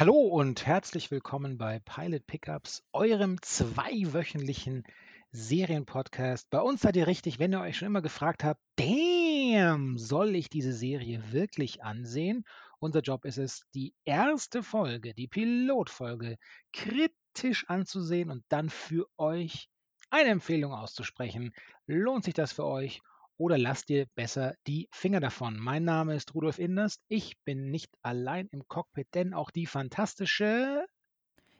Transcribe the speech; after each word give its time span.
Hallo 0.00 0.14
und 0.14 0.64
herzlich 0.64 1.10
willkommen 1.10 1.58
bei 1.58 1.78
Pilot 1.80 2.26
Pickups, 2.26 2.82
eurem 2.90 3.36
zweiwöchentlichen 3.42 4.84
Serienpodcast. 5.30 6.48
Bei 6.48 6.62
uns 6.62 6.80
seid 6.80 6.96
ihr 6.96 7.06
richtig, 7.06 7.38
wenn 7.38 7.52
ihr 7.52 7.60
euch 7.60 7.76
schon 7.76 7.84
immer 7.84 8.00
gefragt 8.00 8.42
habt, 8.42 8.62
damn, 8.76 9.98
soll 9.98 10.36
ich 10.36 10.48
diese 10.48 10.72
Serie 10.72 11.22
wirklich 11.32 11.84
ansehen? 11.84 12.46
Unser 12.78 13.02
Job 13.02 13.26
ist 13.26 13.36
es, 13.36 13.66
die 13.74 13.92
erste 14.06 14.62
Folge, 14.62 15.12
die 15.12 15.28
Pilotfolge, 15.28 16.38
kritisch 16.72 17.68
anzusehen 17.68 18.30
und 18.30 18.42
dann 18.48 18.70
für 18.70 19.06
euch 19.18 19.68
eine 20.08 20.30
Empfehlung 20.30 20.72
auszusprechen. 20.72 21.52
Lohnt 21.86 22.24
sich 22.24 22.32
das 22.32 22.54
für 22.54 22.64
euch 22.64 23.02
oder 23.40 23.56
lasst 23.56 23.88
ihr 23.88 24.04
besser 24.14 24.54
die 24.66 24.86
Finger 24.92 25.18
davon. 25.18 25.58
Mein 25.58 25.82
Name 25.82 26.14
ist 26.14 26.34
Rudolf 26.34 26.58
Inderst. 26.58 27.00
Ich 27.08 27.38
bin 27.44 27.70
nicht 27.70 27.90
allein 28.02 28.48
im 28.52 28.68
Cockpit, 28.68 29.08
denn 29.14 29.32
auch 29.32 29.50
die 29.50 29.64
fantastische 29.64 30.84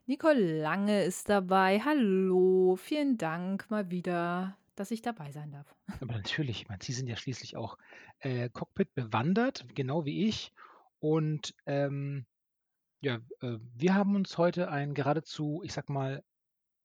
Nicole 0.05 0.61
Lange 0.61 1.05
ist 1.05 1.31
dabei. 1.31 1.81
Hallo, 1.81 2.77
vielen 2.77 3.17
Dank 3.17 3.71
mal 3.71 3.91
wieder, 3.91 4.59
dass 4.75 4.91
ich 4.91 5.01
dabei 5.01 5.33
sein 5.33 5.53
darf. 5.53 5.75
Aber 6.03 6.13
natürlich, 6.13 6.69
meine, 6.69 6.83
Sie 6.83 6.93
sind 6.93 7.07
ja 7.07 7.17
schließlich 7.17 7.57
auch 7.57 7.79
äh, 8.19 8.51
Cockpit 8.51 8.95
bewandert, 8.95 9.65
genau 9.75 10.05
wie 10.05 10.29
ich. 10.29 10.53
Und 10.99 11.55
ähm, 11.65 12.27
ja, 13.01 13.21
äh, 13.41 13.57
wir 13.75 13.95
haben 13.95 14.17
uns 14.17 14.37
heute 14.37 14.71
ein 14.71 14.93
geradezu, 14.93 15.63
ich 15.65 15.73
sag 15.73 15.89
mal, 15.89 16.23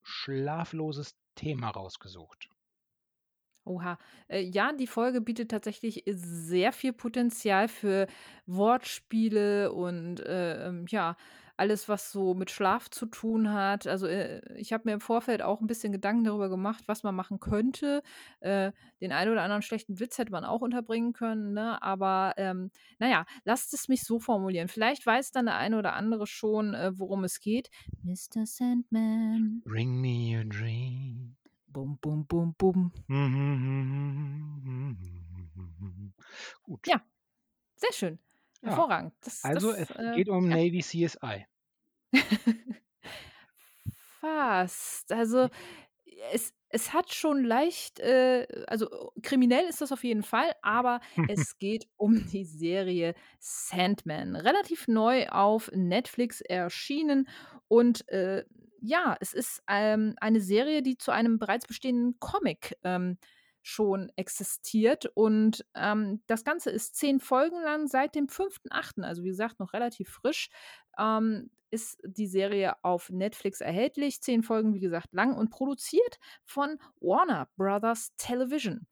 schlafloses 0.03 1.15
Thema 1.35 1.71
rausgesucht. 1.71 2.49
Oha. 3.65 3.97
Äh, 4.27 4.41
ja, 4.41 4.71
die 4.71 4.87
Folge 4.87 5.21
bietet 5.21 5.51
tatsächlich 5.51 6.03
sehr 6.05 6.71
viel 6.71 6.93
Potenzial 6.93 7.67
für 7.67 8.07
Wortspiele 8.45 9.71
und 9.71 10.19
äh, 10.19 10.67
ähm, 10.67 10.85
ja, 10.89 11.17
alles, 11.57 11.87
was 11.87 12.11
so 12.11 12.33
mit 12.33 12.51
Schlaf 12.51 12.89
zu 12.89 13.05
tun 13.05 13.51
hat. 13.51 13.87
Also 13.87 14.07
äh, 14.07 14.41
ich 14.55 14.73
habe 14.73 14.83
mir 14.85 14.93
im 14.93 14.99
Vorfeld 14.99 15.41
auch 15.41 15.61
ein 15.61 15.67
bisschen 15.67 15.91
Gedanken 15.91 16.25
darüber 16.25 16.49
gemacht, 16.49 16.83
was 16.87 17.03
man 17.03 17.15
machen 17.15 17.39
könnte. 17.39 18.03
Äh, 18.41 18.71
den 19.01 19.11
einen 19.11 19.31
oder 19.31 19.43
anderen 19.43 19.61
schlechten 19.61 19.99
Witz 19.99 20.17
hätte 20.17 20.31
man 20.31 20.43
auch 20.45 20.61
unterbringen 20.61 21.13
können, 21.13 21.53
ne? 21.53 21.81
aber 21.81 22.33
ähm, 22.37 22.71
naja, 22.99 23.25
lasst 23.45 23.73
es 23.73 23.87
mich 23.87 24.03
so 24.03 24.19
formulieren. 24.19 24.67
Vielleicht 24.67 25.05
weiß 25.05 25.31
dann 25.31 25.45
der 25.45 25.55
eine 25.57 25.77
oder 25.77 25.93
andere 25.93 26.27
schon, 26.27 26.73
äh, 26.73 26.91
worum 26.95 27.23
es 27.23 27.39
geht. 27.39 27.69
Mr. 28.03 28.45
Sandman. 28.45 29.61
Bring 29.65 30.01
me 30.01 30.37
a 30.39 30.43
dream. 30.43 31.35
Bum, 31.75 31.97
bum, 31.99 32.25
bum, 32.25 32.55
bum. 32.57 32.93
Gut. 36.63 36.87
Ja, 36.87 37.01
sehr 37.75 37.91
schön. 37.91 38.17
Ja. 38.61 38.69
Hervorragend. 38.69 39.13
Das, 39.19 39.43
Also 39.43 39.73
das, 39.73 39.89
es 39.89 39.95
äh, 39.97 40.15
geht 40.15 40.29
um 40.29 40.49
ja. 40.49 40.55
Navy 40.55 40.79
CSI. 40.79 41.45
Fast. 44.21 45.11
Also 45.11 45.49
es, 46.31 46.53
es 46.69 46.93
hat 46.93 47.13
schon 47.13 47.43
leicht, 47.43 47.99
äh, 47.99 48.47
also 48.67 49.11
kriminell 49.21 49.65
ist 49.65 49.81
das 49.81 49.91
auf 49.91 50.05
jeden 50.05 50.23
Fall, 50.23 50.53
aber 50.61 51.01
es 51.27 51.57
geht 51.59 51.89
um 51.97 52.25
die 52.27 52.45
Serie 52.45 53.15
Sandman. 53.39 54.37
Relativ 54.37 54.87
neu 54.87 55.27
auf 55.27 55.69
Netflix 55.73 56.39
erschienen 56.39 57.27
und 57.67 58.07
äh, 58.07 58.45
ja, 58.79 59.15
es 59.19 59.33
ist 59.33 59.61
ähm, 59.67 60.15
eine 60.19 60.41
Serie, 60.41 60.81
die 60.81 60.97
zu 60.97 61.11
einem 61.11 61.39
bereits 61.39 61.67
bestehenden 61.67 62.19
Comic 62.19 62.77
ähm, 62.83 63.17
schon 63.61 64.11
existiert. 64.15 65.07
Und 65.15 65.65
ähm, 65.75 66.21
das 66.27 66.43
Ganze 66.43 66.69
ist 66.69 66.95
zehn 66.95 67.19
Folgen 67.19 67.61
lang 67.63 67.87
seit 67.87 68.15
dem 68.15 68.27
5.8., 68.27 69.01
also 69.01 69.23
wie 69.23 69.29
gesagt, 69.29 69.59
noch 69.59 69.73
relativ 69.73 70.09
frisch, 70.09 70.49
ähm, 70.99 71.49
ist 71.71 71.99
die 72.05 72.27
Serie 72.27 72.75
auf 72.83 73.09
Netflix 73.09 73.61
erhältlich. 73.61 74.21
Zehn 74.21 74.43
Folgen, 74.43 74.73
wie 74.73 74.79
gesagt, 74.79 75.13
lang 75.13 75.35
und 75.35 75.49
produziert 75.49 76.19
von 76.43 76.77
Warner 77.01 77.49
Brothers 77.57 78.15
Television. 78.17 78.87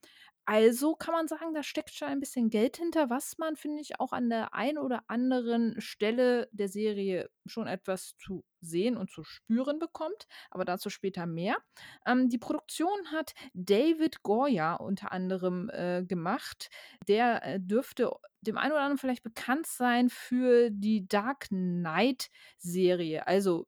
Also 0.46 0.96
kann 0.96 1.14
man 1.14 1.28
sagen, 1.30 1.54
da 1.54 1.64
steckt 1.64 1.92
schon 1.92 2.10
ein 2.10 2.20
bisschen 2.20 2.50
Geld 2.50 2.76
hinter, 2.76 3.10
was 3.10 3.38
man, 3.38 3.56
finde 3.56 3.82
ich, 3.82 4.00
auch 4.00 4.12
an 4.12 4.30
der 4.30 4.54
einen 4.54 4.78
oder 4.78 5.04
anderen 5.08 5.80
Stelle 5.80 6.50
der 6.52 6.68
Serie 6.68 7.30
schon 7.46 7.66
etwas 7.66 8.18
zu 8.18 8.44
sehen 8.60 8.98
und 8.98 9.10
zu 9.10 9.24
spüren 9.24 9.80
bekommt. 9.80 10.28
Aber 10.52 10.66
dazu 10.66 10.90
später 10.90 11.26
mehr. 11.26 11.58
Ähm, 12.06 12.28
die 12.28 12.38
Produktion 12.38 13.12
hat 13.12 13.34
David 13.54 14.22
Goya 14.24 14.76
unter 14.76 15.14
anderem 15.14 15.70
äh, 15.70 16.04
gemacht. 16.04 16.70
Der 17.08 17.44
äh, 17.46 17.60
dürfte 17.62 18.12
dem 18.42 18.58
einen 18.58 18.74
oder 18.74 18.82
anderen 18.82 18.98
vielleicht 18.98 19.24
bekannt 19.24 19.66
sein 19.68 20.10
für 20.10 20.70
die 20.72 21.08
Dark 21.08 21.48
Knight-Serie. 21.48 23.26
Also 23.28 23.68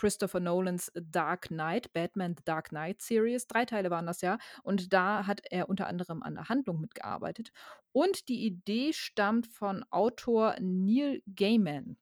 Christopher 0.00 0.40
Nolans 0.40 0.90
Dark 0.94 1.48
Knight, 1.48 1.92
Batman 1.92 2.34
The 2.34 2.42
Dark 2.46 2.70
Knight 2.70 3.02
Series. 3.02 3.46
Drei 3.46 3.66
Teile 3.66 3.90
waren 3.90 4.06
das 4.06 4.22
ja. 4.22 4.38
Und 4.62 4.94
da 4.94 5.26
hat 5.26 5.42
er 5.50 5.68
unter 5.68 5.88
anderem 5.88 6.22
an 6.22 6.36
der 6.36 6.48
Handlung 6.48 6.80
mitgearbeitet. 6.80 7.52
Und 7.92 8.30
die 8.30 8.46
Idee 8.46 8.94
stammt 8.94 9.46
von 9.46 9.84
Autor 9.90 10.56
Neil 10.58 11.22
Gaiman. 11.36 11.98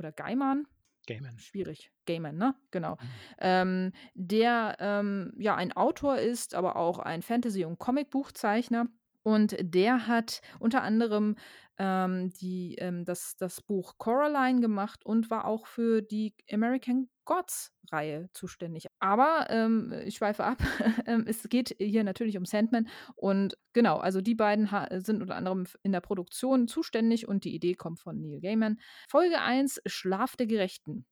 Oder 0.00 0.10
Gaiman? 0.10 0.66
Gaiman. 1.06 1.38
Schwierig. 1.38 1.92
Gaiman, 2.06 2.36
ne? 2.36 2.56
Genau. 2.72 2.96
Mhm. 2.96 3.08
Ähm, 3.38 3.92
der 4.14 4.76
ähm, 4.80 5.32
ja 5.38 5.54
ein 5.54 5.72
Autor 5.72 6.18
ist, 6.18 6.56
aber 6.56 6.74
auch 6.74 6.98
ein 6.98 7.22
Fantasy- 7.22 7.64
und 7.64 7.78
Comicbuchzeichner. 7.78 8.88
Und 9.22 9.54
der 9.60 10.08
hat 10.08 10.40
unter 10.58 10.82
anderem 10.82 11.36
ähm, 11.78 12.32
die, 12.40 12.74
ähm, 12.78 13.04
das, 13.04 13.36
das 13.36 13.60
Buch 13.60 13.94
Coraline 13.98 14.60
gemacht 14.60 15.06
und 15.06 15.30
war 15.30 15.44
auch 15.44 15.66
für 15.66 16.02
die 16.02 16.34
American 16.50 17.08
Gods-Reihe 17.28 18.30
zuständig. 18.32 18.86
Aber 19.00 19.48
ähm, 19.50 19.92
ich 20.04 20.16
schweife 20.16 20.44
ab. 20.44 20.58
Ähm, 21.06 21.24
es 21.26 21.48
geht 21.48 21.74
hier 21.78 22.04
natürlich 22.04 22.36
um 22.36 22.44
Sandman. 22.44 22.88
Und 23.14 23.56
genau, 23.72 23.98
also 23.98 24.20
die 24.20 24.34
beiden 24.34 24.68
sind 25.00 25.22
unter 25.22 25.36
anderem 25.36 25.64
in 25.82 25.92
der 25.92 26.00
Produktion 26.00 26.68
zuständig 26.68 27.26
und 27.26 27.44
die 27.44 27.54
Idee 27.54 27.74
kommt 27.74 28.00
von 28.00 28.20
Neil 28.20 28.40
Gaiman. 28.40 28.78
Folge 29.08 29.40
1, 29.40 29.80
Schlaf 29.86 30.36
der 30.36 30.46
Gerechten. 30.46 31.06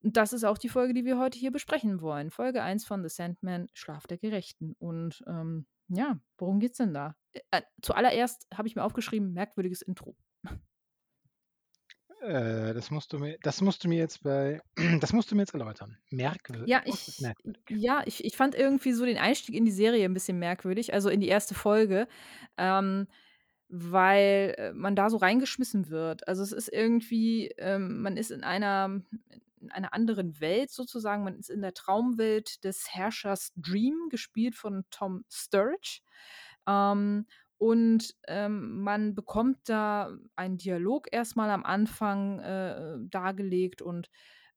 Das 0.00 0.32
ist 0.32 0.44
auch 0.44 0.56
die 0.56 0.68
Folge, 0.68 0.94
die 0.94 1.04
wir 1.04 1.18
heute 1.18 1.38
hier 1.38 1.50
besprechen 1.50 2.00
wollen. 2.00 2.30
Folge 2.30 2.62
1 2.62 2.86
von 2.86 3.02
The 3.02 3.08
Sandman, 3.08 3.68
Schlaf 3.74 4.06
der 4.06 4.18
Gerechten. 4.18 4.74
Und 4.78 5.22
ähm, 5.26 5.66
ja, 5.88 6.18
worum 6.38 6.60
geht's 6.60 6.78
denn 6.78 6.94
da? 6.94 7.16
Äh, 7.50 7.62
zuallererst 7.82 8.46
habe 8.54 8.68
ich 8.68 8.76
mir 8.76 8.84
aufgeschrieben, 8.84 9.32
merkwürdiges 9.32 9.82
Intro. 9.82 10.16
Äh, 12.24 12.72
das 12.72 12.90
musst 12.90 13.12
du 13.12 13.18
mir, 13.18 13.36
das 13.42 13.60
musst 13.60 13.84
du 13.84 13.88
mir 13.88 13.98
jetzt 13.98 14.22
bei, 14.22 14.60
das 15.00 15.12
musst 15.12 15.30
du 15.30 15.34
mir 15.34 15.42
jetzt 15.42 15.54
erläutern. 15.54 15.98
Merkwürdig. 16.10 16.68
Ja, 16.68 16.82
ich, 16.84 17.20
merkwürdig? 17.20 17.62
ja 17.68 18.02
ich, 18.06 18.24
ich 18.24 18.36
fand 18.36 18.54
irgendwie 18.54 18.92
so 18.92 19.04
den 19.04 19.18
Einstieg 19.18 19.54
in 19.54 19.64
die 19.64 19.70
Serie 19.70 20.04
ein 20.04 20.14
bisschen 20.14 20.38
merkwürdig, 20.38 20.94
also 20.94 21.10
in 21.10 21.20
die 21.20 21.28
erste 21.28 21.54
Folge, 21.54 22.08
ähm, 22.56 23.06
weil 23.68 24.54
äh, 24.56 24.72
man 24.72 24.96
da 24.96 25.10
so 25.10 25.18
reingeschmissen 25.18 25.90
wird. 25.90 26.26
Also 26.26 26.42
es 26.42 26.52
ist 26.52 26.68
irgendwie, 26.68 27.48
ähm, 27.58 28.00
man 28.00 28.16
ist 28.16 28.30
in 28.30 28.42
einer, 28.42 29.00
in 29.60 29.70
einer 29.70 29.92
anderen 29.92 30.40
Welt 30.40 30.70
sozusagen, 30.70 31.24
man 31.24 31.36
ist 31.36 31.50
in 31.50 31.60
der 31.60 31.74
Traumwelt 31.74 32.64
des 32.64 32.86
Herrschers 32.90 33.52
Dream, 33.56 34.08
gespielt 34.08 34.54
von 34.54 34.84
Tom 34.90 35.24
Sturridge. 35.30 36.00
Ähm, 36.66 37.26
und 37.64 38.14
ähm, 38.28 38.82
man 38.82 39.14
bekommt 39.14 39.56
da 39.70 40.10
einen 40.36 40.58
Dialog 40.58 41.06
erstmal 41.10 41.48
am 41.48 41.64
Anfang 41.64 42.38
äh, 42.40 42.98
dargelegt 43.08 43.80
und 43.80 44.10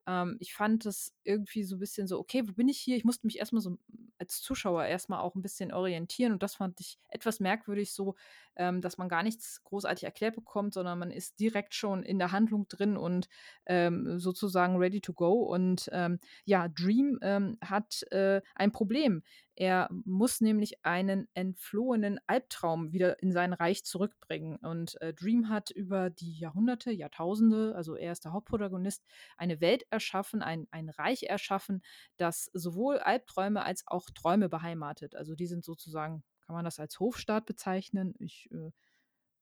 ähm, 0.06 0.35
ich 0.41 0.53
fand 0.53 0.85
es 0.85 1.16
irgendwie 1.27 1.63
so 1.63 1.75
ein 1.75 1.79
bisschen 1.79 2.07
so, 2.07 2.19
okay, 2.19 2.43
wo 2.47 2.53
bin 2.53 2.69
ich 2.69 2.79
hier? 2.79 2.95
Ich 2.95 3.03
musste 3.03 3.27
mich 3.27 3.38
erstmal 3.39 3.61
so 3.61 3.77
als 4.17 4.41
Zuschauer 4.41 4.85
erstmal 4.85 5.19
auch 5.19 5.35
ein 5.35 5.41
bisschen 5.41 5.71
orientieren 5.71 6.33
und 6.33 6.41
das 6.41 6.55
fand 6.55 6.79
ich 6.79 6.97
etwas 7.09 7.39
merkwürdig 7.39 7.91
so, 7.93 8.15
ähm, 8.55 8.81
dass 8.81 8.97
man 8.97 9.09
gar 9.09 9.23
nichts 9.23 9.63
großartig 9.63 10.03
erklärt 10.03 10.35
bekommt, 10.35 10.74
sondern 10.74 11.00
man 11.00 11.12
ist 11.12 11.39
direkt 11.39 11.75
schon 11.75 12.03
in 12.03 12.18
der 12.18 12.31
Handlung 12.31 12.68
drin 12.68 12.97
und 12.97 13.27
ähm, 13.65 14.19
sozusagen 14.19 14.77
ready 14.77 15.01
to 15.01 15.13
go. 15.13 15.44
Und 15.44 15.89
ähm, 15.91 16.19
ja, 16.45 16.68
Dream 16.68 17.19
ähm, 17.21 17.57
hat 17.62 18.03
äh, 18.12 18.41
ein 18.56 18.71
Problem. 18.71 19.24
Er 19.59 19.89
muss 20.06 20.39
nämlich 20.39 20.85
einen 20.85 21.27
entflohenen 21.33 22.19
Albtraum 22.27 22.94
wieder 22.94 23.21
in 23.24 23.31
sein 23.31 23.53
Reich 23.53 23.83
zurückbringen. 23.83 24.57
Und 24.57 25.01
äh, 25.01 25.15
Dream 25.15 25.50
hat 25.50 25.71
über 25.71 26.12
die 26.12 26.38
Jahrhunderte, 26.38 26.91
Jahrtausende, 26.91 27.74
also 27.75 27.95
er 27.95 28.12
ist 28.12 28.25
der 28.25 28.33
Hauptprotagonist, 28.33 29.03
eine 29.35 29.59
Welt 29.59 29.83
erschaffen, 29.89 30.44
ein, 30.44 30.68
ein 30.69 30.89
Reich 30.89 31.16
erschaffen, 31.23 31.81
das 32.17 32.49
sowohl 32.53 32.99
Albträume 32.99 33.63
als 33.63 33.83
auch 33.87 34.09
Träume 34.11 34.49
beheimatet. 34.49 35.15
Also 35.15 35.35
die 35.35 35.47
sind 35.47 35.63
sozusagen, 35.65 36.23
kann 36.41 36.55
man 36.55 36.65
das 36.65 36.79
als 36.79 36.99
Hofstaat 36.99 37.45
bezeichnen? 37.45 38.13
Ich 38.19 38.49
äh, 38.51 38.71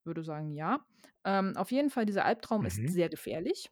würde 0.05 0.23
sagen, 0.23 0.51
ja. 0.53 0.85
Ähm, 1.25 1.57
auf 1.57 1.71
jeden 1.71 1.89
Fall, 1.89 2.05
dieser 2.05 2.25
Albtraum 2.25 2.61
Mhm. 2.61 2.67
ist 2.67 2.87
sehr 2.87 3.09
gefährlich 3.09 3.71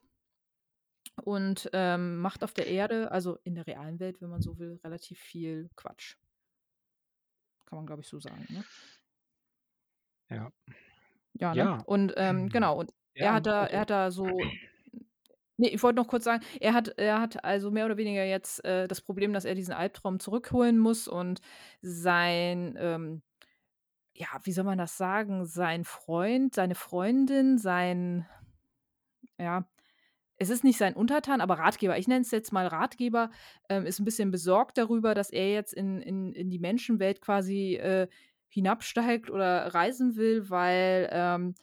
und 1.24 1.68
ähm, 1.72 2.18
macht 2.18 2.42
auf 2.44 2.54
der 2.54 2.66
Erde, 2.66 3.10
also 3.10 3.38
in 3.44 3.54
der 3.54 3.66
realen 3.66 4.00
Welt, 4.00 4.20
wenn 4.20 4.30
man 4.30 4.42
so 4.42 4.58
will, 4.58 4.80
relativ 4.84 5.18
viel 5.20 5.70
Quatsch. 5.76 6.16
Kann 7.66 7.76
man, 7.78 7.86
glaube 7.86 8.02
ich, 8.02 8.08
so 8.08 8.20
sagen. 8.20 8.46
Ne? 8.48 8.64
Ja. 10.30 10.50
Ja, 11.34 11.54
ne? 11.54 11.58
Ja. 11.58 11.78
Und 11.86 12.14
ähm, 12.16 12.48
genau, 12.50 12.78
und 12.78 12.92
Ja, 13.14 13.26
er 13.26 13.34
hat 13.34 13.46
da, 13.46 13.66
er 13.66 13.80
hat 13.80 13.90
da 13.90 14.10
so 14.10 14.26
Ne, 15.58 15.68
ich 15.70 15.82
wollte 15.84 15.96
noch 16.00 16.08
kurz 16.08 16.24
sagen, 16.24 16.42
er 16.60 16.74
hat 16.74 16.88
er 16.98 17.20
hat 17.20 17.44
also 17.44 17.70
mehr 17.70 17.86
oder 17.86 17.96
weniger 17.96 18.24
jetzt, 18.24 18.64
äh, 18.64 18.88
das 18.88 19.00
Problem, 19.00 19.32
dass 19.32 19.44
er 19.44 19.54
diesen 19.54 19.72
Albtraum 19.72 20.18
zurückholen 20.18 20.78
muss 20.78 21.06
und 21.06 21.40
sein, 21.80 22.74
ähm 22.78 23.22
ja, 24.16 24.28
wie 24.44 24.52
soll 24.52 24.64
man 24.64 24.78
das 24.78 24.96
sagen, 24.98 25.44
sein 25.46 25.84
Freund, 25.84 26.54
seine 26.54 26.74
Freundin, 26.76 27.58
sein 27.58 28.26
ja, 29.40 29.66
es 30.38 30.50
ist 30.50 30.64
nicht 30.64 30.78
sein 30.78 30.94
Untertan, 30.94 31.40
aber 31.42 31.58
Ratgeber. 31.58 31.98
Ich 31.98 32.08
nenne 32.08 32.22
es 32.22 32.30
jetzt 32.32 32.52
mal 32.52 32.66
Ratgeber, 32.68 33.30
ähm, 33.70 33.86
ist 33.86 34.00
'n 34.00 34.04
bisschen 34.06 34.30
besorgt 34.32 34.78
darüber, 34.78 35.14
dass 35.14 35.30
er 35.30 35.52
jetzt 35.52 35.74
in 35.74 36.00
in 36.02 36.32
in 36.34 36.50
die 36.50 36.58
Menschenwelt 36.60 37.20
quasi, 37.22 37.76
äh, 37.76 38.08
hinabsteigt 38.48 39.30
oder 39.30 39.74
reisen 39.74 40.16
will, 40.16 40.50
weil, 40.50 41.08
ähm 41.12 41.54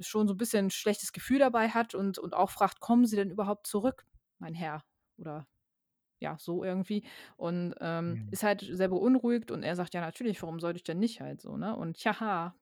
schon 0.00 0.28
so 0.28 0.34
'n 0.34 0.36
bisschen 0.38 0.66
'n 0.66 0.70
schlechtes 0.70 1.12
Gefühl 1.12 1.38
dabei 1.40 1.68
hat 1.70 1.94
und 1.94 2.18
und 2.18 2.34
auch 2.34 2.50
fragt: 2.50 2.80
„Kommen 2.80 3.06
Sie 3.06 3.16
denn 3.16 3.30
überhaupt 3.30 3.66
zurück, 3.66 4.06
mein 4.38 4.54
Herr?“ 4.54 4.84
Oder 5.18 5.46
ja, 6.20 6.36
so 6.40 6.64
irgendwie. 6.64 7.04
Und, 7.36 7.74
ähm, 7.80 8.20
Mhm. 8.20 8.30
ist 8.30 8.42
halt 8.44 8.62
sehr 8.62 8.88
beunruhigt 8.88 9.50
und 9.52 9.62
er 9.64 9.76
sagt: 9.76 9.94
„Ja, 9.94 10.00
natürlich, 10.02 10.42
warum 10.42 10.60
sollte 10.60 10.78
ich 10.78 10.84
denn 10.84 10.98
nicht?“ 11.00 11.20
halt 11.20 11.42
so, 11.42 11.56
ne? 11.58 11.76
Und 11.76 11.98
tja, 11.98 12.54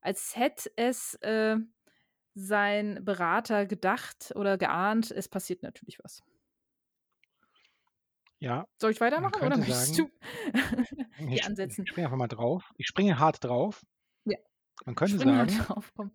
als 0.00 0.36
hätte 0.36 0.70
es, 0.76 1.14
äh, 1.22 1.56
sein 2.34 3.04
Berater 3.04 3.66
gedacht 3.66 4.32
oder 4.36 4.58
geahnt, 4.58 5.10
es 5.10 5.28
passiert 5.28 5.62
natürlich 5.62 5.98
was. 6.02 6.22
Ja, 8.38 8.66
Soll 8.80 8.90
ich 8.92 9.00
weitermachen 9.00 9.42
oder 9.44 9.56
möchtest 9.58 9.64
sagen 9.64 9.96
du 9.98 10.10
ne, 11.16 11.32
hier 11.32 11.44
ich 11.44 11.50
ich 11.62 11.76
ansetzen? 11.76 11.88
springe 11.88 12.06
einfach 12.08 12.18
mal 12.18 12.26
drauf. 12.28 12.72
Ich 12.76 12.86
springe 12.88 13.18
hart 13.18 13.44
drauf. 13.44 13.82
Man 14.84 14.94
könnte 14.94 15.18
sagen 15.18 15.64
komm. 15.96 16.12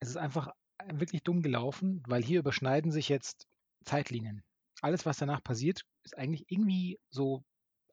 es 0.00 0.08
ist 0.08 0.16
einfach, 0.16 0.48
äh, 0.78 0.98
wirklich 0.98 1.22
dumm 1.22 1.42
gelaufen, 1.42 2.02
weil 2.06 2.22
hier 2.22 2.40
überschneiden 2.40 2.90
sich 2.90 3.08
jetzt 3.08 3.46
Zeitlinien. 3.84 4.42
Alles, 4.82 5.06
was 5.06 5.18
danach 5.18 5.42
passiert, 5.42 5.84
ist 6.04 6.16
eigentlich 6.16 6.44
irgendwie 6.48 6.98
so 7.08 7.44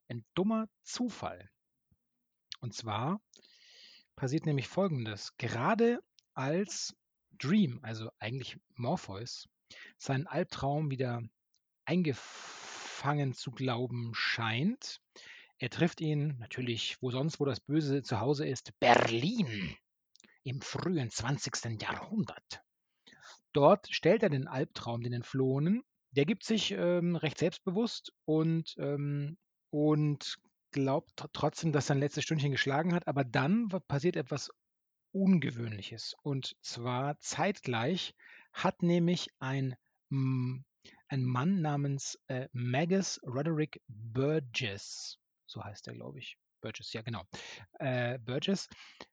ein 0.09 0.25
dummer 0.33 0.67
Zufall. 0.83 1.49
Und 2.59 2.73
zwar 2.73 3.21
passiert 4.15 4.45
nämlich 4.45 4.67
Folgendes: 4.67 5.35
Gerade 5.37 5.99
als 6.33 6.95
Dream, 7.31 7.79
also 7.83 8.09
eigentlich 8.19 8.57
Morpheus, 8.75 9.47
seinen 9.97 10.27
Albtraum 10.27 10.91
wieder 10.91 11.21
eingefangen 11.85 13.33
zu 13.33 13.51
glauben 13.51 14.11
scheint 14.13 15.01
er 15.63 15.69
trifft 15.69 16.01
ihn 16.01 16.35
natürlich, 16.39 16.97
wo 16.99 17.09
sonst, 17.09 17.39
wo 17.39 17.45
das 17.45 17.61
Böse 17.61 18.03
zu 18.03 18.19
Hause 18.19 18.45
ist, 18.45 18.77
Berlin 18.81 19.73
im 20.43 20.59
frühen 20.59 21.09
20. 21.09 21.81
Jahrhundert. 21.81 22.61
Dort 23.53 23.87
stellt 23.89 24.23
er 24.23 24.29
den 24.29 24.49
Albtraum, 24.49 25.03
den 25.03 25.13
Entflohenen. 25.13 25.85
Der 26.11 26.25
gibt 26.25 26.43
sich, 26.43 26.71
ähm, 26.71 27.15
recht 27.15 27.37
selbstbewusst 27.37 28.11
und, 28.25 28.75
ähm 28.77 29.37
und 29.69 30.35
glaubt 30.71 31.15
tr 31.15 31.31
trotzdem, 31.31 31.71
dass 31.71 31.87
sein 31.87 31.99
letztes 31.99 32.25
Stündchen 32.25 32.51
geschlagen 32.51 32.93
hat, 32.93 33.07
aber 33.07 33.23
dann 33.23 33.69
passiert 33.87 34.17
etwas 34.17 34.51
Ungewöhnliches. 35.13 36.13
Und 36.23 36.57
zwar 36.61 37.17
zeitgleich 37.21 38.15
hat 38.51 38.83
nämlich 38.83 39.29
ein 39.39 39.77
ein 40.09 41.23
Mann 41.23 41.61
namens, 41.61 42.19
äh, 42.27 42.49
Magus 42.51 43.21
Roderick 43.23 43.81
Burgess, 43.87 45.22
so 45.45 45.63
heißt 45.63 45.87
er, 45.87 45.93
glaube 45.93 46.19
ich. 46.19 46.37
Burgess, 46.61 46.93
ja 46.93 47.01
genau. 47.01 47.23
Äh, 47.79 48.19
Burgess 48.19 48.69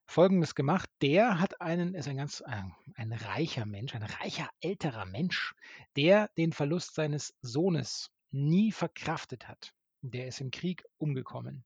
Folgendes 0.06 0.54
gemacht: 0.54 0.88
Der 1.02 1.40
hat 1.40 1.60
einen 1.60 1.94
ist 1.94 2.06
ein 2.06 2.16
ganz 2.16 2.42
äh, 2.46 2.62
ein 2.94 3.12
reicher 3.12 3.66
Mensch, 3.66 3.94
ein 3.94 4.04
reicher 4.04 4.48
älterer 4.60 5.04
Mensch, 5.04 5.54
der 5.96 6.30
den 6.36 6.52
Verlust 6.52 6.94
seines 6.94 7.34
Sohnes 7.42 8.10
nie 8.30 8.70
verkraftet 8.70 9.48
hat. 9.48 9.72
Der 10.02 10.28
ist 10.28 10.40
im 10.40 10.50
Krieg 10.50 10.84
umgekommen. 10.96 11.64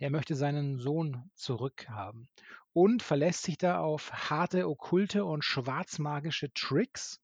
Der 0.00 0.10
möchte 0.10 0.34
seinen 0.34 0.78
Sohn 0.78 1.30
zurückhaben 1.34 2.28
und 2.72 3.02
verlässt 3.02 3.42
sich 3.44 3.58
da 3.58 3.80
auf 3.80 4.12
harte 4.12 4.68
okkulte 4.68 5.24
und 5.24 5.44
schwarzmagische 5.44 6.52
Tricks 6.52 7.20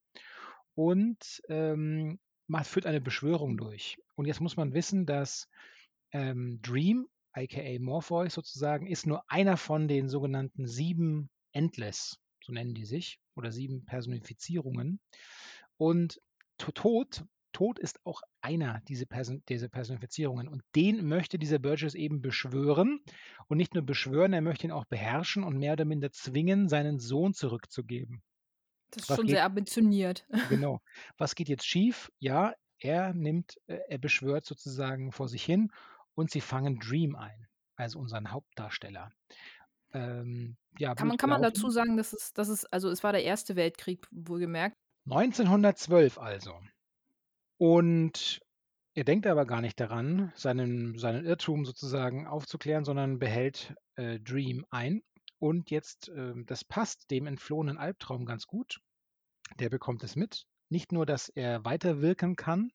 und, 0.74 1.42
ähm, 1.48 2.20
ma 2.46 2.62
führt 2.64 2.86
eine 2.86 3.00
Beschwörung 3.00 3.56
durch. 3.56 3.98
Und 4.14 4.26
jetzt 4.26 4.40
muss 4.40 4.56
man 4.56 4.72
wissen, 4.72 5.04
dass, 5.04 5.48
ähm, 6.12 6.60
Dream, 6.62 7.08
aka 7.32 7.78
Morpheus 7.80 8.34
sozusagen, 8.34 8.86
ist 8.86 9.06
nur 9.06 9.22
einer 9.28 9.56
von 9.56 9.88
den 9.88 10.08
sogenannten 10.08 10.66
7 10.66 11.30
Endless, 11.52 12.18
so 12.44 12.52
nennen 12.52 12.74
die 12.74 12.84
sich, 12.84 13.18
oder 13.34 13.52
7 13.52 13.84
Personifizierungen. 13.84 15.00
Und 15.76 16.20
To 16.58 16.72
Tod 16.72 17.24
Tod 17.52 17.78
ist 17.78 18.00
auch 18.04 18.22
einer 18.40 18.80
diese 18.88 19.06
Person 19.06 19.42
dieser 19.48 19.68
Personifizierungen 19.68 20.48
und 20.48 20.62
den 20.74 21.06
möchte 21.06 21.38
dieser 21.38 21.58
Burgess 21.58 21.94
eben 21.94 22.22
beschwören 22.22 23.00
und 23.46 23.58
nicht 23.58 23.74
nur 23.74 23.84
beschwören, 23.84 24.32
er 24.32 24.40
möchte 24.40 24.66
ihn 24.66 24.72
auch 24.72 24.86
beherrschen 24.86 25.44
und 25.44 25.58
mehr 25.58 25.74
oder 25.74 25.84
minder 25.84 26.10
zwingen, 26.10 26.68
seinen 26.68 26.98
Sohn 26.98 27.34
zurückzugeben. 27.34 28.22
Das 28.90 29.04
ist 29.04 29.10
Was 29.10 29.16
schon 29.16 29.26
geht 29.26 29.36
sehr 29.36 29.44
ambitioniert. 29.44 30.26
Genau. 30.48 30.80
Was 31.16 31.34
geht 31.34 31.48
jetzt 31.48 31.66
schief? 31.66 32.10
Ja, 32.18 32.54
er 32.78 33.14
nimmt 33.14 33.56
äh, 33.66 33.78
er 33.88 33.98
beschwört 33.98 34.44
sozusagen 34.44 35.12
vor 35.12 35.28
sich 35.28 35.44
hin 35.44 35.70
und 36.14 36.30
sie 36.30 36.40
fangen 36.40 36.78
Dream 36.78 37.16
ein, 37.16 37.48
also 37.76 37.98
unseren 37.98 38.30
Hauptdarsteller. 38.30 39.10
Ähm, 39.92 40.56
ja, 40.78 40.94
Kann 40.94 41.08
man 41.08 41.16
kann 41.16 41.30
man 41.30 41.42
dazu 41.42 41.70
sagen, 41.70 41.96
dass 41.96 42.12
es 42.12 42.32
dass 42.32 42.48
es 42.48 42.64
also, 42.66 42.88
es 42.88 43.02
war 43.04 43.12
der 43.12 43.24
Erste 43.24 43.56
Weltkrieg, 43.56 44.06
wohlgemerkt? 44.10 44.76
1912 45.06 46.18
also. 46.18 46.58
Und 47.58 48.40
er 48.94 49.04
denkt 49.04 49.26
aber 49.26 49.46
gar 49.46 49.60
nicht 49.60 49.78
daran, 49.80 50.32
seinen 50.34 50.98
seinen 50.98 51.24
Irrtum 51.24 51.64
sozusagen 51.64 52.26
aufzuklären, 52.26 52.84
sondern 52.84 53.18
behält, 53.18 53.74
äh, 53.96 54.18
Dream 54.20 54.64
ein. 54.70 55.02
Und 55.38 55.70
jetzt, 55.70 56.10
ähm 56.14 56.46
das 56.46 56.64
passt 56.64 57.10
dem 57.10 57.26
entflohenen 57.26 57.78
Albtraum 57.78 58.24
ganz 58.24 58.46
gut. 58.46 58.80
Der 59.58 59.68
bekommt 59.68 60.04
es 60.04 60.16
mit. 60.16 60.46
Nicht 60.68 60.92
nur, 60.92 61.04
dass 61.04 61.28
er 61.28 61.64
weiterwirken 61.64 62.36
kann, 62.36 62.70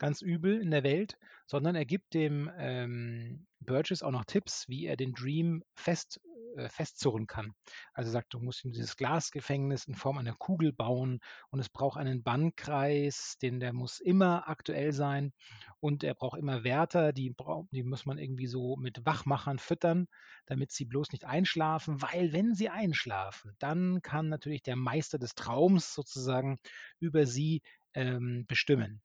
ganz 0.00 0.22
übel 0.22 0.60
in 0.60 0.72
der 0.72 0.82
Welt, 0.82 1.18
sondern 1.46 1.76
er 1.76 1.86
gibt 1.86 2.14
dem, 2.14 2.50
ähm, 2.58 3.46
Burgess 3.60 4.02
auch 4.02 4.10
noch 4.10 4.24
Tipps, 4.24 4.68
wie 4.68 4.86
er 4.86 4.96
den 4.96 5.12
Dream 5.12 5.62
fest 5.74 6.20
äh, 6.56 6.68
festzurren 6.68 7.26
kann. 7.26 7.52
Also 7.92 8.10
sagt: 8.10 8.34
„Du 8.34 8.40
musst 8.40 8.64
ihm 8.64 8.72
dieses 8.72 8.96
Glasgefängnis 8.96 9.84
in 9.86 9.94
Form 9.94 10.18
einer 10.18 10.34
Kugel 10.34 10.72
bauen 10.72 11.20
und 11.50 11.60
es 11.60 11.68
braucht 11.68 11.98
einen 11.98 12.22
Bannkreis, 12.22 13.36
den 13.42 13.60
der 13.60 13.72
muss 13.74 14.00
immer 14.00 14.48
aktuell 14.48 14.92
sein 14.92 15.32
und 15.80 16.02
er 16.04 16.14
braucht 16.14 16.38
immer 16.38 16.64
Wärter, 16.64 17.12
die 17.12 17.34
die 17.72 17.82
muss 17.82 18.06
man 18.06 18.18
irgendwie 18.18 18.46
so 18.46 18.76
mit 18.76 19.04
Wachmachern 19.04 19.58
füttern, 19.58 20.06
damit 20.46 20.72
sie 20.72 20.84
bloß 20.86 21.12
nicht 21.12 21.24
einschlafen, 21.24 22.02
weil 22.02 22.32
wenn 22.32 22.54
sie 22.54 22.68
einschlafen, 22.70 23.54
dann 23.58 24.02
kann 24.02 24.28
natürlich 24.28 24.62
der 24.62 24.76
Meister 24.76 25.18
des 25.18 25.34
Traums 25.34 25.94
sozusagen 25.94 26.58
über 26.98 27.26
sie, 27.26 27.62
ähm, 27.94 28.44
bestimmen 28.48 29.02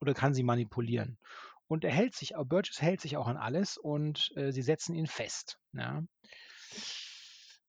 oder 0.00 0.14
kann 0.14 0.34
sie 0.34 0.42
manipulieren.“ 0.42 1.18
Und 1.68 1.84
er 1.84 1.92
hält 1.92 2.14
sich 2.16 2.34
Burgess 2.36 2.80
hält 2.82 3.00
sich 3.00 3.16
auch 3.16 3.28
an 3.28 3.36
alles 3.36 3.76
und, 3.78 4.32
äh, 4.36 4.52
sie 4.52 4.62
setzen 4.62 4.94
ihn 4.94 5.06
fest, 5.06 5.60
ja? 5.72 6.02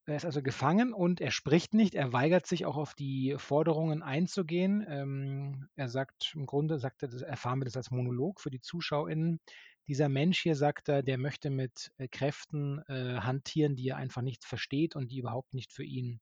Er 0.07 0.15
ist 0.15 0.25
also 0.25 0.41
gefangen 0.41 0.93
und 0.93 1.21
er 1.21 1.29
spricht 1.31 1.73
nicht. 1.75 1.93
Er 1.93 2.11
weigert 2.11 2.47
sich 2.47 2.65
auch 2.65 2.75
auf 2.75 2.95
die 2.95 3.35
Forderungen 3.37 4.01
einzugehen. 4.01 4.83
Ähm, 4.87 5.67
er 5.75 5.89
sagt 5.89 6.33
im 6.35 6.47
Grunde 6.47 6.79
sagt 6.79 7.03
er 7.03 7.09
das 7.09 7.21
erfahren 7.21 7.59
wir 7.59 7.65
das 7.65 7.77
als 7.77 7.91
Monolog 7.91 8.41
für 8.41 8.49
die 8.49 8.61
ZuschauerInnen: 8.61 9.39
„Dieser 9.87 10.09
Mensch 10.09 10.41
hier“, 10.41 10.55
sagt 10.55 10.89
er, 10.89 11.03
„der 11.03 11.17
möchte 11.19 11.51
mit, 11.51 11.91
äh, 11.97 12.07
Kräften, 12.07 12.79
äh, 12.87 13.19
hantieren, 13.21 13.75
die 13.75 13.89
er 13.89 13.97
einfach 13.97 14.23
nicht 14.23 14.43
versteht 14.43 14.95
und 14.95 15.11
die 15.11 15.19
überhaupt 15.19 15.53
nicht 15.53 15.71
für 15.71 15.83
ihn 15.83 16.19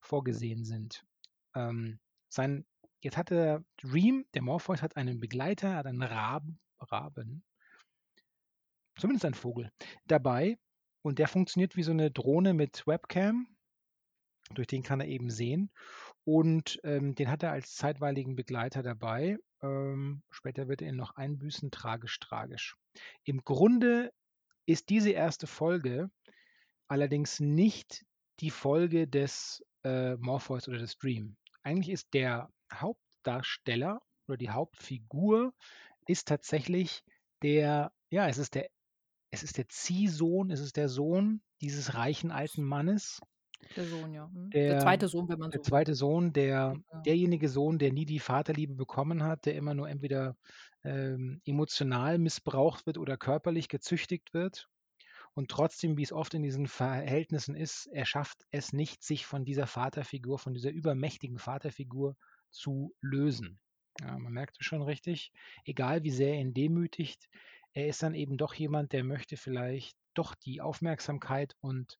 vorgesehen 0.00 0.64
sind.“ 0.64 1.04
Ähm, 1.54 2.00
sein 2.30 2.66
jetzt 3.02 3.16
hat 3.16 3.30
der 3.30 3.64
Dream, 3.80 4.26
der 4.34 4.42
Morpheus 4.42 4.82
hat 4.82 4.96
einen 4.96 5.20
Begleiter, 5.20 5.76
hat 5.76 5.86
einen 5.86 6.02
Raben 6.02 6.60
Raben 6.80 7.42
zumindest 8.98 9.24
ein 9.26 9.34
Vogel, 9.34 9.70
dabei 10.06 10.58
und 11.02 11.18
der 11.18 11.28
funktioniert 11.28 11.76
wie 11.76 11.82
so 11.82 11.92
'ne 11.92 12.10
Drohne 12.10 12.54
mit 12.54 12.86
Webcam. 12.86 13.48
Durch 14.54 14.66
den 14.66 14.82
kann 14.82 15.00
er 15.00 15.08
eben 15.08 15.30
sehen 15.30 15.70
und, 16.24 16.80
ähm, 16.84 17.14
den 17.14 17.30
hat 17.30 17.42
er 17.42 17.52
als 17.52 17.74
zeitweiligen 17.76 18.34
Begleiter 18.36 18.82
dabei. 18.82 19.38
Ähm, 19.62 20.22
später 20.30 20.68
wird 20.68 20.82
er 20.82 20.88
ihn 20.88 20.96
noch 20.96 21.16
einbüßen, 21.16 21.70
tragisch, 21.70 22.18
tragisch. 22.20 22.76
Im 23.24 23.44
Grunde 23.44 24.12
ist 24.66 24.88
diese 24.90 25.10
1. 25.12 25.46
Folge 25.46 26.10
allerdings 26.88 27.40
nicht 27.40 28.04
die 28.40 28.50
Folge 28.50 29.08
des, 29.08 29.64
äh, 29.84 30.16
Morpheus 30.16 30.68
oder 30.68 30.78
des 30.78 30.98
Dream. 30.98 31.36
Eigentlich 31.62 31.90
ist 31.90 32.14
der 32.14 32.50
Hauptdarsteller 32.72 34.00
oder 34.28 34.36
die 34.36 34.50
Hauptfigur 34.50 35.52
ist 36.06 36.28
tatsächlich 36.28 37.04
der 37.42 37.92
ja, 38.10 38.28
es 38.28 38.38
ist 38.38 38.54
der 38.56 38.68
es 39.32 39.42
ist 39.44 39.58
der 39.58 39.68
Ziehsohn, 39.68 40.50
es 40.50 40.60
ist 40.60 40.76
der 40.76 40.88
Sohn 40.88 41.42
dieses 41.62 41.94
reichen 41.94 42.30
alten 42.32 42.64
Mannes. 42.64 43.20
Der 43.76 43.86
Sohn, 43.86 44.12
ja. 44.12 44.26
Mhm. 44.28 44.58
Der 44.66 44.76
Der 44.76 44.78
zweite 44.78 45.08
Sohn, 45.08 45.28
wenn 45.30 45.38
man 45.38 45.52
der 45.52 45.60
so 45.60 45.64
will. 45.64 45.72
zweite 45.72 45.94
Sohn, 45.94 46.32
der 46.32 46.76
Ja. 46.92 47.06
derjenige 47.06 47.48
Sohn, 47.48 47.78
der 47.78 47.92
nie 47.92 48.04
die 48.06 48.18
Vaterliebe 48.20 48.74
bekommen 48.74 49.22
hat, 49.22 49.46
der 49.46 49.54
immer 49.54 49.74
nur 49.74 49.88
entweder, 49.88 50.36
ähm, 50.84 51.40
emotional 51.44 52.18
missbraucht 52.18 52.86
wird 52.86 52.98
oder 52.98 53.16
körperlich 53.16 53.68
gezüchtigt 53.68 54.34
wird. 54.34 54.68
Und 55.34 55.50
trotzdem, 55.50 55.96
wie 55.98 56.02
es 56.04 56.12
oft 56.12 56.34
in 56.34 56.42
diesen 56.42 56.66
Verhältnissen 56.68 57.54
ist, 57.56 57.86
er 57.92 58.06
schafft 58.06 58.44
es 58.50 58.72
nicht, 58.72 59.02
sich 59.04 59.26
von 59.26 59.44
dieser 59.44 59.66
Vaterfigur, 59.66 60.38
von 60.38 60.54
dieser 60.54 60.70
übermächtigen 60.70 61.38
Vaterfigur 61.38 62.16
zu 62.50 62.94
lösen. 63.00 63.60
Ja, 64.00 64.18
man 64.18 64.32
merkt 64.32 64.58
es 64.60 64.66
schon 64.66 64.82
richtig, 64.82 65.32
egal 65.64 66.04
wie 66.04 66.10
sehr 66.10 66.34
er 66.34 66.40
ihn 66.40 66.54
demütigt, 66.54 67.28
er 67.72 67.88
ist 67.88 68.02
dann 68.02 68.14
eben 68.14 68.36
doch 68.38 68.54
jemand, 68.54 68.92
der 68.92 69.04
möchte 69.04 69.36
vielleicht 69.36 69.96
doch 70.14 70.34
die 70.34 70.60
Aufmerksamkeit 70.60 71.56
und, 71.60 71.98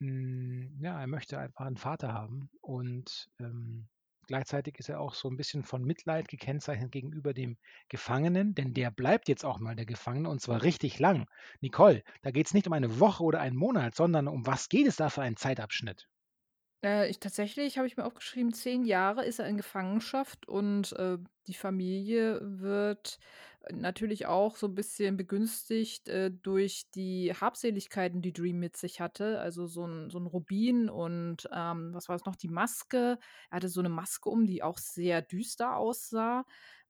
hm, 0.00 0.78
ja, 0.82 1.00
er 1.00 1.06
möchte 1.06 1.38
einfach 1.38 1.66
'n 1.66 1.76
Vater 1.76 2.12
haben. 2.12 2.50
Und, 2.60 3.30
ähm, 3.40 3.88
gleichzeitig 4.26 4.78
ist 4.78 4.88
er 4.88 5.00
auch 5.00 5.14
so 5.14 5.28
'n 5.28 5.36
bisschen 5.36 5.62
von 5.64 5.82
Mitleid 5.84 6.28
gekennzeichnet 6.28 6.92
gegenüber 6.92 7.34
dem 7.34 7.58
Gefangenen, 7.88 8.54
denn 8.54 8.74
der 8.74 8.90
bleibt 8.90 9.28
jetzt 9.28 9.44
auch 9.44 9.58
mal 9.60 9.76
der 9.76 9.86
Gefangene 9.86 10.28
und 10.30 10.40
zwar 10.40 10.62
richtig 10.62 10.98
lang. 10.98 11.26
Nicole, 11.60 12.02
da 12.22 12.30
geht's 12.30 12.54
nicht 12.54 12.66
um 12.66 12.72
eine 12.72 13.00
Woche 13.00 13.22
oder 13.24 13.40
einen 13.40 13.56
Monat, 13.56 13.94
sondern 13.94 14.28
um 14.28 14.46
was 14.46 14.68
geht 14.68 14.86
es 14.86 14.96
da 14.96 15.10
für 15.10 15.22
einen 15.22 15.36
Zeitabschnitt? 15.36 16.08
Äh, 16.84 17.08
ich 17.08 17.18
tatsächlich 17.18 17.78
habe 17.78 17.86
ich 17.86 17.96
mir 17.96 18.04
aufgeschrieben, 18.04 18.52
10 18.52 18.84
Jahre 18.84 19.24
ist 19.24 19.38
er 19.38 19.46
in 19.48 19.56
Gefangenschaft 19.56 20.46
und, 20.48 20.92
äh, 20.92 21.18
die 21.46 21.54
Familie 21.54 22.40
wird 22.42 23.18
natürlich 23.70 24.26
auch 24.26 24.56
so 24.56 24.66
'n 24.66 24.74
bisschen 24.74 25.16
begünstigt, 25.16 26.08
äh, 26.08 26.30
durch 26.30 26.90
die 26.94 27.32
Habseligkeiten, 27.34 28.20
die 28.20 28.32
Dream 28.34 28.58
mit 28.60 28.76
sich 28.76 29.00
hatte. 29.00 29.40
Also, 29.40 29.66
so 29.66 29.84
'n 29.86 30.10
so 30.10 30.18
'n 30.18 30.26
Rubin 30.26 30.90
und, 30.90 31.48
ähm, 31.52 31.94
was 31.94 32.08
war's 32.10 32.26
noch, 32.26 32.36
die 32.36 32.48
Maske. 32.48 33.18
Er 33.50 33.56
hatte 33.56 33.68
so 33.70 33.80
'ne 33.80 33.88
Maske 33.88 34.28
um, 34.28 34.46
die 34.46 34.62
auch 34.62 34.76
sehr 34.78 35.22
düster 35.22 35.76
aussah, 35.78 36.44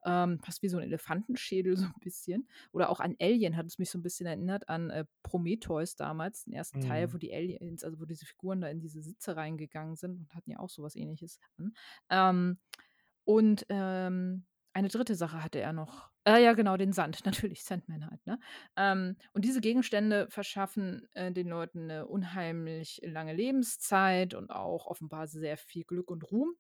ähm, 0.04 0.40
fast 0.40 0.62
wie 0.62 0.68
so 0.68 0.78
'n 0.78 0.84
Elefantenschädel 0.84 1.76
so 1.76 1.86
'n 1.86 1.94
bisschen. 2.00 2.48
Oder 2.72 2.90
auch 2.90 3.00
an 3.00 3.16
Alien 3.20 3.56
hat 3.56 3.66
es 3.66 3.78
mich 3.78 3.90
so 3.90 3.98
'n 3.98 4.02
bisschen 4.02 4.26
erinnert, 4.26 4.68
an, 4.68 4.90
äh, 4.90 5.04
Prometheus 5.22 5.96
damals, 5.96 6.44
den 6.44 6.52
ersten 6.54 6.80
Teil, 6.80 7.12
Mhm. 7.12 7.14
wo 7.14 7.18
die 7.18 7.32
Aliens 7.34 7.84
also, 7.84 8.00
wo 8.00 8.04
diese 8.06 8.26
Figuren 8.26 8.60
da 8.60 8.68
in 8.68 8.80
diese 8.80 9.02
Sitze 9.02 9.36
reingegangen 9.36 9.96
sind 9.96 10.18
und 10.18 10.34
hatten 10.34 10.50
ja 10.50 10.58
auch 10.60 10.70
so 10.70 10.82
was 10.82 10.96
Ähnliches 10.96 11.38
an. 11.58 11.74
Ähm, 12.10 12.58
und, 13.24 13.66
ähm, 13.70 14.46
eine 14.74 14.88
3. 14.88 15.14
Sache 15.14 15.42
hatte 15.44 15.60
er 15.60 15.72
noch. 15.72 16.10
Ah 16.26 16.38
ja, 16.38 16.54
genau, 16.54 16.76
den 16.78 16.92
Sand, 16.94 17.24
natürlich, 17.26 17.64
Sandman 17.64 18.06
halt, 18.10 18.24
ne? 18.26 18.38
Ähm, 18.76 19.16
und 19.34 19.44
diese 19.44 19.60
Gegenstände 19.60 20.26
verschaffen, 20.30 21.06
äh, 21.12 21.30
den 21.32 21.48
Leuten 21.48 21.86
'ne 21.86 22.06
unheimlich 22.06 23.00
lange 23.04 23.34
Lebenszeit 23.34 24.32
und 24.34 24.50
auch 24.50 24.86
offenbar 24.86 25.26
sehr 25.26 25.56
viel 25.58 25.84
Glück 25.84 26.10
und 26.10 26.30
Ruhm. 26.30 26.54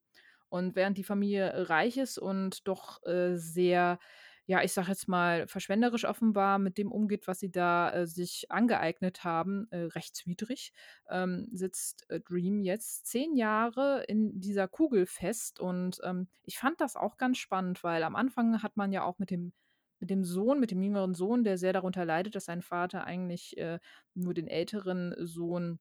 Und 0.54 0.76
während 0.76 0.98
die 0.98 1.04
Familie 1.04 1.68
reich 1.68 1.96
ist 1.96 2.18
und 2.18 2.66
doch, 2.68 3.02
äh, 3.06 3.36
sehr, 3.36 3.98
ja, 4.46 4.62
ich 4.62 4.72
sage 4.72 4.88
jetzt 4.90 5.08
mal, 5.08 5.46
verschwenderisch 5.48 6.04
offenbar 6.04 6.58
mit 6.58 6.78
dem 6.78 6.92
umgeht, 6.92 7.26
was 7.26 7.40
sie 7.40 7.50
da, 7.50 7.90
äh, 7.92 8.06
sich 8.06 8.50
angeeignet 8.50 9.24
haben, 9.24 9.66
äh, 9.70 9.78
rechtswidrig, 9.78 10.72
ähm, 11.08 11.48
sitzt, 11.52 12.08
äh, 12.10 12.20
Dream 12.20 12.60
jetzt 12.60 13.06
10 13.06 13.34
Jahre 13.36 14.04
in 14.06 14.40
dieser 14.40 14.68
Kugel 14.68 15.06
fest. 15.06 15.60
Und, 15.60 15.98
ähm, 16.04 16.28
ich 16.44 16.58
fand 16.58 16.80
das 16.80 16.96
auch 16.96 17.16
ganz 17.16 17.38
spannend, 17.38 17.82
weil 17.82 18.02
am 18.04 18.16
Anfang 18.16 18.62
hat 18.62 18.76
man 18.76 18.92
ja 18.92 19.02
auch 19.04 19.18
mit 19.18 19.30
dem 19.30 19.52
mit 20.00 20.10
dem 20.10 20.24
Sohn 20.24 20.60
mit 20.60 20.70
dem 20.70 20.82
jüngeren 20.82 21.14
Sohn, 21.14 21.44
der 21.44 21.56
sehr 21.56 21.72
darunter 21.72 22.04
leidet, 22.04 22.34
dass 22.34 22.44
sein 22.46 22.62
Vater 22.62 23.04
eigentlich, 23.04 23.56
äh, 23.56 23.78
nur 24.14 24.34
den 24.34 24.48
älteren 24.48 25.14
Sohn 25.26 25.78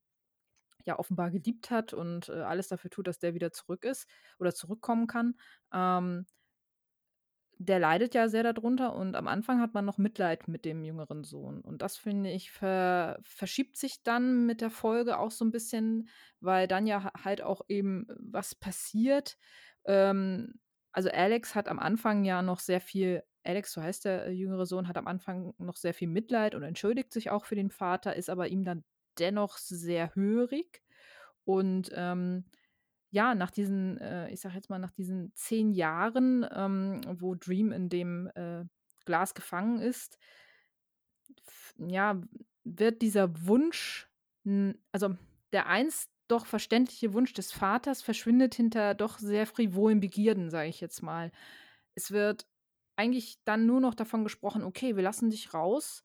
ja 0.85 0.99
offenbar 0.99 1.31
geliebt 1.31 1.71
hat 1.71 1.93
und, 1.93 2.29
äh, 2.29 2.33
alles 2.33 2.67
dafür 2.69 2.89
tut, 2.91 3.07
dass 3.07 3.19
der 3.19 3.33
wieder 3.35 3.51
zurück 3.51 3.85
ist 3.85 4.07
oder 4.39 4.53
zurückkommen 4.53 5.07
kann. 5.07 5.35
Ähm 5.73 6.25
der 7.59 7.79
leidet 7.79 8.15
ja 8.15 8.27
sehr 8.29 8.43
da 8.43 8.51
drunter 8.53 8.95
und 8.95 9.15
am 9.15 9.27
Anfang 9.27 9.61
hat 9.61 9.73
man 9.73 9.85
noch 9.85 9.97
Mitleid 9.97 10.47
mit 10.47 10.65
dem 10.65 10.83
jüngeren 10.83 11.23
Sohn. 11.23 11.61
Und 11.61 11.81
das, 11.81 11.97
finde 11.97 12.31
ich, 12.31 12.51
ver 12.51 13.19
verschiebt 13.23 13.77
sich 13.77 14.03
dann 14.03 14.45
mit 14.45 14.59
der 14.61 14.69
Folge 14.71 15.19
auch 15.19 15.31
so 15.31 15.45
'n 15.45 15.51
bisschen, 15.51 16.09
weil 16.39 16.67
dann 16.67 16.87
ja 16.87 17.03
ha 17.03 17.11
halt 17.23 17.41
auch 17.41 17.61
eben 17.67 18.07
was 18.19 18.55
passiert. 18.55 19.37
Ähm, 19.85 20.55
also, 20.91 21.09
Alex 21.09 21.55
hat 21.55 21.67
am 21.67 21.79
Anfang 21.79 22.23
ja 22.25 22.41
noch 22.41 22.59
sehr 22.59 22.81
viel 22.81 23.23
Alex, 23.43 23.73
so 23.73 23.81
heißt 23.81 24.05
der, 24.05 24.25
äh, 24.27 24.31
jüngere 24.31 24.65
Sohn, 24.65 24.87
hat 24.87 24.97
am 24.97 25.07
Anfang 25.07 25.53
noch 25.57 25.75
sehr 25.75 25.93
viel 25.93 26.07
Mitleid 26.07 26.55
und 26.55 26.63
entschuldigt 26.63 27.11
sich 27.13 27.29
auch 27.29 27.45
für 27.45 27.55
den 27.55 27.69
Vater, 27.71 28.15
ist 28.15 28.29
aber 28.29 28.47
ihm 28.47 28.63
dann 28.63 28.83
dennoch 29.19 29.57
sehr 29.57 30.15
hörig. 30.15 30.81
Und, 31.45 31.91
ähm, 31.95 32.45
ja, 33.11 33.35
nach 33.35 33.51
diesen, 33.51 33.97
äh 33.99 34.29
ich 34.31 34.41
sage 34.41 34.55
jetzt 34.55 34.69
mal, 34.69 34.79
nach 34.79 34.91
diesen 34.91 35.33
10 35.35 35.71
Jahren, 35.71 36.45
ähm, 36.53 37.01
wo 37.19 37.35
Dream 37.35 37.71
in 37.71 37.89
dem, 37.89 38.27
äh, 38.35 38.65
Glas 39.05 39.33
gefangen 39.35 39.79
ist 39.79 40.17
ja, 41.77 42.21
wird 42.63 43.01
dieser 43.01 43.45
Wunsch, 43.47 44.09
also, 44.91 45.15
der 45.53 45.67
einst 45.67 46.09
doch 46.27 46.45
verständliche 46.45 47.13
Wunsch 47.13 47.33
des 47.33 47.51
Vaters 47.51 48.01
verschwindet 48.01 48.55
hinter 48.55 48.93
doch 48.95 49.17
sehr 49.19 49.45
frivolen 49.45 49.99
Begierden, 49.99 50.49
sage 50.49 50.69
ich 50.69 50.81
jetzt 50.81 51.01
mal. 51.03 51.31
Es 51.95 52.11
wird 52.11 52.47
eigentlich 52.95 53.37
dann 53.45 53.65
nur 53.65 53.79
noch 53.81 53.95
davon 53.95 54.23
gesprochen: 54.23 54.63
„Okay, 54.63 54.95
wir 54.95 55.03
lassen 55.03 55.29
dich 55.29 55.53
raus, 55.53 56.03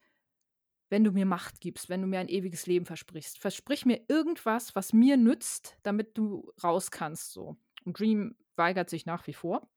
wenn 0.89 1.05
du 1.05 1.13
mir 1.13 1.27
Macht 1.27 1.61
gibst, 1.61 1.89
wenn 1.89 2.01
du 2.03 2.07
mir 2.09 2.21
ein 2.21 2.29
ewiges 2.29 2.67
Leben 2.67 2.87
versprichst. 2.87 3.39
Versprich 3.39 3.87
mir 3.87 4.01
irgendwas, 4.09 4.75
was 4.75 4.93
mir 4.93 5.17
nützt, 5.17 5.77
damit 5.83 6.17
du 6.19 6.53
raus 6.63 6.91
kannst“, 6.91 7.33
so. 7.33 7.57
Und 7.85 7.99
Dream 7.99 8.37
weigert 8.57 8.91
sich 8.91 9.07
nach 9.07 9.27
wie 9.27 9.35
vor. 9.35 9.69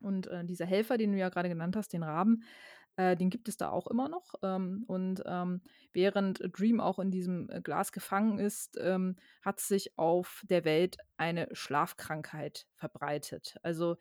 Und, 0.00 0.26
äh, 0.26 0.44
dieser 0.44 0.66
Helfer, 0.66 0.98
den 0.98 1.12
du 1.12 1.18
ja 1.18 1.28
grade 1.28 1.48
genannt 1.48 1.76
hast, 1.76 1.92
den 1.92 2.02
Raben, 2.02 2.42
äh, 2.96 3.16
den 3.16 3.30
gibt 3.30 3.48
es 3.48 3.56
da 3.56 3.70
auch 3.70 3.86
immer 3.86 4.08
noch. 4.08 4.34
Ähm, 4.42 4.84
und, 4.86 5.22
ähm, 5.26 5.62
während 5.92 6.40
Dream 6.58 6.80
auch 6.80 6.98
in 6.98 7.10
diesem, 7.10 7.48
äh, 7.50 7.60
Glas 7.62 7.92
gefangen 7.92 8.38
ist, 8.38 8.78
ähm, 8.80 9.16
hat 9.42 9.60
sich 9.60 9.96
auf 9.98 10.42
der 10.48 10.64
Welt 10.64 10.96
eine 11.16 11.48
Schlafkrankheit 11.52 12.66
verbreitet. 12.74 13.56
Also 13.62 13.96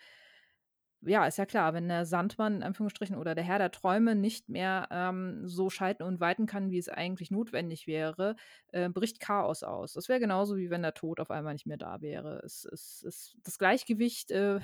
ja, 1.04 1.26
ist 1.26 1.38
ja 1.38 1.46
klar, 1.46 1.74
wenn 1.74 1.88
der 1.88 2.06
Sandmann 2.06 2.58
in 2.58 2.64
Anführungsstrichen 2.64 3.16
oder 3.18 3.36
der 3.36 3.44
Herr 3.44 3.58
der 3.60 3.72
Träume 3.72 4.16
nicht 4.16 4.50
mehr, 4.50 4.88
ähm, 4.92 5.48
so 5.48 5.70
schalten 5.70 6.04
und 6.04 6.20
walten 6.20 6.46
kann, 6.46 6.70
wie 6.72 6.78
es 6.78 6.90
eigentlich 6.90 7.32
notwendig 7.32 7.88
wäre, 7.88 8.36
äh, 8.72 8.90
bricht 8.90 9.20
Chaos 9.20 9.64
aus. 9.64 9.94
Das 9.94 10.10
wäre 10.10 10.20
genauso, 10.20 10.58
wie 10.58 10.70
wenn 10.70 10.84
der 10.84 10.94
Tod 10.94 11.20
auf 11.20 11.32
einmal 11.32 11.54
nicht 11.54 11.66
mehr 11.66 11.78
da 11.78 12.02
wäre. 12.02 12.42
Es 12.46 12.66
es 12.66 13.04
es 13.08 13.38
das 13.44 13.58
Gleichgewicht, 13.60 14.32
äh, 14.32 14.60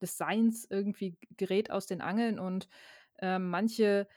des 0.00 0.16
Seins 0.18 0.66
irgendwie 0.68 1.16
gerät 1.36 1.70
aus 1.70 1.86
den 1.86 2.00
Angeln 2.02 2.38
und, 2.38 2.68
ähm, 3.20 3.50
manche, 3.50 4.08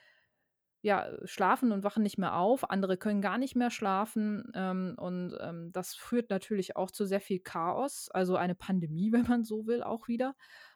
ja, 0.82 1.10
schlafen 1.26 1.72
und 1.72 1.84
wachen 1.84 2.04
nicht 2.04 2.18
mehr 2.20 2.36
auf, 2.38 2.70
andere 2.70 2.98
können 2.98 3.22
gar 3.22 3.38
nicht 3.40 3.56
mehr 3.56 3.72
schlafen, 3.72 4.52
ähm, 4.56 4.96
und, 5.00 5.36
ähm, 5.42 5.72
das 5.74 5.96
führt 5.96 6.30
natürlich 6.30 6.76
auch 6.78 6.92
zu 6.92 7.06
sehr 7.06 7.22
viel 7.22 7.40
Chaos, 7.40 8.10
also, 8.12 8.36
eine 8.38 8.56
Pandemie, 8.56 9.12
wenn 9.14 9.28
man 9.28 9.44
so 9.46 9.66
will, 9.68 9.84
auch 9.84 10.08
wieder. 10.08 10.36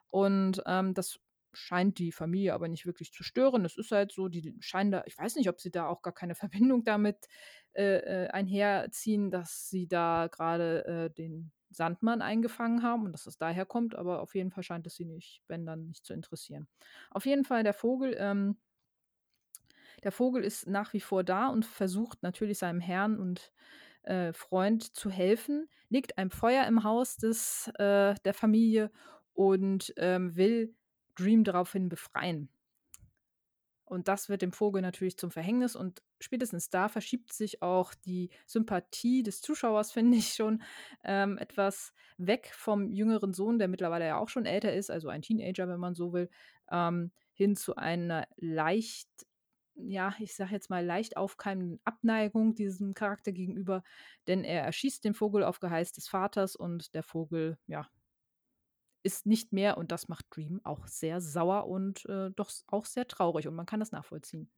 Und, 0.10 0.62
ähm, 0.66 0.94
das 0.94 1.20
scheint 1.54 1.98
die 1.98 2.12
Familie 2.12 2.54
aber 2.54 2.68
nicht 2.68 2.86
wirklich 2.86 3.12
zu 3.12 3.24
stören. 3.24 3.64
Das 3.64 3.78
ist 3.78 3.92
halt 3.92 4.12
so, 4.12 4.28
die 4.30 4.56
scheinen 4.60 4.92
da 4.92 5.04
ich 5.08 5.18
weiß 5.18 5.36
nicht, 5.36 5.50
ob 5.50 5.60
sie 5.60 5.72
da 5.72 5.88
auch 5.88 6.02
gar 6.04 6.14
keine 6.14 6.36
Verbindung 6.76 6.84
damit, 6.84 7.28
äh, 7.74 8.26
äh, 8.26 8.28
einherziehen, 8.30 9.32
dass 9.32 9.70
sie 9.70 9.88
da 9.88 10.28
grade, 10.32 10.86
äh, 10.86 11.10
den 11.14 11.52
Sandmann 11.72 12.22
eingefangen 12.24 12.82
haben 12.84 13.06
und 13.06 13.12
dass 13.14 13.28
es 13.28 13.38
daher 13.38 13.66
kommt, 13.66 13.94
aber 13.96 14.22
auf 14.22 14.34
jeden 14.36 14.50
Fall 14.52 14.64
scheint 14.64 14.88
es 14.88 14.96
sie 14.96 15.06
nicht 15.06 15.44
wenn 15.48 15.66
dann 15.68 15.86
nicht 15.88 16.04
zu 16.06 16.14
interessieren. 16.14 16.68
Auf 17.12 17.26
jeden 17.28 17.46
Fall 17.46 17.64
der 17.64 17.74
Vogel, 17.74 18.16
ähm 18.20 18.58
der 20.04 20.12
Vogel 20.12 20.44
ist 20.44 20.68
nach 20.68 20.94
wie 20.94 21.00
vor 21.02 21.24
da 21.24 21.48
und 21.48 21.66
versucht 21.66 22.24
natürlich 22.24 22.58
seinem 22.60 22.80
Herrn 22.80 23.18
und, 23.20 23.52
äh, 24.04 24.34
Freund 24.34 24.84
zu 24.96 25.10
helfen, 25.10 25.70
legt 25.90 26.18
ein 26.18 26.30
Feuer 26.30 26.66
im 26.68 26.84
Haus 26.84 27.18
des 27.18 27.68
äh, 27.80 28.16
der 28.26 28.34
Familie 28.34 28.92
und, 29.40 29.94
ähm, 29.96 30.36
will 30.36 30.76
Dream 31.16 31.46
daraufhin 31.46 31.88
befreien. 31.88 32.50
Und 33.86 34.10
das 34.10 34.28
wird 34.28 34.42
dem 34.42 34.52
Vogel 34.52 34.82
natürlich 34.82 35.18
zum 35.18 35.32
Verhängnis 35.32 35.78
und 35.78 36.04
spätestens 36.20 36.70
da 36.70 36.90
verschiebt 36.90 37.32
sich 37.32 37.62
auch 37.62 37.94
die 37.94 38.32
Sympathie 38.46 39.24
des 39.24 39.40
Zuschauers, 39.40 39.92
finde 39.94 40.18
ich 40.18 40.34
schon, 40.34 40.62
ähm, 41.06 41.38
etwas 41.38 41.94
weg 42.18 42.52
vom 42.54 42.92
jüngeren 42.92 43.32
Sohn, 43.34 43.60
der 43.60 43.70
mittlerweile 43.70 44.08
ja 44.08 44.18
auch 44.18 44.28
schon 44.28 44.46
älter 44.46 44.74
ist, 44.74 44.92
also, 44.92 45.08
ein 45.08 45.22
Teenager, 45.22 45.70
wenn 45.70 45.80
man 45.80 45.96
so 45.96 46.12
will, 46.12 46.30
ähm, 46.70 47.12
hin 47.32 47.56
zu 47.56 47.78
einer 47.78 48.28
leicht 48.36 49.10
ja, 49.82 50.14
ich 50.20 50.36
sage 50.36 50.52
jetzt 50.52 50.70
mal, 50.70 50.86
leicht 50.86 51.16
aufkeimenden 51.16 51.80
Abneigung 51.86 52.54
diesem 52.54 52.94
Charakter 52.94 53.32
gegenüber, 53.32 53.84
denn 54.28 54.44
er 54.44 54.64
erschießt 54.64 55.06
den 55.06 55.14
Vogel 55.14 55.46
auf 55.46 55.62
Geheiß 55.62 55.94
des 55.94 56.10
Vaters 56.10 56.58
und 56.58 56.94
der 56.96 57.04
Vogel, 57.04 57.58
ja 57.66 57.88
ist 59.04 59.26
nicht 59.26 59.54
mehr 59.54 59.78
und 59.78 59.92
das 59.92 60.08
macht 60.10 60.28
Dream 60.36 60.62
auch 60.64 60.88
sehr 60.88 61.22
sauer 61.22 61.68
und, 61.68 62.06
äh, 62.06 62.32
doch 62.32 62.52
auch 62.68 62.86
sehr 62.86 63.08
traurig 63.08 63.48
und 63.48 63.56
man 63.56 63.66
kann 63.66 63.80
das 63.80 63.92
nachvollziehen. 63.92 64.52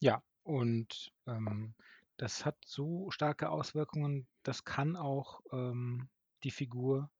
Ja, 0.00 0.22
und, 0.42 1.12
ähm, 1.26 1.74
das 2.16 2.44
hat 2.44 2.58
so 2.64 3.10
starke 3.10 3.50
Auswirkungen, 3.50 4.28
das 4.42 4.64
kann 4.64 4.96
auch 4.96 5.40
ähm, 5.52 6.08
die 6.44 6.50
Figur 6.50 7.10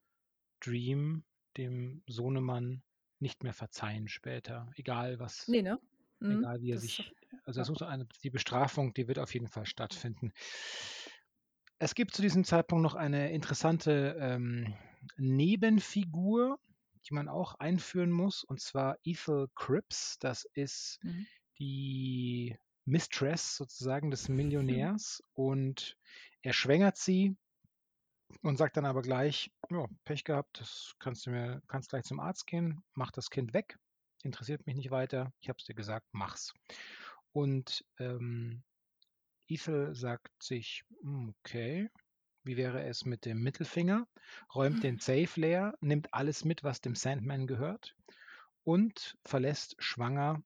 Dream, 0.60 1.24
dem 1.56 2.02
Sohnemann, 2.08 2.84
nicht 3.20 3.44
mehr 3.44 3.54
verzeihen 3.54 4.08
später, 4.08 4.70
egal 4.76 5.18
was, 5.20 5.48
Ne, 5.48 5.62
ne? 5.62 5.78
Mhm. 6.20 6.46
egal 6.46 6.60
wie 6.62 6.72
er 6.72 6.78
Das 6.78 6.80
sich, 6.80 7.14
also 7.44 7.60
ja. 7.60 7.62
es 7.62 7.70
muss 7.70 7.82
eine, 7.82 8.06
die 8.24 8.30
Bestrafung, 8.30 8.94
die 8.94 9.08
wird 9.08 9.18
auf 9.20 9.34
jeden 9.34 9.48
Fall 9.48 9.66
stattfinden. 9.66 10.32
Es 11.78 11.94
gibt 11.94 12.14
zu 12.14 12.22
diesem 12.22 12.44
Zeitpunkt 12.44 12.82
noch 12.82 12.94
eine 12.94 13.32
interessante 13.32 14.16
ähm, 14.18 14.74
Nebenfigur, 15.16 16.58
die 17.08 17.14
man 17.14 17.28
auch 17.28 17.54
einführen 17.56 18.10
muss, 18.10 18.44
und 18.44 18.60
zwar 18.60 18.98
Ethel 19.04 19.48
Cripps. 19.54 20.18
Das 20.18 20.44
ist 20.54 21.00
Mhm. 21.02 21.26
die 21.58 22.56
Mistress 22.84 23.56
sozusagen 23.56 24.10
des 24.10 24.28
Millionärs 24.88 25.22
und 25.34 25.96
er 26.42 26.52
schwängert 26.52 26.96
sie 26.96 27.36
und 28.42 28.56
sagt 28.56 28.76
dann 28.76 28.86
aber 28.86 29.02
gleich, 29.02 29.52
ja, 29.70 29.86
Pech 30.04 30.24
gehabt, 30.24 30.60
das 30.60 30.94
kannst 30.98 31.26
du 31.26 31.30
mir, 31.30 31.62
kannst 31.68 31.90
gleich 31.90 32.04
zum 32.04 32.20
Arzt 32.20 32.46
gehen, 32.46 32.82
mach 32.94 33.10
das 33.10 33.30
Kind 33.30 33.54
weg, 33.54 33.78
interessiert 34.22 34.66
mich 34.66 34.76
nicht 34.76 34.90
weiter, 34.90 35.32
ich 35.40 35.48
hab's 35.48 35.64
dir 35.64 35.74
gesagt, 35.74 36.06
mach's. 36.12 36.52
Und 37.32 37.84
ähm, 37.98 38.64
Ethel 39.48 39.94
sagt 39.94 40.42
sich, 40.42 40.84
"Hm, 41.02 41.34
okay, 41.40 41.90
wie 42.44 42.56
wäre 42.56 42.84
es 42.84 43.04
mit 43.04 43.24
dem 43.24 43.42
Mittelfinger, 43.42 44.06
räumt 44.54 44.82
den 44.82 44.98
Safe 44.98 45.40
leer, 45.40 45.74
nimmt 45.80 46.12
alles 46.12 46.44
mit, 46.44 46.64
was 46.64 46.80
dem 46.80 46.94
Sandman 46.94 47.46
gehört 47.46 47.94
und 48.64 49.16
verlässt 49.24 49.76
schwanger 49.78 50.42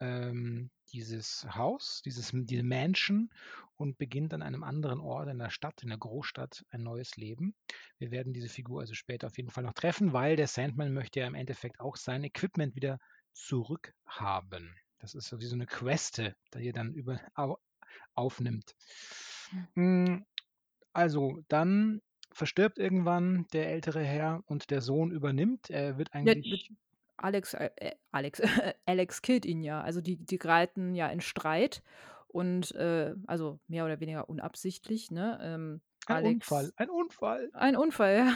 ähm, 0.00 0.70
dieses 0.92 1.46
Haus, 1.54 2.02
dieses, 2.04 2.30
diese 2.32 2.62
Mansion 2.62 3.30
und 3.76 3.98
beginnt 3.98 4.32
an 4.32 4.42
einem 4.42 4.62
anderen 4.62 5.00
Ort 5.00 5.28
in 5.28 5.38
der 5.38 5.50
Stadt, 5.50 5.82
in 5.82 5.88
der 5.88 5.98
Großstadt, 5.98 6.64
ein 6.70 6.82
neues 6.82 7.16
Leben. 7.16 7.54
Wir 7.98 8.10
werden 8.10 8.32
diese 8.32 8.48
Figur 8.48 8.80
also 8.80 8.94
später 8.94 9.26
auf 9.26 9.36
jeden 9.36 9.50
Fall 9.50 9.64
noch 9.64 9.74
treffen, 9.74 10.12
weil 10.12 10.36
der 10.36 10.48
Sandman 10.48 10.92
möchte 10.92 11.20
ja 11.20 11.26
im 11.26 11.34
Endeffekt 11.34 11.80
auch 11.80 11.96
sein 11.96 12.24
Equipment 12.24 12.74
wieder 12.74 12.98
zurückhaben. 13.32 14.74
Das 14.98 15.14
ist 15.14 15.28
so 15.28 15.38
wie 15.40 15.46
so 15.46 15.54
eine 15.54 15.66
Queste, 15.66 16.34
die 16.54 16.68
er 16.68 16.72
dann 16.72 16.92
über, 16.92 17.20
au, 17.34 17.58
aufnimmt. 18.14 18.74
Also, 20.98 21.38
dann 21.48 22.02
verstirbt 22.32 22.78
irgendwann 22.78 23.46
der 23.52 23.70
ältere 23.70 24.02
Herr 24.02 24.42
und 24.46 24.70
der 24.70 24.80
Sohn 24.80 25.12
übernimmt. 25.12 25.70
Er 25.70 25.96
wird 25.96 26.12
Ja, 26.22 26.34
eigentlich 26.34 26.72
Alex 27.18 27.54
äh, 27.54 27.70
äh, 27.76 27.96
Alex 28.12 28.40
Alex 28.86 29.22
killt 29.22 29.46
ihn 29.46 29.62
ja. 29.62 29.80
Also, 29.82 30.00
die 30.00 30.16
die 30.16 30.38
geraten 30.38 30.94
ja 30.94 31.08
in 31.08 31.20
Streit 31.20 31.82
und, 32.28 32.72
äh 32.74 33.14
also, 33.26 33.60
mehr 33.68 33.84
oder 33.84 34.00
weniger 34.00 34.28
unabsichtlich, 34.28 35.10
ne? 35.10 35.38
Ähm, 35.42 35.82
ein 36.06 36.20
Unfall, 36.20 36.72
Alex 36.72 36.76
ein 36.76 36.90
Unfall. 36.90 37.52
ein 37.52 37.76
Unfall, 37.76 38.16
ja. 38.18 38.34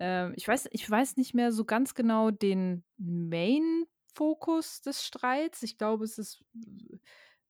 Ähm, 0.00 0.34
ich 0.36 0.48
weiß 0.48 0.68
ich 0.72 0.90
weiß 0.90 1.16
nicht 1.18 1.34
mehr 1.34 1.52
so 1.52 1.64
ganz 1.64 1.94
genau 1.94 2.30
den 2.30 2.84
Main-Fokus 2.98 4.82
des 4.82 5.04
Streits. 5.06 5.62
Ich 5.62 5.78
glaube, 5.78 6.04
es 6.04 6.18
ist, 6.18 6.44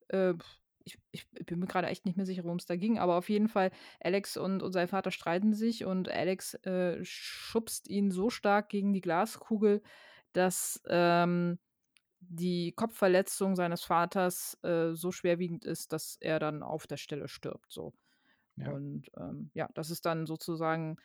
äh 0.08 0.34
ich 0.84 0.98
ich 1.12 1.26
bin 1.46 1.58
mir 1.60 1.66
grade 1.66 1.86
echt 1.88 2.04
nicht 2.06 2.16
mehr 2.16 2.26
sicher, 2.26 2.44
worum's 2.44 2.66
da 2.66 2.76
ging, 2.76 2.98
aber 2.98 3.16
auf 3.16 3.28
jeden 3.30 3.48
Fall, 3.48 3.70
Alex 4.00 4.36
und 4.36 4.62
und 4.62 4.72
sein 4.72 4.88
Vater 4.88 5.10
streiten 5.10 5.54
sich 5.54 5.84
und 5.84 6.08
Alex, 6.08 6.54
äh, 6.64 6.98
schubst 7.04 7.88
ihn 7.88 8.10
so 8.10 8.30
stark 8.30 8.68
gegen 8.68 8.92
die 8.92 9.00
Glaskugel, 9.00 9.82
dass, 10.32 10.82
ähm, 10.88 11.58
die 12.20 12.72
Kopfverletzung 12.72 13.56
seines 13.56 13.84
Vaters, 13.84 14.58
äh, 14.64 14.94
so 14.94 15.12
schwerwiegend 15.12 15.64
ist, 15.66 15.92
dass 15.92 16.16
er 16.20 16.38
dann 16.40 16.62
auf 16.62 16.86
der 16.86 16.96
Stelle 16.98 17.28
stirbt, 17.28 17.72
so. 17.72 17.94
Ja. 18.56 18.72
Und, 18.72 19.10
ähm, 19.18 19.50
ja, 19.54 19.68
das 19.74 19.90
ist 19.90 20.06
dann 20.06 20.26
sozusagen 20.26 20.96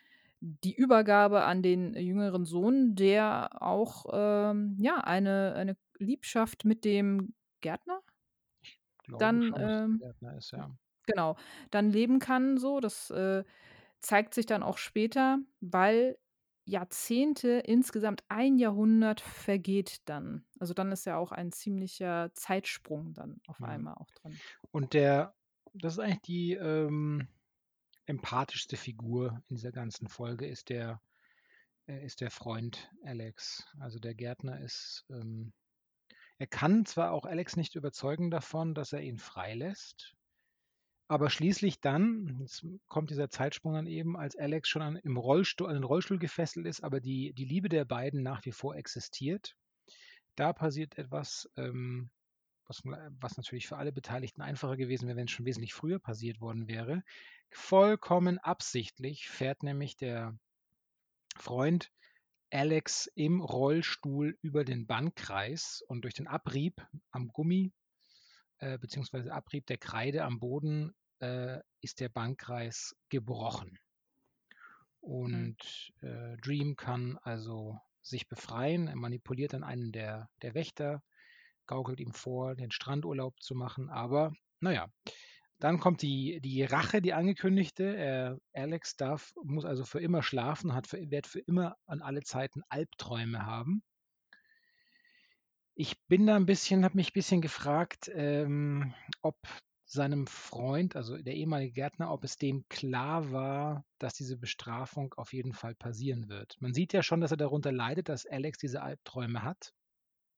die 0.41 0.75
Übergabe 0.75 1.43
an 1.43 1.63
den 1.63 1.93
jüngeren 1.95 2.45
Sohn, 2.45 2.95
der 2.95 3.61
auch, 3.61 4.05
ähm, 4.13 4.77
ja, 4.79 4.97
eine 5.01 5.53
eine 5.55 5.77
Liebschaft 5.99 6.65
mit 6.65 6.85
dem 6.85 7.33
Gärtner? 7.61 8.01
Dann, 9.17 9.53
schon, 9.53 9.99
Gärtner 9.99 10.37
ist, 10.37 10.51
ja. 10.51 10.77
genau, 11.05 11.37
dann 11.71 11.91
leben 11.91 12.19
kann 12.19 12.57
so. 12.57 12.79
Das, 12.79 13.09
äh, 13.11 13.43
zeigt 14.01 14.33
sich 14.35 14.45
dann 14.47 14.63
auch 14.63 14.77
später, 14.79 15.39
weil 15.61 16.19
Jahrzehnte, 16.65 17.49
insgesamt 17.65 18.23
ein 18.29 18.57
Jahrhundert 18.57 19.21
vergeht 19.21 20.01
dann. 20.05 20.45
Also, 20.59 20.73
dann 20.73 20.91
ist 20.91 21.05
ja 21.05 21.17
auch 21.17 21.31
ein 21.33 21.51
ziemlicher 21.51 22.31
Zeitsprung 22.35 23.13
dann 23.13 23.41
auf 23.47 23.61
Mhm. 23.61 23.65
einmal 23.65 23.95
auch 23.95 24.11
drin. 24.11 24.41
Und 24.71 24.93
der 24.93 25.35
das 25.73 25.93
ist 25.93 25.99
eigentlich 25.99 26.21
die, 26.21 26.53
ähm, 26.55 27.27
empathischste 28.07 28.77
Figur 28.77 29.43
in 29.49 29.57
dieser 29.57 29.71
ganzen 29.71 30.07
Folge 30.09 30.47
ist 30.47 30.69
der 30.69 31.01
äh, 31.87 32.05
ist 32.05 32.21
der 32.21 32.31
Freund 32.31 32.91
Alex. 33.03 33.67
Also, 33.79 33.99
der 33.99 34.15
Gärtner 34.15 34.61
ist, 34.61 35.05
ähm 35.09 35.53
er 36.39 36.47
kann 36.47 36.85
zwar 36.85 37.11
auch 37.11 37.25
Alex 37.25 37.57
nicht 37.57 37.75
überzeugen 37.75 38.31
davon, 38.31 38.73
dass 38.73 38.93
er 38.93 39.01
ihn 39.01 39.17
freilässt, 39.17 40.15
aber 41.09 41.31
schließlich 41.31 41.81
dann, 41.81 42.37
jetzt 42.39 42.63
kommt 42.87 43.09
dieser 43.09 43.29
Zeitsprung 43.31 43.73
dann 43.73 43.87
eben, 43.87 44.15
als 44.15 44.37
Alex 44.37 44.69
schon 44.69 44.83
an 44.83 44.95
im 44.95 45.17
Rollstuhl 45.17 45.67
an 45.67 45.73
den 45.73 45.83
Rollstuhl 45.83 46.19
gefesselt 46.19 46.67
ist, 46.67 46.83
aber 46.83 46.99
die 47.01 47.33
die 47.33 47.45
Liebe 47.45 47.67
der 47.67 47.83
beiden 47.83 48.21
nach 48.21 48.45
wie 48.45 48.51
vor 48.51 48.75
existiert. 48.75 49.55
Da 50.35 50.53
passiert 50.53 50.97
etwas, 50.99 51.49
ähm, 51.57 52.11
was 52.67 52.83
was 52.85 53.37
natürlich 53.37 53.67
für 53.67 53.77
alle 53.77 53.91
Beteiligten 53.91 54.43
einfacher 54.43 54.77
gewesen 54.77 55.07
wäre, 55.07 55.17
wenn's 55.17 55.31
schon 55.31 55.47
wesentlich 55.47 55.73
früher 55.73 55.97
passiert 55.97 56.41
worden 56.41 56.67
wäre. 56.67 57.03
Vollkommen 57.49 58.37
absichtlich 58.37 59.27
fährt 59.29 59.63
nämlich 59.63 59.97
der 59.97 60.37
Freund 61.37 61.91
Alex 62.51 63.07
im 63.15 63.41
Rollstuhl 63.41 64.37
über 64.41 64.63
den 64.63 64.87
Bankkreis 64.87 65.83
und 65.87 66.01
durch 66.01 66.13
den 66.13 66.27
Abrieb 66.27 66.85
am 67.11 67.29
Gummi, 67.29 67.73
äh, 68.57 68.77
beziehungsweise 68.77 69.33
Abrieb 69.33 69.65
der 69.67 69.77
Kreide 69.77 70.23
am 70.23 70.39
Boden, 70.39 70.95
äh, 71.19 71.59
ist 71.81 71.99
der 71.99 72.09
Bankkreis 72.09 72.95
gebrochen. 73.09 73.77
Mhm. 75.01 75.09
Und, 75.13 75.93
äh, 76.01 76.37
Dream 76.37 76.75
kann 76.75 77.17
also 77.21 77.79
sich 78.01 78.27
befreien. 78.27 78.87
Er 78.87 78.95
manipuliert 78.95 79.53
dann 79.53 79.63
einen 79.63 79.91
der 79.91 80.29
der 80.41 80.53
Wächter, 80.53 81.03
gaukelt 81.67 81.99
ihm 81.99 82.13
vor, 82.13 82.55
den 82.55 82.71
Strandurlaub 82.71 83.39
zu 83.41 83.55
machen, 83.55 83.89
aber 83.89 84.33
na 84.59 84.71
ja. 84.71 84.91
Dann 85.61 85.79
kommt 85.81 86.01
die 86.01 86.39
die 86.41 86.63
Rache, 86.63 87.01
die 87.01 87.13
angekündigte. 87.13 87.95
Äh, 87.97 88.37
Alex 88.61 88.95
darf 88.95 89.33
muss 89.43 89.65
also 89.65 89.83
für 89.83 89.99
immer 89.99 90.23
schlafen, 90.23 90.73
hat 90.73 90.87
für 90.87 91.11
wird 91.11 91.27
für 91.27 91.39
immer 91.41 91.75
an 91.85 92.01
alle 92.01 92.21
Zeiten 92.23 92.63
Albträume 92.69 93.45
haben. 93.45 93.81
Ich 95.77 95.95
bin 96.07 96.27
da 96.27 96.35
'n 96.35 96.45
bisschen 96.45 96.83
habe 96.83 96.97
mich 96.97 97.13
bisschen 97.13 97.41
gefragt, 97.41 98.09
ähm, 98.13 98.93
ob 99.21 99.37
seinem 99.85 100.27
Freund, 100.27 100.95
also 100.95 101.17
der 101.17 101.33
ehemalige 101.35 101.73
Gärtner, 101.73 102.11
ob 102.11 102.23
es 102.23 102.37
dem 102.37 102.65
klar 102.69 103.31
war, 103.31 103.85
dass 103.97 104.13
diese 104.13 104.37
Bestrafung 104.37 105.13
auf 105.15 105.33
jeden 105.33 105.53
Fall 105.53 105.75
passieren 105.75 106.29
wird. 106.29 106.55
Man 106.59 106.73
sieht 106.73 106.93
ja 106.93 107.01
schon, 107.01 107.21
dass 107.21 107.31
er 107.31 107.37
darunter 107.37 107.71
leidet, 107.71 108.09
dass 108.09 108.25
Alex 108.27 108.59
diese 108.59 108.81
Albträume 108.83 109.41
hat. 109.43 109.73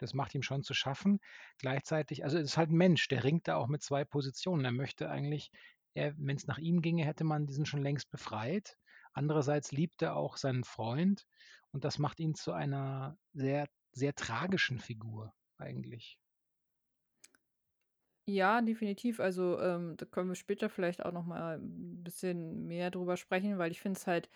Das 0.02 0.14
macht 0.16 0.36
ihm 0.36 0.44
schon 0.44 0.64
zu 0.64 0.74
schaffen. 0.76 1.20
Gleichzeitig 1.60 2.24
also, 2.26 2.38
er 2.38 2.44
ist 2.44 2.58
halt 2.58 2.72
'n 2.72 2.78
Mensch, 2.78 3.08
der 3.10 3.24
ringt 3.26 3.48
da 3.48 3.56
auch 3.58 3.68
mit 3.70 3.84
2 3.84 4.06
Positionen. 4.06 4.66
Er 4.66 4.72
möchte 4.74 5.10
eigentlich 5.12 5.52
er 5.96 6.14
wenn's 6.18 6.48
nach 6.48 6.58
ihm 6.60 6.82
ginge, 6.82 7.06
hätte 7.06 7.24
man 7.26 7.48
diesen 7.48 7.66
schon 7.68 7.82
längst 7.84 8.12
befreit. 8.12 8.78
Andererseits 9.14 9.72
liebt 9.74 10.02
er 10.04 10.16
auch 10.18 10.38
seinen 10.38 10.64
Freund 10.66 11.26
und 11.72 11.86
das 11.86 12.00
macht 12.00 12.20
ihn 12.22 12.36
zu 12.36 12.54
einer 12.54 13.18
sehr, 13.34 13.68
sehr 13.94 14.16
tragischen 14.16 14.80
Figur 14.80 15.34
eigentlich. 15.58 16.16
Ja, 18.28 18.62
definitiv. 18.62 19.20
Also, 19.20 19.60
ähm, 19.60 19.98
da 19.98 20.06
können 20.06 20.30
wir 20.30 20.36
später 20.36 20.70
vielleicht 20.70 21.04
auch 21.04 21.12
noch 21.12 21.26
mal 21.26 21.58
'n 21.60 22.04
bisschen 22.04 22.68
mehr 22.68 22.92
drüber 22.92 23.18
sprechen, 23.18 23.58
weil 23.58 23.72
ich 23.72 23.82
finde 23.82 23.98
es 23.98 24.06
halt 24.08 24.30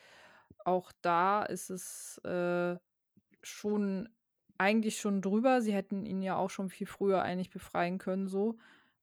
auch 0.65 0.91
da 1.01 1.43
ist 1.43 1.69
es, 1.69 2.17
äh, 2.25 2.77
schon 3.43 4.09
eigentlich 4.57 4.97
schon 4.99 5.21
drüber. 5.21 5.61
Sie 5.61 5.73
hätten 5.73 6.05
ihn 6.05 6.21
ja 6.21 6.37
auch 6.37 6.49
schon 6.49 6.69
viel 6.69 6.87
früher 6.87 7.21
eigentlich 7.23 7.49
befreien 7.49 7.97
können 7.97 8.27
so. 8.27 8.57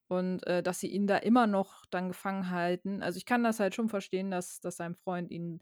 Und, 0.09 0.47
äh, 0.47 0.63
dass 0.63 0.81
sie 0.81 0.89
ihn 0.89 1.07
da 1.07 1.17
immer 1.19 1.47
noch 1.47 1.87
dann 1.87 2.09
gefangen 2.09 2.51
halten 2.51 3.03
also, 3.03 3.17
ich 3.19 3.25
kann 3.27 3.43
das 3.45 3.61
halt 3.61 3.75
schon 3.75 3.89
verstehen, 3.89 4.31
dass 4.31 4.61
dass 4.61 4.77
sein 4.77 4.95
Freund 4.95 5.31
ihn, 5.31 5.61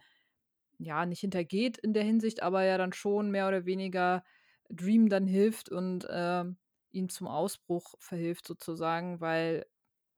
ja, 0.79 1.07
nicht 1.07 1.21
hintergeht 1.21 1.79
in 1.79 1.93
der 1.95 2.05
Hinsicht, 2.05 2.43
aber 2.43 2.65
ja 2.65 2.79
dann 2.79 2.93
schon 2.93 3.31
mehr 3.31 3.49
oder 3.49 3.67
weniger 3.67 4.25
Dream 4.71 5.09
dann 5.11 5.27
hilft 5.27 5.71
und, 5.71 6.07
ähm, 6.11 6.59
ihm 6.93 7.09
zum 7.11 7.29
Ausbruch 7.29 7.95
verhilft 8.01 8.47
sozusagen, 8.49 9.21
weil 9.21 9.67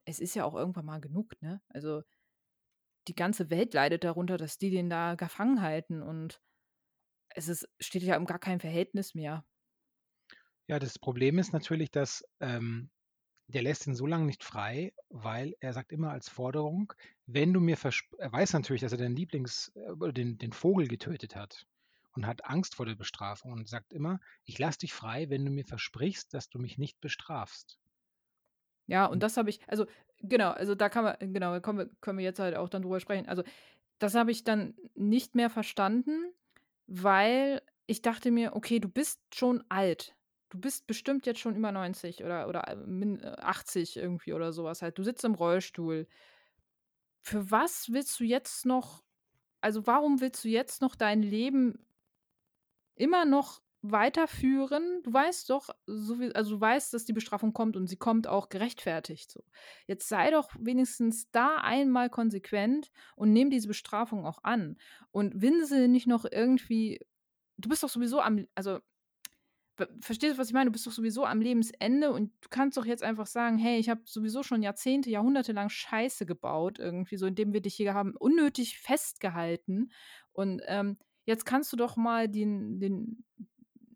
es 0.06 0.20
ist 0.20 0.34
ja 0.36 0.44
auch 0.46 0.54
irgendwann 0.56 0.86
mal 0.86 1.00
genug, 1.00 1.32
ne? 1.42 1.62
Also 1.70 2.02
die 3.08 3.14
ganze 3.14 3.50
Welt 3.50 3.74
leidet 3.74 4.04
darunter, 4.04 4.36
dass 4.36 4.58
die 4.58 4.70
den 4.70 4.88
da 4.90 5.14
gefangen 5.14 5.62
halten 5.62 6.02
und 6.02 6.40
es 7.30 7.48
ist 7.48 7.68
steht 7.80 8.02
ja 8.04 8.16
in 8.16 8.26
gar 8.26 8.38
keinem 8.40 8.60
Verhältnis 8.60 9.14
mehr. 9.14 9.44
Ja, 10.68 10.78
das 10.80 10.98
Problem 10.98 11.38
ist 11.38 11.52
natürlich, 11.52 11.90
dass, 11.92 12.24
ähm, 12.40 12.90
der 13.48 13.62
lässt 13.62 13.86
ihn 13.86 13.94
so 13.96 14.06
lange 14.06 14.26
nicht 14.26 14.44
frei, 14.44 14.94
weil 15.10 15.56
er 15.60 15.72
sagt 15.74 15.92
immer 15.92 16.10
als 16.12 16.28
Forderung, 16.30 16.92
wenn 17.26 17.52
du 17.52 17.60
mir 17.60 17.76
versp 17.76 18.14
er 18.18 18.32
weiß 18.32 18.54
natürlich, 18.54 18.82
dass 18.82 18.92
er 18.92 18.98
den 18.98 19.16
Lieblings 19.16 19.72
äh, 19.76 19.90
oder 19.92 20.12
den 20.12 20.38
den 20.38 20.52
Vogel 20.52 20.88
getötet 20.88 21.36
hat 21.36 21.66
und 22.14 22.26
hat 22.26 22.44
Angst 22.46 22.74
vor 22.76 22.86
der 22.86 22.96
Bestrafung 22.96 23.52
und 23.52 23.68
sagt 23.68 23.92
immer: 23.92 24.20
„Ich 24.44 24.58
lasse 24.58 24.80
dich 24.80 24.94
frei, 24.94 25.30
wenn 25.30 25.44
du 25.46 25.52
mir 25.52 25.64
versprichst, 25.66 26.34
dass 26.34 26.48
du 26.50 26.58
mich 26.60 26.78
nicht 26.78 27.00
bestrafst.“ 27.00 27.78
Ja, 28.86 29.06
und 29.06 29.22
das 29.22 29.36
habe 29.36 29.50
ich 29.50 29.60
also, 29.68 29.86
genau, 30.20 30.50
also 30.50 30.74
da 30.74 30.88
kann 30.88 31.04
man 31.04 31.32
genau, 31.32 31.60
kommen 31.60 31.78
wir 31.78 31.90
können 32.00 32.18
wir 32.18 32.24
jetzt 32.24 32.38
halt 32.40 32.56
auch 32.56 32.68
dann 32.68 32.82
drüber 32.82 33.00
sprechen. 33.00 33.28
Also, 33.28 33.42
das 33.98 34.14
habe 34.14 34.32
ich 34.32 34.44
dann 34.44 34.76
nicht 34.94 35.34
mehr 35.36 35.50
verstanden, 35.50 36.32
weil 36.86 37.62
ich 37.86 38.02
dachte 38.02 38.30
mir: 38.30 38.56
„Okay, 38.56 38.80
du 38.80 38.88
bist 38.88 39.20
schon 39.34 39.64
alt. 39.70 40.16
Du 40.52 40.60
bist 40.60 40.86
bestimmt 40.86 41.24
jetzt 41.24 41.40
schon 41.40 41.56
über 41.56 41.72
90 41.72 42.22
oder 42.22 42.46
oder, 42.46 42.68
äh, 42.68 42.76
min 42.76 43.20
äh, 43.20 43.36
80 43.38 43.96
irgendwie 43.96 44.34
oder 44.34 44.52
so 44.52 44.64
was 44.64 44.82
halt. 44.82 44.98
Du 44.98 45.02
sitzt 45.02 45.24
im 45.24 45.34
Rollstuhl. 45.34 46.06
Für 47.22 47.50
was 47.50 47.90
willst 47.90 48.20
du 48.20 48.24
jetzt 48.24 48.66
noch 48.66 49.02
also, 49.62 49.86
warum 49.86 50.20
willst 50.20 50.44
du 50.44 50.48
jetzt 50.48 50.82
noch 50.82 50.96
dein 50.96 51.22
Leben 51.22 51.86
immer 52.96 53.24
noch 53.24 53.62
weiterführen? 53.82 55.02
Du 55.04 55.12
weißt 55.12 55.50
doch, 55.50 55.70
so 55.86 56.18
wie 56.20 56.34
also, 56.34 56.56
du 56.56 56.60
weißt, 56.60 56.92
dass 56.92 57.04
die 57.04 57.12
Bestrafung 57.12 57.52
kommt 57.52 57.76
und 57.76 57.86
sie 57.86 57.96
kommt 57.96 58.26
auch 58.26 58.48
gerechtfertigt 58.48 59.30
so. 59.30 59.44
Jetzt 59.86 60.08
sei 60.08 60.32
doch 60.32 60.50
wenigstens 60.58 61.30
da 61.30 61.58
einmal 61.58 62.10
konsequent 62.10 62.90
und 63.14 63.32
nimm 63.32 63.50
diese 63.50 63.68
Bestrafung 63.68 64.26
auch 64.26 64.40
an 64.42 64.76
und 65.12 65.40
winsel 65.40 65.88
nicht 65.88 66.08
noch 66.08 66.24
irgendwie 66.30 67.00
du 67.58 67.68
bist 67.68 67.82
doch 67.82 67.88
sowieso 67.88 68.20
am 68.20 68.46
also, 68.54 68.80
verstehst 70.00 70.34
du, 70.34 70.38
was 70.38 70.48
ich 70.48 70.52
meine? 70.54 70.66
Du 70.66 70.72
bist 70.72 70.86
doch 70.86 70.92
sowieso 70.92 71.24
am 71.24 71.40
Lebensende 71.40 72.12
und 72.12 72.32
du 72.42 72.48
kannst 72.50 72.76
doch 72.76 72.84
jetzt 72.84 73.02
einfach 73.02 73.26
sagen: 73.26 73.58
„Hey, 73.58 73.78
ich 73.78 73.88
habe 73.88 74.02
sowieso 74.04 74.42
schon 74.42 74.62
Jahrzehnte, 74.62 75.10
Jahrhunderte 75.10 75.52
lang 75.52 75.68
Scheiße 75.70 76.26
gebaut 76.26 76.78
irgendwie 76.78 77.16
so, 77.16 77.26
indem 77.26 77.52
wir 77.52 77.60
dich 77.62 77.74
hier 77.74 77.94
haben 77.94 78.14
unnötig 78.18 78.78
festgehalten 78.78 79.90
und, 80.32 80.62
ähm, 80.66 80.98
jetzt 81.24 81.46
kannst 81.46 81.72
du 81.72 81.76
doch 81.76 81.96
mal 81.96 82.28
den 82.28 82.80
den 82.80 83.24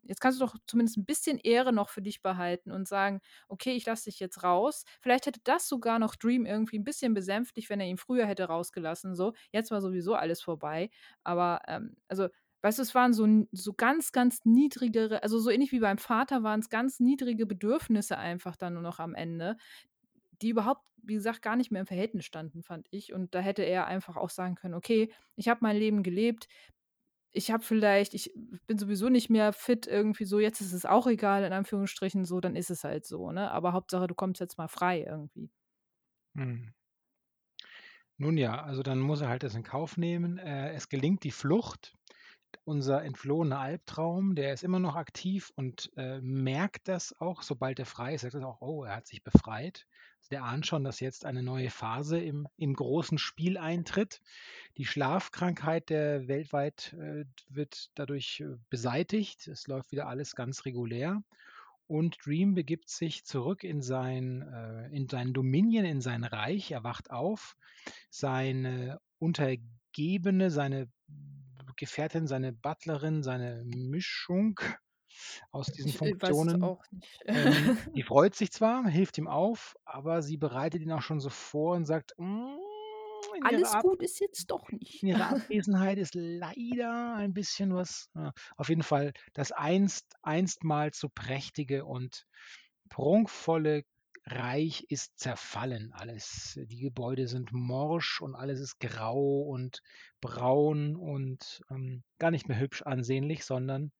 jetzt 0.09 0.21
kannst 0.21 0.39
du 0.41 0.45
doch 0.45 0.55
zumindest 0.67 0.97
'n 0.97 1.05
bisschen 1.05 1.37
Ehre 1.39 1.73
noch 1.73 1.89
für 1.89 2.01
dich 2.01 2.21
behalten 2.21 2.71
und 2.71 2.87
sagen: 2.87 3.21
„Okay, 3.49 3.73
ich 3.75 3.85
lasse 3.85 4.05
dich 4.05 4.19
jetzt 4.19 4.43
raus.“ 4.43 4.85
Vielleicht 5.01 5.25
hätte 5.27 5.41
das 5.43 5.67
sogar 5.67 5.99
noch 5.99 6.15
Dream 6.15 6.45
irgendwie 6.45 6.77
'n 6.77 6.83
bisschen 6.85 7.13
besänftigt, 7.13 7.69
wenn 7.69 7.79
er 7.81 7.87
ihn 7.87 7.97
früher 7.97 8.25
hätte 8.25 8.45
rausgelassen 8.45 9.15
so. 9.15 9.33
Jetzt 9.51 9.71
war 9.71 9.81
sowieso 9.81 10.15
alles 10.15 10.41
vorbei, 10.41 10.89
aber, 11.23 11.61
ähm, 11.67 11.97
also, 12.07 12.29
weißt 12.67 12.79
du, 12.79 12.83
es 12.83 12.95
waren 12.95 13.13
so 13.13 13.27
so 13.51 13.73
ganz, 13.73 14.11
ganz 14.11 14.45
niedrigere 14.45 15.23
also, 15.23 15.39
so 15.39 15.49
ähnlich 15.49 15.71
wie 15.71 15.79
beim 15.79 15.97
Vater 15.99 16.43
waren's 16.43 16.69
ganz 16.69 16.99
niedrige 16.99 17.45
Bedürfnisse 17.47 18.17
einfach 18.17 18.55
dann 18.57 18.73
nur 18.75 18.83
noch 18.83 18.99
am 18.99 19.15
Ende, 19.15 19.57
die 20.41 20.49
überhaupt, 20.49 20.83
wie 20.97 21.15
gesagt, 21.15 21.41
gar 21.41 21.55
nicht 21.55 21.71
mehr 21.71 21.81
im 21.81 21.87
Verhältnis 21.87 22.25
standen, 22.25 22.63
fand 22.63 22.87
ich. 22.91 23.13
Und 23.13 23.35
da 23.35 23.39
hätte 23.39 23.63
er 23.63 23.87
einfach 23.87 24.17
auch 24.17 24.29
sagen 24.29 24.55
können: 24.55 24.73
„Okay, 24.75 25.11
ich 25.35 25.47
habe 25.49 25.59
mein 25.63 25.77
Leben 25.77 26.03
gelebt. 26.03 26.47
Ich 27.33 27.51
habe 27.51 27.63
vielleicht 27.63 28.13
ich 28.15 28.33
bin 28.67 28.77
sowieso 28.79 29.09
nicht 29.09 29.29
mehr 29.29 29.53
fit 29.53 29.87
irgendwie 29.87 30.25
so, 30.25 30.39
jetzt 30.39 30.61
ist 30.61 30.73
es 30.73 30.85
auch 30.85 31.07
egal 31.07 31.43
in 31.45 31.53
Anführungsstrichen 31.53 32.25
so, 32.25 32.41
dann 32.41 32.55
ist 32.55 32.71
es 32.71 32.83
halt 32.83 33.05
so, 33.05 33.31
ne? 33.31 33.51
Aber 33.51 33.73
Hauptsache, 33.73 34.07
du 34.07 34.15
kommst 34.15 34.41
jetzt 34.41 34.57
mal 34.57 34.67
frei 34.69 35.03
irgendwie.“ 35.07 35.51
Mhm. 36.35 36.73
Nun 38.17 38.37
ja, 38.37 38.61
also 38.63 38.83
dann 38.83 38.99
muss 38.99 39.21
er 39.21 39.29
halt 39.29 39.43
das 39.43 39.55
in 39.55 39.63
Kauf 39.63 39.97
nehmen. 39.97 40.37
Äh, 40.37 40.71
es 40.73 40.89
gelingt 40.89 41.23
die 41.23 41.31
Flucht. 41.31 41.93
Unser 42.65 43.03
entflohener 43.03 43.59
Albtraum, 43.59 44.35
der 44.35 44.53
ist 44.53 44.63
immer 44.63 44.79
noch 44.79 44.95
aktiv 44.95 45.51
und, 45.55 45.91
äh, 45.95 46.19
merkt 46.21 46.87
das 46.87 47.17
auch, 47.19 47.41
sobald 47.41 47.79
er 47.79 47.85
frei 47.85 48.15
ist, 48.15 48.21
sagt 48.21 48.33
er 48.35 48.47
auch: 48.47 48.61
„Oh, 48.61 48.83
er 48.83 48.95
hat 48.97 49.07
sich 49.07 49.23
befreit.“ 49.23 49.87
Also, 50.19 50.29
der 50.31 50.43
ahnt 50.43 50.65
schon, 50.67 50.83
dass 50.83 50.99
jetzt 50.99 51.25
eine 51.25 51.43
neue 51.43 51.69
Phase 51.69 52.19
im 52.19 52.47
im 52.57 52.73
großen 52.73 53.17
Spiel 53.17 53.57
eintritt. 53.57 54.21
Die 54.77 54.85
Schlafkrankheit, 54.85 55.89
der 55.89 56.27
weltweit, 56.27 56.93
äh, 56.99 57.25
wird 57.49 57.89
dadurch, 57.95 58.41
äh, 58.41 58.57
beseitigt. 58.69 59.47
Es 59.47 59.67
läuft 59.67 59.91
wieder 59.91 60.07
alles 60.07 60.35
ganz 60.35 60.65
regulär 60.65 61.23
und 61.87 62.17
Dream 62.25 62.53
begibt 62.53 62.89
sich 62.89 63.25
zurück 63.25 63.63
in 63.63 63.81
sein 63.81 64.41
äh, 64.41 64.87
in 64.95 65.07
sein 65.09 65.33
Dominion, 65.33 65.85
in 65.85 66.01
sein 66.01 66.23
Reich. 66.23 66.71
Er 66.71 66.83
wacht 66.83 67.11
auf. 67.11 67.55
Seine 68.09 68.99
Untergebene, 69.19 70.51
seine 70.51 70.89
Gefährtin, 71.77 72.27
seine 72.27 72.53
Butlerin, 72.53 73.23
seine 73.23 73.63
Mischung 73.65 74.59
aus 75.51 75.71
diesen 75.71 75.93
äh, 76.03 76.13
Funktionen, 76.13 76.73
ähm, 77.33 77.71
die 77.95 78.03
freut 78.03 78.35
sich 78.35 78.51
zwar, 78.51 78.87
hilft 78.89 79.17
ihm 79.17 79.27
auf, 79.27 79.75
aber 79.85 80.21
sie 80.23 80.37
bereitet 80.37 80.81
ihn 80.83 80.91
auch 80.93 81.01
schon 81.03 81.19
so 81.21 81.29
vor 81.29 81.75
und 81.75 81.85
sagt: 81.85 82.13
„Hm, 82.17 82.57
in 83.37 83.45
ihrer 83.47 83.71
Alles 83.71 83.79
gut 83.79 84.03
ist 84.03 84.19
jetzt 84.19 84.51
doch 84.51 84.71
nicht. 84.71 85.01
in 85.01 85.09
ihrer 85.09 85.29
Abwesenheit 85.29 85.97
ist 85.97 86.15
leider 86.15 87.15
ein 87.15 87.33
bisschen 87.33 87.73
was“ 87.73 88.09
äh, 88.15 88.31
auf 88.57 88.69
jeden 88.69 88.83
Fall 88.83 89.13
das 89.33 89.51
einst 89.51 90.15
einstmals 90.23 90.99
so 90.99 91.09
prächtige 91.09 91.85
und 91.85 92.25
prunkvolle 92.89 93.83
Reich 94.29 94.83
ist 94.89 95.19
zerfallen 95.19 95.93
alles. 95.93 96.59
Die 96.69 96.79
Gebäude 96.79 97.27
sind 97.27 97.51
morsch 97.53 98.21
und 98.21 98.35
alles 98.35 98.59
ist 98.59 98.79
grau 98.79 99.41
und 99.41 99.81
braun 100.21 100.95
und, 100.95 101.61
ähm, 101.71 102.03
gar 102.19 102.31
nicht 102.31 102.47
mehr 102.47 102.59
hübsch 102.59 102.81
ansehnlich, 102.83 103.45
sondern, 103.45 103.91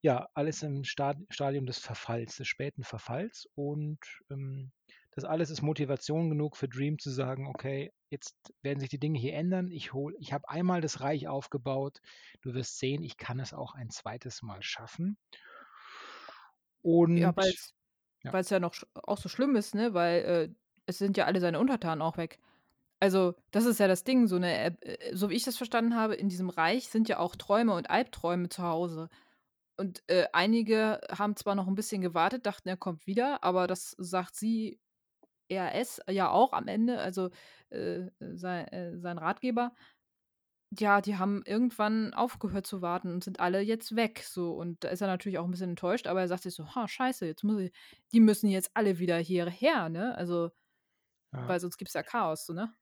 ja, 0.00 0.28
alles 0.34 0.62
im 0.62 0.84
Stad 0.84 1.18
Stadium 1.30 1.66
des 1.66 1.78
Verfalls, 1.78 2.36
des 2.36 2.48
späten 2.48 2.84
Verfalls 2.84 3.48
und, 3.54 3.98
ähm, 4.30 4.72
das 5.12 5.24
alles 5.24 5.50
ist 5.50 5.62
Motivation 5.62 6.30
genug 6.30 6.56
für 6.56 6.68
Dream 6.68 6.98
zu 6.98 7.10
sagen: 7.10 7.46
„Okay, 7.48 7.92
jetzt 8.10 8.36
werden 8.62 8.78
sich 8.80 8.88
die 8.90 9.00
Dinge 9.00 9.18
hier 9.18 9.34
ändern. 9.34 9.70
Ich 9.72 9.92
hole 9.92 10.14
ich 10.20 10.32
habe 10.32 10.48
einmal 10.48 10.80
das 10.80 11.00
Reich 11.00 11.28
aufgebaut. 11.28 12.00
Du 12.42 12.54
wirst 12.54 12.78
sehen, 12.78 13.02
ich 13.02 13.16
kann 13.16 13.40
es 13.40 13.52
auch 13.52 13.74
ein 13.74 13.90
zweites 13.90 14.42
Mal 14.42 14.62
schaffen.“ 14.62 15.18
Ja, 17.14 17.32
Und 17.32 17.36
weil's 17.36 17.74
ja. 18.24 18.32
weil's 18.32 18.50
ja 18.50 18.60
noch 18.60 18.74
auch 18.94 19.18
so 19.18 19.28
schlimm 19.28 19.56
ist, 19.56 19.74
ne, 19.74 19.94
weil, 19.94 20.22
äh, 20.24 20.54
es 20.86 20.98
sind 20.98 21.16
ja 21.16 21.26
alle 21.26 21.40
seine 21.40 21.58
Untertanen 21.60 22.02
auch 22.02 22.16
weg. 22.16 22.38
Also, 23.00 23.34
das 23.52 23.66
ist 23.66 23.80
ja 23.80 23.88
das 23.88 24.04
Ding, 24.04 24.26
so 24.28 24.38
'ne 24.38 24.76
äh, 24.82 25.16
so 25.16 25.30
wie 25.30 25.34
ich 25.36 25.44
das 25.44 25.56
verstanden 25.58 25.96
habe, 25.96 26.14
in 26.16 26.28
diesem 26.30 26.50
Reich 26.50 26.88
sind 26.90 27.08
ja 27.08 27.18
auch 27.20 27.36
Träume 27.36 27.74
und 27.74 27.90
Albträume 27.90 28.48
zu 28.50 28.62
Hause. 28.64 29.08
Und, 29.78 30.02
äh, 30.08 30.26
einige 30.32 31.00
haben 31.10 31.36
zwar 31.36 31.54
noch 31.56 31.68
'n 31.68 31.74
bisschen 31.76 32.02
gewartet, 32.02 32.46
dachten, 32.46 32.68
er 32.68 32.76
kommt 32.78 33.06
wieder, 33.06 33.44
aber 33.44 33.66
das 33.68 33.92
sagt 33.98 34.36
sie 34.36 34.80
er 35.48 35.74
es 35.74 36.00
ja 36.10 36.30
auch 36.30 36.52
am 36.52 36.68
Ende, 36.68 36.98
also, 37.00 37.30
äh, 37.70 38.08
sei 38.20 38.64
äh, 38.64 38.98
sein 38.98 39.18
Ratgeber. 39.18 39.74
Ja, 40.72 41.00
die 41.00 41.16
haben 41.16 41.42
irgendwann 41.46 42.12
aufgehört 42.12 42.66
zu 42.66 42.82
warten 42.82 43.10
und 43.10 43.24
sind 43.24 43.40
alle 43.40 43.60
jetzt 43.62 43.96
weg 43.96 44.22
so. 44.22 44.52
Und 44.52 44.84
da 44.84 44.88
ist 44.90 45.00
er 45.00 45.06
natürlich 45.06 45.38
auch 45.38 45.46
'n 45.46 45.50
bisschen 45.50 45.70
enttäuscht, 45.70 46.06
aber 46.06 46.20
er 46.20 46.28
sagt 46.28 46.42
sich 46.42 46.54
so: 46.54 46.74
„Ha, 46.74 46.86
scheiße, 46.86 47.24
jetzt 47.24 47.42
muss 47.42 47.58
ich 47.58 47.72
die 48.12 48.20
müssen 48.20 48.50
jetzt 48.50 48.70
alle 48.74 48.98
wieder 48.98 49.16
hierher, 49.16 49.88
ne?“ 49.88 50.14
Also, 50.16 50.50
Ja. 51.32 51.48
weil 51.48 51.60
sonst 51.60 51.78
gibt's 51.78 51.94
ja 51.94 52.02
Chaos 52.04 52.46
so, 52.46 52.54
ne? 52.54 52.74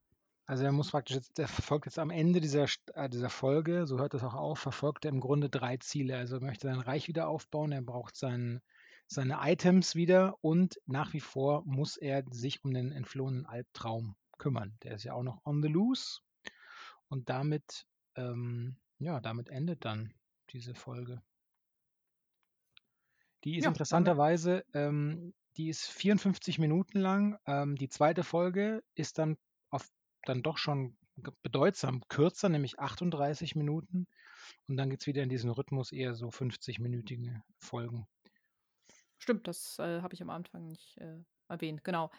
Also, 0.48 0.64
er 0.64 0.70
muss 0.72 0.90
praktisch 0.92 1.16
jetzt 1.16 1.38
der 1.38 1.48
verfolgt 1.48 1.86
jetzt 1.86 1.98
am 1.98 2.10
Ende 2.10 2.40
dieser 2.40 2.66
äh, 2.94 3.08
dieser 3.08 3.30
Folge, 3.30 3.86
so 3.86 3.98
hört 3.98 4.14
das 4.14 4.22
auch 4.22 4.34
auf, 4.34 4.58
verfolgt 4.60 5.04
er 5.04 5.08
im 5.10 5.20
Grunde 5.20 5.48
3 5.50 5.76
Ziele. 5.78 6.16
Also, 6.16 6.36
er 6.36 6.40
möchte 6.42 6.68
sein 6.68 6.78
Reich 6.80 7.08
wieder 7.08 7.28
aufbauen, 7.28 7.72
er 7.72 7.82
braucht 7.82 8.16
sein 8.16 8.60
seine 9.08 9.38
Items 9.42 9.94
wieder 9.94 10.36
und 10.42 10.80
nach 10.86 11.12
wie 11.12 11.20
vor 11.20 11.62
muss 11.64 11.96
er 11.96 12.24
sich 12.30 12.64
um 12.64 12.72
den 12.74 12.90
entflohenen 12.92 13.46
Albtraum 13.46 14.16
kümmern. 14.38 14.78
Der 14.82 14.94
ist 14.96 15.04
ja 15.04 15.14
auch 15.14 15.22
noch 15.22 15.40
on 15.44 15.62
the 15.62 15.68
loose. 15.68 16.20
Und 17.08 17.28
damit 17.28 17.86
ähm, 18.16 18.76
ja, 18.98 19.20
damit 19.20 19.48
endet 19.48 19.84
dann 19.84 20.14
diese 20.50 20.74
Folge. 20.74 21.22
Die 23.44 23.56
ist 23.56 23.64
Ja, 23.64 23.70
interessanterweise 23.70 24.64
ähm, 24.74 25.34
die 25.56 25.68
ist 25.68 25.86
54 25.86 26.58
Minuten 26.58 26.98
lang. 26.98 27.38
Ähm, 27.46 27.76
die 27.76 27.88
2. 27.88 28.22
Folge 28.22 28.82
ist 28.94 29.18
dann 29.18 29.36
auf 29.70 29.88
dann 30.24 30.42
doch 30.42 30.58
schon 30.58 30.96
bedeutsam 31.42 32.02
kürzer, 32.08 32.48
nämlich 32.48 32.78
38 32.78 33.56
Minuten. 33.56 34.06
Und 34.68 34.76
dann 34.76 34.90
geht's 34.90 35.06
wieder 35.06 35.22
in 35.22 35.28
diesen 35.28 35.50
Rhythmus, 35.50 35.92
eher 35.92 36.14
so 36.14 36.28
50-minütige 36.28 37.40
Folgen. 37.58 38.06
Stimmt, 39.18 39.48
das, 39.48 39.78
äh, 39.78 40.02
habe 40.02 40.14
ich 40.14 40.22
am 40.22 40.30
Anfang 40.30 40.66
nicht, 40.66 40.98
äh, 40.98 41.18
erwähnt, 41.48 41.84
genau. 41.84 42.10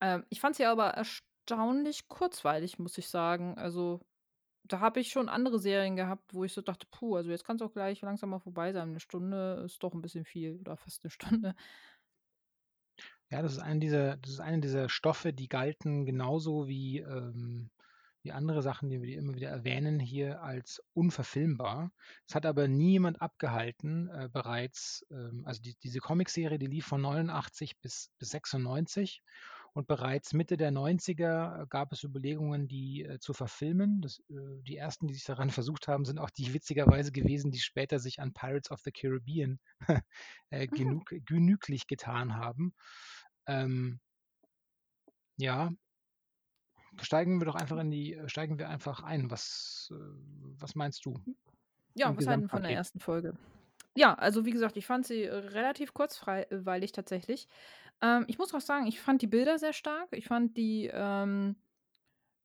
Ähm, 0.00 0.24
ich 0.30 0.40
fand 0.40 0.56
sie 0.56 0.64
aber 0.66 0.90
erstaunlich 0.90 2.08
kurzweilig, 2.08 2.78
muss 2.78 2.98
ich 2.98 3.08
sagen. 3.08 3.58
Also, 3.58 4.00
da 4.72 4.80
habe 4.80 5.00
ich 5.00 5.10
schon 5.10 5.28
andere 5.28 5.58
Serien 5.58 5.96
gehabt, 5.96 6.34
wo 6.34 6.44
ich 6.44 6.52
so 6.52 6.62
dachte: 6.62 6.86
„Puh, 6.90 7.16
also 7.16 7.30
jetzt 7.30 7.44
kann's 7.44 7.62
auch 7.62 7.72
gleich 7.72 8.00
langsam 8.02 8.30
mal 8.30 8.38
vorbei 8.40 8.72
sein. 8.72 8.92
'Ne 8.92 9.00
Stunde 9.00 9.62
ist 9.66 9.82
doch 9.82 9.92
'n 9.94 10.02
bisschen 10.02 10.24
viel 10.24 10.58
oder 10.60 10.76
fast 10.76 11.04
'ne 11.04 11.10
Stunde.“ 11.10 11.54
Ja, 13.32 13.42
das 13.42 13.52
ist 13.52 13.58
eine 13.60 13.78
dieser 13.78 14.16
das 14.16 14.32
ist 14.32 14.40
eine 14.40 14.60
dieser 14.60 14.88
Stoffe, 14.88 15.32
die 15.32 15.48
galten 15.48 16.04
genauso 16.04 16.66
wie, 16.66 16.98
ähm, 16.98 17.70
wie 18.22 18.32
andere 18.32 18.60
Sachen, 18.60 18.90
die 18.90 19.00
wir 19.02 19.18
immer 19.18 19.34
wieder 19.36 19.48
erwähnen, 19.50 20.00
hier 20.00 20.42
als 20.42 20.82
unverfilmbar. 20.94 21.92
Es 22.26 22.34
hat 22.34 22.44
aber 22.44 22.66
niemand 22.66 23.22
abgehalten, 23.22 24.08
äh, 24.10 24.28
bereits, 24.32 25.06
ähm, 25.12 25.44
also 25.46 25.62
die, 25.62 25.76
diese 25.80 26.00
Comicserie, 26.00 26.58
die 26.58 26.66
lief 26.66 26.86
von 26.86 27.00
89 27.02 27.78
bis, 27.80 28.10
bis 28.18 28.30
96 28.30 29.22
und 29.74 29.86
bereits 29.86 30.32
Mitte 30.32 30.56
der 30.56 30.70
90er 30.70 31.66
gab 31.68 31.92
es 31.92 32.02
Überlegungen, 32.04 32.68
die 32.68 33.04
äh, 33.04 33.18
zu 33.18 33.32
verfilmen. 33.34 34.00
Das, 34.02 34.20
äh, 34.30 34.62
die 34.62 34.76
ersten, 34.76 35.06
die 35.06 35.14
sich 35.14 35.24
daran 35.24 35.50
versucht 35.50 35.88
haben, 35.88 36.04
sind 36.04 36.18
auch 36.18 36.30
die 36.30 36.52
witzigerweise 36.54 37.12
gewesen, 37.12 37.50
die 37.52 37.58
später 37.60 37.98
sich 37.98 38.20
an 38.20 38.32
Pirates 38.32 38.70
of 38.70 38.80
the 38.84 38.92
Caribbean 38.92 39.60
äh, 40.50 40.68
Mhm. 40.70 40.70
genug, 40.70 41.12
genüglich 41.26 41.86
getan 41.86 42.36
haben. 42.36 42.74
Ähm, 43.46 44.00
ja, 45.38 45.70
steigen 47.00 47.40
wir 47.40 47.46
doch 47.46 47.54
einfach 47.54 47.78
in 47.78 47.90
die, 47.90 48.14
äh, 48.14 48.28
steigen 48.28 48.58
wir 48.58 48.68
einfach 48.68 49.02
ein. 49.02 49.30
Was, 49.30 49.88
äh, 49.92 49.96
was 49.96 50.74
meinst 50.74 51.04
du 51.04 51.14
Ja, 51.94 52.08
im 52.08 52.16
was 52.16 52.26
halten 52.26 52.42
wir 52.42 52.48
von 52.48 52.62
der 52.62 52.72
ersten 52.72 53.00
Folge? 53.00 53.34
Ja, 53.96 54.14
also 54.14 54.44
wie 54.46 54.52
gesagt, 54.52 54.76
ich 54.76 54.86
fand 54.86 55.06
sie 55.06 55.24
äh, 55.24 55.34
relativ 55.34 55.92
kurzweilig 55.94 56.92
tatsächlich. 56.92 57.48
Ähm, 58.02 58.24
ich 58.28 58.38
muss 58.38 58.54
auch 58.54 58.60
sagen, 58.60 58.86
ich 58.86 59.00
fand 59.00 59.22
die 59.22 59.26
Bilder 59.26 59.58
sehr 59.58 59.72
stark. 59.72 60.08
Ich 60.12 60.26
fand 60.26 60.56
die, 60.56 60.90
ähm, 60.92 61.56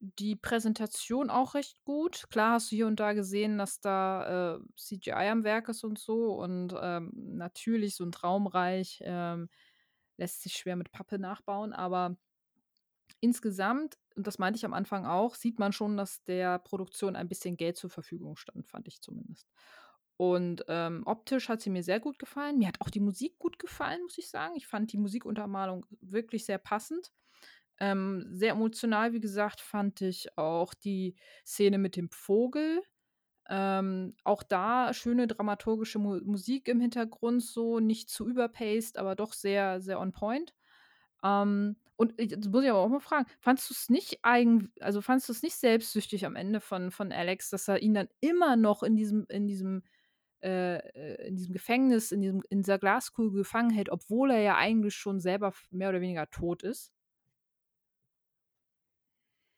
die 0.00 0.36
Präsentation 0.36 1.30
auch 1.30 1.54
recht 1.54 1.82
gut. 1.84 2.26
Klar 2.30 2.54
hast 2.54 2.70
du 2.70 2.76
hier 2.76 2.86
und 2.86 3.00
da 3.00 3.12
gesehen, 3.14 3.58
dass 3.58 3.80
da 3.80 4.56
äh, 4.56 4.60
CGI 4.76 5.28
am 5.30 5.44
Werk 5.44 5.68
ist 5.68 5.84
und 5.84 5.98
so. 5.98 6.34
Und 6.34 6.74
ähm, 6.80 7.12
natürlich 7.14 7.96
so 7.96 8.04
ein 8.04 8.12
Traumreich 8.12 9.00
ähm, 9.04 9.48
lässt 10.18 10.42
sich 10.42 10.54
schwer 10.54 10.76
mit 10.76 10.92
Pappe 10.92 11.18
nachbauen. 11.18 11.72
Aber 11.72 12.16
insgesamt, 13.20 13.98
und 14.14 14.26
das 14.26 14.38
meinte 14.38 14.56
ich 14.58 14.64
am 14.64 14.74
Anfang 14.74 15.06
auch, 15.06 15.34
sieht 15.34 15.58
man 15.58 15.72
schon, 15.72 15.96
dass 15.96 16.22
der 16.24 16.58
Produktion 16.58 17.16
ein 17.16 17.28
bisschen 17.28 17.56
Geld 17.56 17.76
zur 17.76 17.90
Verfügung 17.90 18.36
stand, 18.36 18.66
fand 18.68 18.88
ich 18.88 19.00
zumindest. 19.00 19.48
Und 20.16 20.64
ähm, 20.68 21.02
optisch 21.04 21.48
hat 21.48 21.60
sie 21.60 21.70
mir 21.70 21.82
sehr 21.82 22.00
gut 22.00 22.18
gefallen. 22.18 22.58
Mir 22.58 22.68
hat 22.68 22.80
auch 22.80 22.90
die 22.90 23.00
Musik 23.00 23.38
gut 23.38 23.58
gefallen, 23.58 24.02
muss 24.02 24.18
ich 24.18 24.30
sagen. 24.30 24.54
Ich 24.56 24.66
fand 24.66 24.92
die 24.92 24.98
Musikuntermalung 24.98 25.84
wirklich 26.00 26.46
sehr 26.46 26.58
passend. 26.58 27.12
Ähm, 27.78 28.26
sehr 28.30 28.52
emotional, 28.52 29.12
wie 29.12 29.20
gesagt, 29.20 29.60
fand 29.60 30.00
ich 30.00 30.38
auch 30.38 30.72
die 30.72 31.16
Szene 31.44 31.78
mit 31.78 31.96
dem 31.96 32.08
Vogel. 32.10 32.82
Ähm, 33.48 34.16
auch 34.24 34.42
da 34.42 34.92
schöne 34.94 35.26
dramaturgische 35.28 35.98
Mu 35.98 36.18
Musik 36.24 36.68
im 36.68 36.80
Hintergrund, 36.80 37.42
so 37.42 37.78
nicht 37.78 38.10
zu 38.10 38.26
überpaced, 38.26 38.98
aber 38.98 39.14
doch 39.14 39.32
sehr, 39.34 39.80
sehr 39.80 40.00
on 40.00 40.12
point. 40.12 40.54
Ähm, 41.22 41.76
und 41.96 42.14
jetzt 42.20 42.50
muss 42.50 42.64
ich 42.64 42.70
aber 42.70 42.80
auch 42.80 42.88
mal 42.88 43.00
fragen, 43.00 43.26
fandst 43.40 43.70
du 43.70 43.74
es 43.74 43.88
nicht 43.88 44.18
eigen, 44.22 44.72
also 44.80 45.00
fandst 45.00 45.28
du 45.28 45.32
es 45.32 45.42
nicht 45.42 45.56
selbstsüchtig 45.56 46.26
am 46.26 46.36
Ende 46.36 46.60
von, 46.60 46.90
von 46.90 47.12
Alex, 47.12 47.50
dass 47.50 47.68
er 47.68 47.82
ihn 47.82 47.94
dann 47.94 48.08
immer 48.20 48.56
noch 48.56 48.82
in 48.82 48.96
diesem, 48.96 49.26
in 49.28 49.46
diesem, 49.46 49.82
äh, 50.42 50.76
äh, 50.76 51.28
in 51.28 51.36
diesem 51.36 51.52
Gefängnis, 51.52 52.12
in 52.12 52.20
diesem, 52.20 52.42
in 52.50 52.58
dieser 52.58 52.78
Glaskugel 52.78 53.38
gefangen 53.38 53.70
hält, 53.70 53.90
obwohl 53.90 54.30
er 54.30 54.40
ja 54.40 54.56
eigentlich 54.56 54.94
schon 54.94 55.20
selber 55.20 55.52
mehr 55.70 55.88
oder 55.88 56.00
weniger 56.00 56.28
tot 56.30 56.62
ist? 56.62 56.92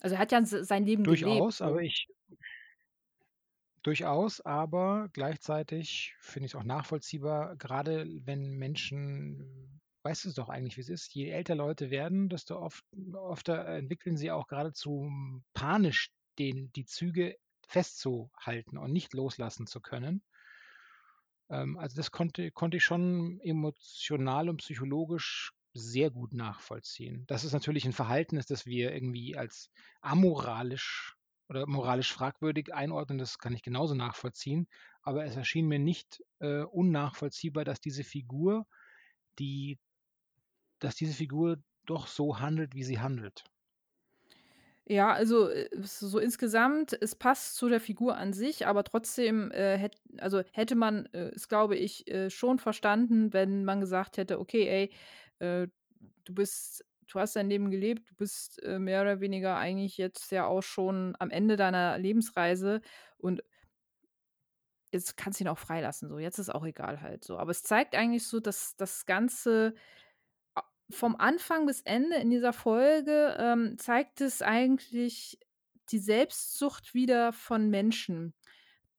Also 0.01 0.15
er 0.15 0.21
hat 0.21 0.33
ja 0.33 0.45
sein 0.45 0.85
Leben 0.85 1.03
gelebt. 1.03 1.23
Durchaus, 1.23 1.61
aber 1.61 1.83
ich, 1.83 2.09
Durchaus, 3.83 4.41
aber 4.41 5.09
gleichzeitig 5.13 6.15
finde 6.21 6.47
ich 6.47 6.53
es 6.53 6.57
auch 6.57 6.65
nachvollziehbar, 6.65 7.57
gerade 7.57 8.07
wenn 8.25 8.51
Menschen, 8.59 9.81
weißt 10.03 10.25
du 10.25 10.29
es 10.31 10.35
doch 10.35 10.49
eigentlich, 10.49 10.77
wie 10.77 10.83
es 10.83 10.89
ist, 10.89 11.15
je 11.15 11.31
älter 11.31 11.55
Leute 11.55 11.91
werden, 11.91 12.29
desto 12.29 12.59
oft, 12.59 12.85
öfter 13.15 13.67
entwickeln 13.67 14.17
sie 14.17 14.31
auch 14.31 14.47
geradezu 14.47 15.11
panisch 15.55 16.11
den, 16.39 16.73
die 16.73 16.85
Züge 16.85 17.37
festzuhalten 17.67 18.79
und 18.79 18.93
nicht 18.93 19.15
loslassen 19.15 19.67
zu 19.67 19.81
können. 19.81 20.23
Ähm, 21.51 21.79
also 21.79 21.97
das 21.97 22.11
konnte, 22.11 22.51
konnte 22.51 22.77
ich 22.77 22.85
schon 22.85 23.41
emotional 23.41 24.49
und 24.49 24.59
psychologisch 24.59 25.53
sehr 25.75 26.11
gut 26.11 26.33
nachvollziehen. 26.33 27.25
Das 27.27 27.45
ist 27.45 27.53
natürlich 27.53 27.85
ein 27.85 27.93
Verhalten 27.93 28.37
das 28.51 28.67
wir 28.67 28.93
irgendwie 28.93 29.37
als 29.37 29.71
amoralisch 30.01 31.17
oder 31.49 31.67
moralisch 31.67 32.13
fragwürdig 32.13 32.75
einordnen, 32.75 33.19
das 33.19 33.39
kann 33.39 33.55
ich 33.55 33.63
genauso 33.63 33.95
nachvollziehen. 33.95 34.69
Aber 35.03 35.25
es 35.25 35.37
erschien 35.37 35.67
mir 35.67 35.79
nicht 35.79 36.23
äh, 36.41 36.63
unnachvollziehbar, 36.63 37.65
dass 37.65 37.81
diese 37.81 38.05
Figur, 38.05 38.67
die, 39.39 39.79
dass 40.79 40.97
diese 40.97 41.15
Figur 41.15 41.59
doch 41.87 42.07
so 42.07 42.39
handelt, 42.39 42.75
wie 42.75 42.85
sie 42.85 42.99
handelt. 42.99 43.45
Ja, 44.91 45.13
also 45.13 45.49
äh, 45.51 45.69
so 45.83 46.19
insgesamt, 46.19 46.97
es 47.01 47.15
passt 47.15 47.57
zu 47.57 47.69
der 47.69 47.81
Figur 47.81 48.17
an 48.17 48.33
sich, 48.33 48.67
aber 48.67 48.85
trotzdem 48.85 49.51
äh, 49.51 49.77
hätt, 49.77 49.97
also 50.19 50.43
hätte 50.53 50.77
man 50.77 51.07
äh, 51.13 51.29
es, 51.35 51.49
glaube 51.49 51.77
ich, 51.77 52.09
äh, 52.11 52.31
schon 52.31 52.59
verstanden, 52.59 53.33
wenn 53.35 53.65
man 53.67 53.81
gesagt 53.81 54.17
hätte, 54.17 54.41
okay, 54.41 54.67
ey, 54.67 55.47
äh, 55.47 55.69
du 56.25 56.35
bist, 56.35 56.85
du 57.07 57.21
hast 57.21 57.37
dein 57.37 57.51
Leben 57.51 57.71
gelebt, 57.71 58.11
du 58.11 58.15
bist 58.15 58.63
äh, 58.63 58.79
mehr 58.79 59.03
oder 59.03 59.21
weniger 59.21 59.57
eigentlich 59.59 59.99
jetzt 59.99 60.33
ja 60.33 60.47
auch 60.47 60.63
schon 60.63 61.15
am 61.19 61.29
Ende 61.31 61.57
deiner 61.57 61.99
Lebensreise 61.99 62.81
und 63.19 63.43
jetzt 64.93 65.17
kannst 65.17 65.41
du 65.41 65.45
ihn 65.45 65.49
auch 65.49 65.59
freilassen. 65.59 66.09
So, 66.09 66.19
jetzt 66.19 66.39
ist 66.39 66.51
auch 66.55 66.65
egal 66.65 67.01
halt 67.03 67.25
so. 67.25 67.39
Aber 67.39 67.51
es 67.51 67.63
zeigt 67.63 67.95
eigentlich 67.95 68.27
so, 68.27 68.41
dass 68.41 68.77
das 68.77 69.07
Ganze 69.07 69.75
vom 70.91 71.17
Anfang 71.17 71.67
bis 71.67 71.83
Ende 71.83 72.17
in 72.17 72.31
dieser 72.31 72.53
Folge 72.53 73.37
ähm, 73.39 73.77
zeigt 73.79 74.21
es 74.21 74.43
eigentlich 74.43 75.39
die 75.91 75.99
Selbstsucht 75.99 76.95
wieder 76.95 77.33
von 77.33 77.69
Menschen. 77.71 78.35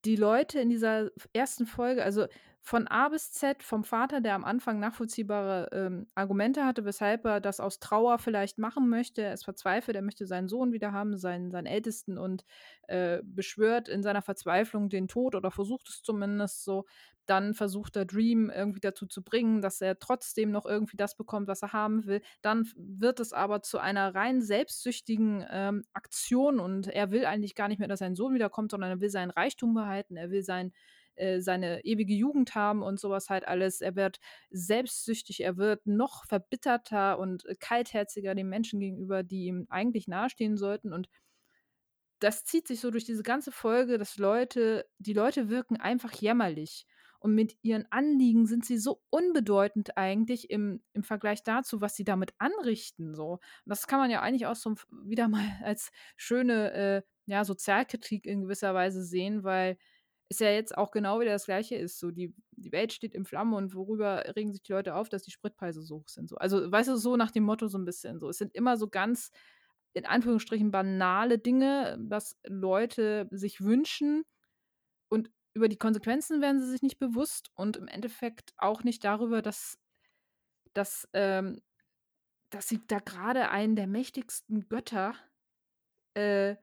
Die 0.06 0.16
Leute 0.16 0.60
in 0.60 0.70
dieser 0.70 1.10
ersten 1.34 1.66
Folge, 1.66 2.04
also 2.04 2.28
von 2.62 2.88
A 2.88 3.10
bis 3.10 3.32
Z, 3.32 3.64
vom 3.64 3.84
Vater, 3.84 4.22
der 4.22 4.36
am 4.36 4.44
Anfang 4.44 4.80
nachvollziehbare 4.80 5.70
ähm, 5.72 6.08
Argumente 6.14 6.66
hatte, 6.66 6.86
weshalb 6.86 7.26
er 7.26 7.40
das 7.40 7.60
aus 7.60 7.80
Trauer 7.80 8.20
vielleicht 8.20 8.58
machen 8.58 8.90
möchte. 8.90 9.22
Er 9.22 9.34
ist 9.34 9.46
verzweifelt, 9.46 9.96
er 9.96 10.02
möchte 10.02 10.28
seinen 10.28 10.50
Sohn 10.50 10.72
wieder 10.74 10.92
haben, 10.92 11.18
seinen, 11.18 11.52
seinen 11.52 11.66
Ältesten 11.66 12.18
und 12.18 12.44
äh, 12.88 13.20
beschwört 13.24 13.88
in 13.88 14.04
seiner 14.04 14.22
Verzweiflung 14.22 14.90
den 14.90 15.08
Tod 15.08 15.36
oder 15.36 15.52
versucht 15.52 15.90
es 15.90 16.02
zumindest 16.04 16.64
so. 16.64 16.86
Dann 17.26 17.54
versucht 17.54 17.96
er 17.96 18.06
Dream 18.06 18.50
irgendwie 18.50 18.80
dazu 18.80 19.06
zu 19.06 19.24
bringen, 19.24 19.62
dass 19.62 19.82
er 19.82 20.00
trotzdem 20.00 20.50
noch 20.52 20.66
irgendwie 20.66 20.98
das 20.98 21.16
bekommt, 21.16 21.48
was 21.48 21.62
er 21.62 21.74
haben 21.74 22.06
will. 22.08 22.22
Dann 22.42 22.68
wird 22.76 23.20
es 23.20 23.34
aber 23.34 23.62
zu 23.62 23.78
einer 23.78 24.16
rein 24.16 24.42
selbstsüchtigen 24.42 25.46
ähm, 25.50 25.86
Aktion 25.94 26.60
und 26.60 26.88
er 26.88 27.12
will 27.12 27.26
eigentlich 27.26 27.54
gar 27.56 27.68
nicht 27.68 27.80
mehr, 27.80 27.88
dass 27.88 28.00
sein 28.00 28.16
Sohn 28.16 28.34
wiederkommt, 28.34 28.72
sondern 28.72 28.90
er 28.90 29.00
will 29.02 29.10
seinen 29.10 29.30
Reichtum 29.30 29.76
behalten, 29.76 30.18
er 30.18 30.32
will 30.32 30.42
sein 30.44 30.74
äh, 31.20 31.42
seine 31.42 31.84
ewige 31.86 32.14
Jugend 32.14 32.56
haben 32.56 32.82
und 32.82 33.00
sowas 33.00 33.30
halt 33.30 33.48
alles. 33.48 33.82
Er 33.82 33.96
wird 33.96 34.20
selbstsüchtig, 34.50 35.44
er 35.44 35.58
wird 35.58 35.86
noch 35.86 36.26
verbitterter 36.26 37.20
und 37.20 37.44
kaltherziger 37.60 38.36
den 38.36 38.50
Menschen 38.50 38.80
gegenüber, 38.80 39.24
die 39.24 39.46
ihm 39.46 39.68
eigentlich 39.70 40.08
nahestehen 40.08 40.58
sollten. 40.58 40.94
Und 40.94 41.10
das 42.20 42.44
zieht 42.46 42.68
sich 42.68 42.80
so 42.80 42.92
durch 42.92 43.06
diese 43.06 43.24
ganze 43.24 43.52
Folge, 43.52 43.98
dass 43.98 44.18
Leute, 44.18 44.86
die 44.98 45.14
Leute 45.14 45.50
wirken 45.50 45.78
einfach 45.78 46.14
jämmerlich. 46.14 46.86
Und 47.20 47.36
mit 47.36 47.58
ihren 47.62 47.86
Anliegen 47.92 48.46
sind 48.46 48.66
sie 48.66 48.78
so 48.78 49.02
unbedeutend 49.10 49.98
eigentlich 49.98 50.50
im, 50.50 50.82
im 50.94 51.04
Vergleich 51.04 51.44
dazu, 51.44 51.82
was 51.82 51.96
sie 51.96 52.06
damit 52.06 52.34
anrichten. 52.38 53.14
So. 53.14 53.34
Und 53.34 53.42
das 53.66 53.88
kann 53.88 54.00
man 54.00 54.10
ja 54.10 54.22
eigentlich 54.22 54.46
auch 54.46 54.56
so 54.56 54.76
wieder 55.04 55.28
mal 55.28 55.44
als 55.64 55.92
schöne 56.16 56.72
äh, 56.74 57.02
ja, 57.26 57.44
Sozialkritik 57.44 58.26
in 58.26 58.42
gewisser 58.42 58.74
Weise 58.74 59.04
sehen, 59.04 59.44
weil 59.44 59.78
ist 60.30 60.40
ja 60.40 60.52
jetzt 60.52 60.78
auch 60.78 60.92
genau 60.92 61.20
wieder 61.20 61.32
das 61.32 61.46
Gleiche 61.46 61.76
ist. 61.76 62.00
So, 62.00 62.12
die, 62.12 62.34
die 62.52 62.72
Welt 62.72 62.94
steht 62.94 63.16
in 63.16 63.26
Flammen 63.26 63.56
und 63.56 63.74
worüber 63.74 64.24
regen 64.36 64.52
sich 64.54 64.62
die 64.62 64.72
Leute 64.72 64.94
auf, 64.94 65.10
dass 65.10 65.24
die 65.24 65.32
Spritpreise 65.32 65.82
so 65.82 65.98
hoch 65.98 66.08
sind. 66.08 66.30
So. 66.30 66.36
Also, 66.38 66.72
weißt 66.72 66.90
du, 66.90 66.98
so 66.98 67.18
nach 67.18 67.32
dem 67.32 67.44
Motto 67.44 67.68
so 67.68 67.80
ein 67.80 67.86
bisschen 67.86 68.20
so. 68.20 68.30
Es 68.30 68.38
sind 68.38 68.54
immer 68.54 68.78
so 68.78 68.88
ganz, 68.88 69.32
in 69.94 70.06
Anführungsstrichen, 70.06 70.70
banale 70.70 71.40
Dinge, 71.40 71.98
was 72.00 72.38
Leute 72.46 73.28
sich 73.32 73.62
wünschen 73.62 74.24
und 75.10 75.32
über 75.56 75.68
die 75.68 75.78
Konsequenzen 75.78 76.42
werden 76.42 76.62
sie 76.62 76.70
sich 76.70 76.84
nicht 76.84 77.00
bewusst 77.00 77.50
und 77.56 77.78
im 77.78 77.88
Endeffekt 77.88 78.54
auch 78.58 78.84
nicht 78.84 79.04
darüber, 79.04 79.42
dass, 79.42 79.80
dass, 80.74 81.10
ähm, 81.14 81.60
dass 82.52 82.68
sie 82.68 82.86
da 82.86 83.00
gerade 83.00 83.50
einen 83.50 83.76
der 83.76 83.88
mächtigsten 83.88 84.70
Götter 84.70 85.16
äh, 86.14 86.56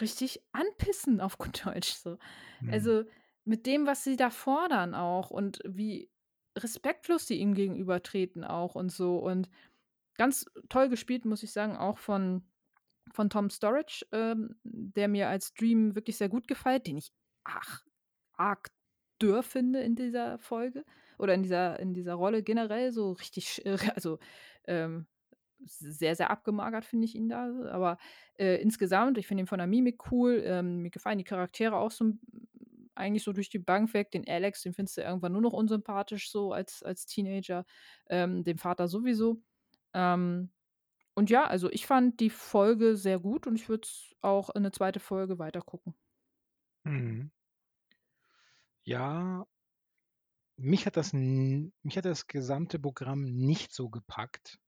richtig 0.00 0.42
anpissen, 0.52 1.20
auf 1.20 1.38
gut 1.38 1.64
Deutsch 1.66 1.92
so. 1.94 2.18
Hm. 2.60 2.70
Also 2.70 3.04
mit 3.44 3.66
dem, 3.66 3.86
was 3.86 4.04
sie 4.04 4.16
da 4.16 4.30
fordern 4.30 4.94
auch 4.94 5.30
und 5.30 5.60
wie 5.64 6.10
respektlos 6.56 7.26
sie 7.26 7.38
ihm 7.38 7.54
gegenübertreten 7.54 8.44
auch 8.44 8.74
und 8.74 8.90
so. 8.90 9.18
Und 9.18 9.48
ganz 10.16 10.46
toll 10.68 10.88
gespielt, 10.88 11.24
muss 11.24 11.42
ich 11.42 11.52
sagen, 11.52 11.76
auch 11.76 11.98
von, 11.98 12.42
von 13.12 13.30
Tom 13.30 13.50
Storage, 13.50 14.06
ähm, 14.12 14.56
der 14.64 15.08
mir 15.08 15.28
als 15.28 15.54
Dream 15.54 15.94
wirklich 15.94 16.18
sehr 16.18 16.28
gut 16.28 16.48
gefällt, 16.48 16.86
den 16.86 16.98
ich 16.98 17.12
ach, 17.44 17.82
arg 18.34 18.70
dürr 19.20 19.42
finde 19.42 19.80
in 19.80 19.96
dieser 19.96 20.38
Folge 20.38 20.84
oder 21.18 21.34
in 21.34 21.42
dieser, 21.42 21.78
in 21.80 21.94
dieser 21.94 22.14
Rolle 22.14 22.42
generell 22.42 22.92
so 22.92 23.12
richtig, 23.12 23.62
also 23.94 24.18
ähm, 24.66 25.06
sehr, 25.64 26.16
sehr 26.16 26.30
abgemagert 26.30 26.84
finde 26.84 27.04
ich 27.06 27.14
ihn 27.14 27.28
da. 27.28 27.50
Aber, 27.70 27.98
äh, 28.38 28.60
insgesamt, 28.60 29.18
ich 29.18 29.26
finde 29.26 29.42
ihn 29.44 29.46
von 29.46 29.58
der 29.58 29.66
Mimik 29.66 30.10
cool. 30.12 30.42
Ähm, 30.44 30.78
mir 30.82 30.90
gefallen 30.90 31.18
die 31.18 31.24
Charaktere 31.24 31.76
auch 31.76 31.90
so 31.90 32.12
eigentlich 32.94 33.22
so 33.22 33.32
durch 33.32 33.48
die 33.50 33.58
Bank 33.58 33.94
weg. 33.94 34.10
Den 34.10 34.26
Alex, 34.28 34.62
den 34.62 34.72
findest 34.74 34.96
du 34.98 35.02
irgendwann 35.02 35.32
nur 35.32 35.40
noch 35.42 35.52
unsympathisch 35.52 36.30
so 36.30 36.52
als 36.52 36.82
als 36.82 37.06
Teenager, 37.06 37.64
ähm, 38.08 38.44
den 38.44 38.58
Vater 38.58 38.88
sowieso. 38.88 39.42
Ähm, 39.94 40.50
und 41.14 41.30
ja, 41.30 41.46
also 41.46 41.70
ich 41.70 41.86
fand 41.86 42.20
die 42.20 42.30
Folge 42.30 42.96
sehr 42.96 43.18
gut 43.20 43.46
und 43.46 43.56
ich 43.56 43.68
würde 43.68 43.88
auch 44.22 44.50
eine 44.50 44.72
zweite 44.72 45.00
Folge 45.00 45.38
weitergucken. 45.38 45.94
Mhm. 46.84 47.30
Ja, 48.84 49.46
mich 50.56 50.86
hat 50.86 50.96
das 50.96 51.12
mich 51.14 51.96
hat 51.96 52.04
das 52.04 52.26
gesamte 52.26 52.78
Programm 52.78 53.22
nicht 53.24 53.72
so 53.72 53.88
gepackt. 53.88 54.58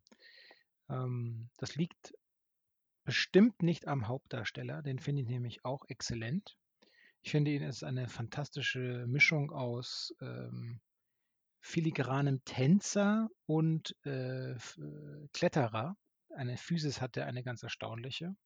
Ähm, 0.90 1.50
das 1.59 1.76
liegt 1.76 2.14
bestimmt 3.05 3.62
nicht 3.62 3.88
am 3.88 4.09
Hauptdarsteller, 4.09 4.83
den 4.83 4.98
finde 4.98 5.22
ich 5.22 5.29
nämlich 5.29 5.64
auch 5.66 5.85
exzellent. 5.88 6.57
Ich 7.22 7.33
finde 7.33 7.53
ihn 7.53 7.62
ist 7.62 7.85
eine 7.85 8.09
fantastische 8.09 9.07
Mischung 9.09 9.53
aus, 9.53 10.14
ähm, 10.20 10.81
filigranem 11.62 12.44
Tänzer 12.44 13.29
und, 13.46 13.96
äh, 14.05 14.53
äh, 14.53 15.29
Kletterer. 15.35 15.96
Eine 16.35 16.59
Physis 16.59 17.00
hat 17.00 17.16
er 17.16 17.26
eine 17.26 17.42
ganz 17.44 17.62
erstaunliche. 17.62 18.37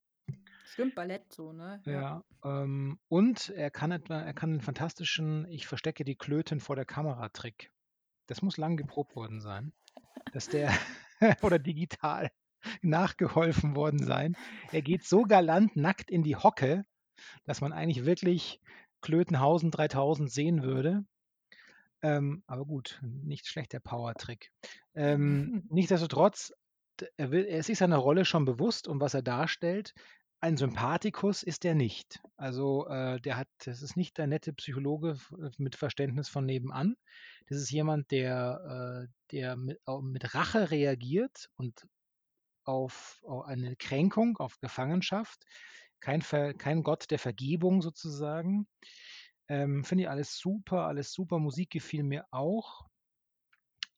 Stimmt, 0.65 0.95
Ballett 0.95 1.33
so, 1.33 1.53
ne? 1.53 1.83
Ja, 1.87 2.03
Ja, 2.03 2.23
ähm, 2.45 2.99
und 3.09 3.49
er 3.51 3.71
kann 3.71 3.91
etwa 3.93 4.21
er 4.21 4.35
kann 4.35 4.55
'n 4.55 4.61
fantastischen 4.61 5.47
„Ich 5.49 5.67
verstecke 5.67 6.05
die 6.05 6.17
Klöten 6.17 6.61
vor 6.61 6.77
der 6.77 6.85
Kamera“-Trick. 6.87 7.73
Das 8.29 8.43
muss 8.43 8.57
lang 8.59 8.77
geprobt 8.77 9.17
worden 9.17 9.41
sein, 9.41 9.75
dass 10.33 10.49
der 10.49 10.71
oder 11.43 11.59
digital 11.59 12.31
nachgeholfen 12.83 13.77
worden 13.77 13.99
sein. 13.99 14.37
Er 14.73 14.83
geht 14.83 15.05
so 15.05 15.23
galant 15.23 15.77
nackt 15.77 16.11
in 16.11 16.23
die 16.23 16.37
Hocke, 16.37 16.85
dass 17.45 17.61
man 17.61 17.73
eigentlich 17.73 18.07
wirklich 18.07 18.61
Klötenhausen 19.03 19.71
3000 19.71 20.31
sehen 20.31 20.63
würde. 20.63 21.05
Ähm, 22.03 22.43
aber 22.47 22.65
gut, 22.65 23.01
nicht 23.03 23.47
schlecht 23.47 23.73
der 23.73 23.81
Powertrick. 23.81 24.51
Ähm, 24.95 25.65
nichtsdestotrotz, 25.71 26.53
er 27.17 27.31
will 27.31 27.45
er 27.45 27.59
ist 27.59 27.67
sich 27.67 27.79
seiner 27.79 27.97
Rolle 27.97 28.25
schon 28.25 28.45
bewusst 28.45 28.89
und 28.89 29.01
was 29.01 29.15
er 29.15 29.23
darstellt. 29.23 29.95
Ein 30.45 30.59
Sympathikus 30.59 31.43
ist 31.43 31.65
er 31.65 31.75
nicht. 31.75 32.21
Also, 32.37 32.87
äh, 32.89 33.19
der 33.19 33.39
hat 33.39 33.49
das 33.65 33.81
ist 33.81 33.97
nicht 33.97 34.19
der 34.19 34.27
nette 34.27 34.53
Psychologe 34.53 35.13
f 35.13 35.33
mit 35.57 35.75
Verständnis 35.75 36.29
von 36.29 36.45
nebenan. 36.45 36.97
Das 37.47 37.57
ist 37.57 37.71
jemand, 37.71 38.11
der, 38.11 39.07
äh 39.09 39.13
der 39.33 39.57
mit 39.57 39.81
mit 40.03 40.35
Rache 40.35 40.71
reagiert 40.71 41.49
und 41.57 41.89
auf 42.65 43.23
au 43.27 43.41
eine 43.41 43.75
Kränkung, 43.77 44.37
auf 44.37 44.61
Gefangenschaft. 44.61 45.47
Kein 46.01 46.21
Ver 46.21 46.53
kein 46.53 46.83
Gott 46.83 47.11
der 47.11 47.19
Vergebung 47.19 47.81
sozusagen. 47.81 48.67
Ähm, 49.49 49.83
finde 49.83 50.05
ich 50.05 50.11
alles 50.11 50.37
super, 50.37 50.87
alles 50.87 51.15
super. 51.15 51.39
Musik 51.39 51.71
gefiel 51.71 52.03
mir 52.03 52.27
auch. 52.31 52.85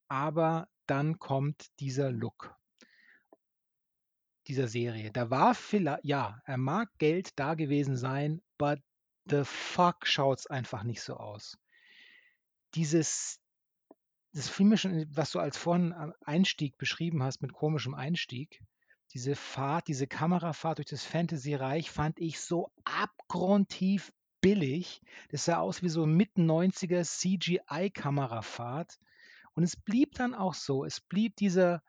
Aber 0.07 0.69
dann 0.87 1.19
kommt 1.19 1.67
dieser 1.81 2.13
Look 2.13 2.57
dieser 4.49 4.69
Serie. 4.69 5.11
Da 5.11 5.31
war 5.31 5.55
viellei 5.55 5.99
ja, 6.03 6.41
er 6.45 6.57
mag 6.57 6.89
Geld 6.99 7.39
da 7.39 7.55
gewesen 7.55 7.97
sein, 7.97 8.43
but 8.59 8.81
the 9.27 9.43
fuck 9.45 10.07
schaut's 10.07 10.47
einfach 10.47 10.83
nicht 10.83 11.03
so 11.03 11.17
aus. 11.17 11.59
Dieses 12.75 13.41
das 14.33 14.51
schon 14.51 15.07
was 15.17 15.31
du 15.31 15.39
als 15.39 15.57
vorhin 15.57 15.95
Einstieg 16.21 16.77
beschrieben 16.77 17.23
hast 17.23 17.41
mit 17.41 17.55
komischem 17.55 17.95
Einstieg. 17.95 18.63
Diese 19.15 19.35
Fahrt, 19.35 19.89
diese 19.89 20.07
Kamerafahrt 20.07 20.79
durch 20.79 20.89
das 20.89 21.05
Fantasyreich 21.05 21.91
fand 21.91 22.19
ich 22.19 22.41
so 22.41 22.71
abgrundtief 22.85 24.13
billig. 24.43 25.01
Das 25.31 25.47
sah 25.47 25.59
aus 25.59 25.83
wie 25.83 25.89
so 25.89 26.05
Mit-90er 26.05 27.03
CGI-Kamerafahrt. 27.03 28.99
Und 29.55 29.63
es 29.63 29.75
blieb 29.75 30.13
dann 30.15 30.35
auch 30.35 30.53
so. 30.53 30.85
Es 30.85 31.01
blieb 31.01 31.37
dieser 31.37 31.83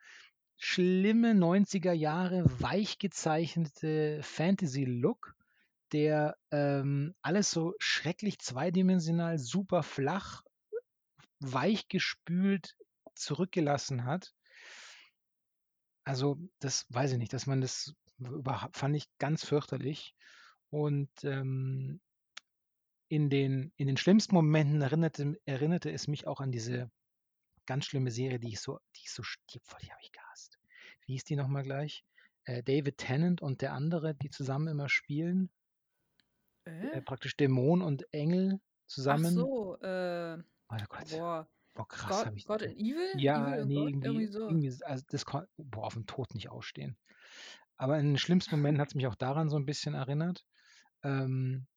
schlimme 0.57 1.33
90er 1.33 1.93
Jahre 1.93 2.45
weich 2.59 2.99
gezeichnete 2.99 4.21
Fantasy-Look, 4.23 5.35
der, 5.91 6.37
ähm, 6.51 7.15
alles 7.21 7.51
so 7.51 7.73
schrecklich 7.79 8.39
zweidimensional, 8.39 9.37
super 9.37 9.83
flach, 9.83 10.43
weich 11.39 11.87
gespült 11.87 12.75
zurückgelassen 13.15 14.05
hat. 14.05 14.33
Also, 16.03 16.37
das 16.59 16.85
weiß 16.89 17.13
ich 17.13 17.17
nicht, 17.17 17.33
dass 17.33 17.47
man 17.47 17.61
das 17.61 17.93
überha 18.19 18.69
fand 18.73 18.95
ich 18.95 19.05
ganz 19.19 19.45
fürchterlich. 19.45 20.15
Und, 20.69 21.09
ähm 21.23 22.01
in 23.09 23.29
den 23.29 23.71
in 23.77 23.87
den 23.87 23.97
schlimmsten 23.97 24.35
Momenten 24.35 24.81
erinnerte 24.81 25.39
erinnerte 25.45 25.91
es 25.91 26.07
mich 26.07 26.27
auch 26.27 26.41
an 26.41 26.51
diese 26.51 26.91
ganz 27.65 27.85
schlimme 27.85 28.11
Serie, 28.11 28.39
die 28.39 28.49
ich 28.49 28.59
so 28.59 28.79
die 28.95 29.01
ich 29.03 29.11
so 29.11 29.23
die 29.51 29.59
die 29.81 29.91
habe 29.91 30.01
ich 30.01 30.11
gehasst. 30.11 30.26
Wie 31.07 31.13
hieß 31.13 31.23
die 31.23 31.37
noch 31.37 31.47
mal 31.47 31.63
gleich? 31.63 32.03
Äh, 32.43 32.63
David 32.63 32.97
Tennant 32.97 33.41
und 33.41 33.61
der 33.61 33.71
andere, 33.71 34.13
die 34.13 34.29
zusammen 34.29 34.67
immer 34.67 34.89
spielen. 34.89 35.49
Äh, 36.91 37.01
Äh? 37.01 37.01
praktisch 37.01 37.35
Dämon 37.37 37.81
und 37.81 38.05
Engel 38.13 38.59
Ach 39.09 39.23
zusammen. 39.23 39.23
so, 39.23 39.77
äh, 39.79 40.37
Oh 40.69 40.77
Gott. 40.89 41.07
boah, 41.09 41.47
Boah, 41.75 41.87
krass 41.87 42.25
God 42.25 42.27
habe 42.27 42.37
ich 42.37 42.45
God 42.45 42.63
and 42.63 42.77
Evil? 42.77 43.25
Evil 43.33 43.53
ja, 43.53 43.59
and 43.59 43.71
ne, 43.71 43.75
God? 43.75 43.93
irgendwie 44.01 44.01
Irgendwie 44.01 44.27
so. 44.27 44.59
irgendwie 44.59 44.83
also, 44.83 45.05
das 45.09 45.25
kon 45.25 45.45
boah, 45.57 45.85
auf 45.85 45.95
'n 45.97 46.05
Tod 46.07 46.33
nicht 46.35 46.49
ausstehen. 46.49 46.97
Aber 47.77 47.99
in 47.99 48.07
den 48.07 48.17
schlimmsten 48.19 48.55
Momenten 48.57 48.81
hat's 48.81 48.95
mich 48.95 49.07
auch 49.07 49.15
daran 49.15 49.49
so 49.49 49.57
'n 49.57 49.65
bisschen 49.67 49.95
erinnert. 49.95 50.45
Ähm 51.03 51.67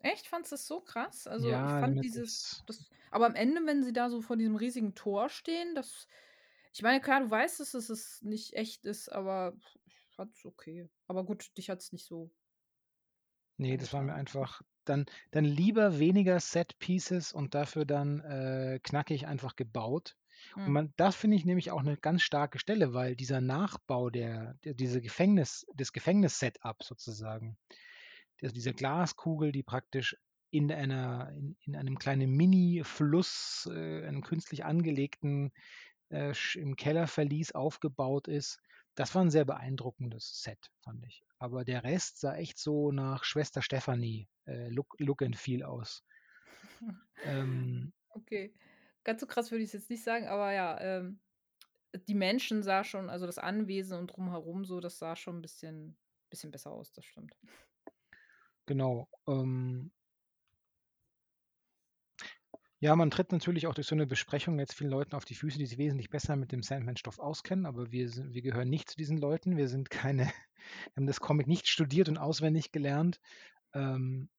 Echt? 0.00 0.26
Fandst 0.26 0.50
du 0.52 0.54
das 0.54 0.66
so 0.66 0.80
krass? 0.80 1.26
Also, 1.26 1.60
ich 1.62 1.74
Ja, 1.74 1.76
fand 1.76 2.02
damit 2.02 2.02
dieses 2.02 2.64
das 2.66 2.90
aber 3.10 3.26
am 3.26 3.34
Ende, 3.34 3.64
wenn 3.66 3.82
sie 3.82 3.92
da 3.92 4.08
so 4.10 4.20
vor 4.22 4.36
diesem 4.36 4.56
riesigen 4.56 4.94
Tor 4.94 5.28
stehen, 5.28 5.74
das 5.74 6.06
ich 6.72 6.82
meine, 6.82 7.00
klar, 7.00 7.20
du 7.20 7.30
weißt, 7.30 7.60
dass 7.60 7.74
es 7.74 8.22
nicht 8.22 8.54
echt 8.54 8.84
ist, 8.84 9.08
aber 9.10 9.56
ich 9.86 9.98
fand's 10.16 10.44
okay. 10.44 10.88
Aber 11.06 11.24
gut, 11.24 11.56
dich 11.58 11.70
hat's 11.70 11.92
nicht 11.92 12.06
so 12.06 12.32
Ne, 13.60 13.76
das 13.76 13.92
war 13.92 14.02
mir 14.02 14.14
einfach 14.14 14.62
dann 14.84 15.06
dann 15.30 15.44
lieber 15.44 15.98
weniger 16.00 16.40
Set 16.40 16.78
Pieces 16.80 17.32
und 17.32 17.54
dafür 17.54 17.84
dann, 17.84 18.20
äh, 18.20 18.80
knackig 18.82 19.26
einfach 19.28 19.54
gebaut. 19.54 20.16
Und 20.64 20.72
Mhm. 20.72 20.72
man 20.72 20.92
das 20.96 21.14
finde 21.14 21.36
ich 21.36 21.44
nämlich 21.44 21.70
auch 21.70 21.82
'ne 21.82 21.96
ganz 21.96 22.22
starke 22.22 22.58
Stelle, 22.58 22.92
weil 22.94 23.14
dieser 23.14 23.40
Nachbau 23.40 24.10
der 24.10 24.54
der 24.64 24.74
diese 24.74 25.00
Gefängnis 25.00 25.66
das 25.74 25.92
Gefängnis-Setup 25.92 26.82
sozusagen, 26.82 27.58
also, 28.42 28.54
diese 28.54 28.74
Glaskugel, 28.74 29.52
die 29.52 29.62
praktisch 29.64 30.16
in 30.50 30.72
einer 30.72 31.30
in 31.36 31.56
in 31.60 31.76
einem 31.76 31.98
kleinen 31.98 32.30
Mini-Fluss, 32.32 33.68
äh, 33.72 34.06
einem 34.06 34.22
künstlich 34.22 34.64
angelegten, 34.64 35.52
äh, 36.12 36.34
im 36.56 36.76
Kellerverlies 36.76 37.52
aufgebaut 37.54 38.28
ist. 38.28 38.58
Das 38.96 39.14
war 39.14 39.22
'n 39.22 39.30
sehr 39.30 39.44
beeindruckendes 39.46 40.42
Set, 40.42 40.70
fand 40.84 41.04
ich. 41.06 41.24
Aber 41.38 41.64
der 41.64 41.84
Rest 41.84 42.20
sah 42.20 42.36
echt 42.36 42.58
so 42.58 42.92
nach 42.92 43.24
Schwester 43.24 43.62
Stefanie, 43.62 44.28
äh, 44.46 44.68
Look 44.70 44.96
Look 45.00 45.22
and 45.22 45.36
Feel 45.36 45.64
aus. 45.64 46.02
Ähm 47.24 47.92
Okay. 48.10 48.54
Ganz 49.04 49.20
so 49.20 49.26
krass 49.26 49.50
würde 49.50 49.64
ich's 49.64 49.72
jetzt 49.72 49.90
nicht 49.90 50.04
sagen, 50.04 50.26
aber 50.28 50.52
ja, 50.52 50.80
ähm, 50.80 51.20
die 52.08 52.14
Menschen 52.14 52.62
sah 52.62 52.84
schon 52.84 53.10
also, 53.10 53.26
das 53.26 53.38
Anwesen 53.38 53.98
und 53.98 54.08
drumherum 54.08 54.64
so, 54.64 54.80
das 54.80 54.98
sah 54.98 55.16
schon 55.16 55.38
'n 55.38 55.42
bisschen 55.42 55.98
bisschen 56.30 56.50
besser 56.52 56.72
aus, 56.72 56.92
das 56.92 57.04
stimmt. 57.06 57.36
Genau, 58.68 59.08
ähm 59.26 59.90
Ja, 62.84 62.96
man 62.96 63.12
tritt 63.12 63.30
natürlich 63.30 63.68
auch 63.68 63.74
durch 63.74 63.86
so 63.86 63.94
'ne 63.94 64.08
Besprechung 64.08 64.58
jetzt 64.58 64.74
vielen 64.74 64.90
Leuten 64.90 65.14
auf 65.14 65.24
die 65.24 65.36
Füße, 65.36 65.56
die 65.56 65.66
sich 65.66 65.78
wesentlich 65.78 66.10
besser 66.10 66.34
mit 66.34 66.50
dem 66.50 66.64
Sandman-Stoff 66.64 67.20
auskennen, 67.20 67.64
aber 67.64 67.92
wir 67.92 68.10
wir 68.34 68.42
gehören 68.42 68.70
nicht 68.70 68.90
zu 68.90 68.96
diesen 68.96 69.18
Leuten. 69.18 69.56
Wir 69.56 69.68
sind 69.68 69.88
keine 69.88 70.24
wir 70.24 70.32
haben 70.96 71.06
das 71.06 71.20
Comic 71.20 71.46
nicht 71.46 71.68
studiert 71.68 72.08
und 72.08 72.18
auswendig 72.18 72.72
gelernt. 72.72 73.20
Ähm 73.74 74.30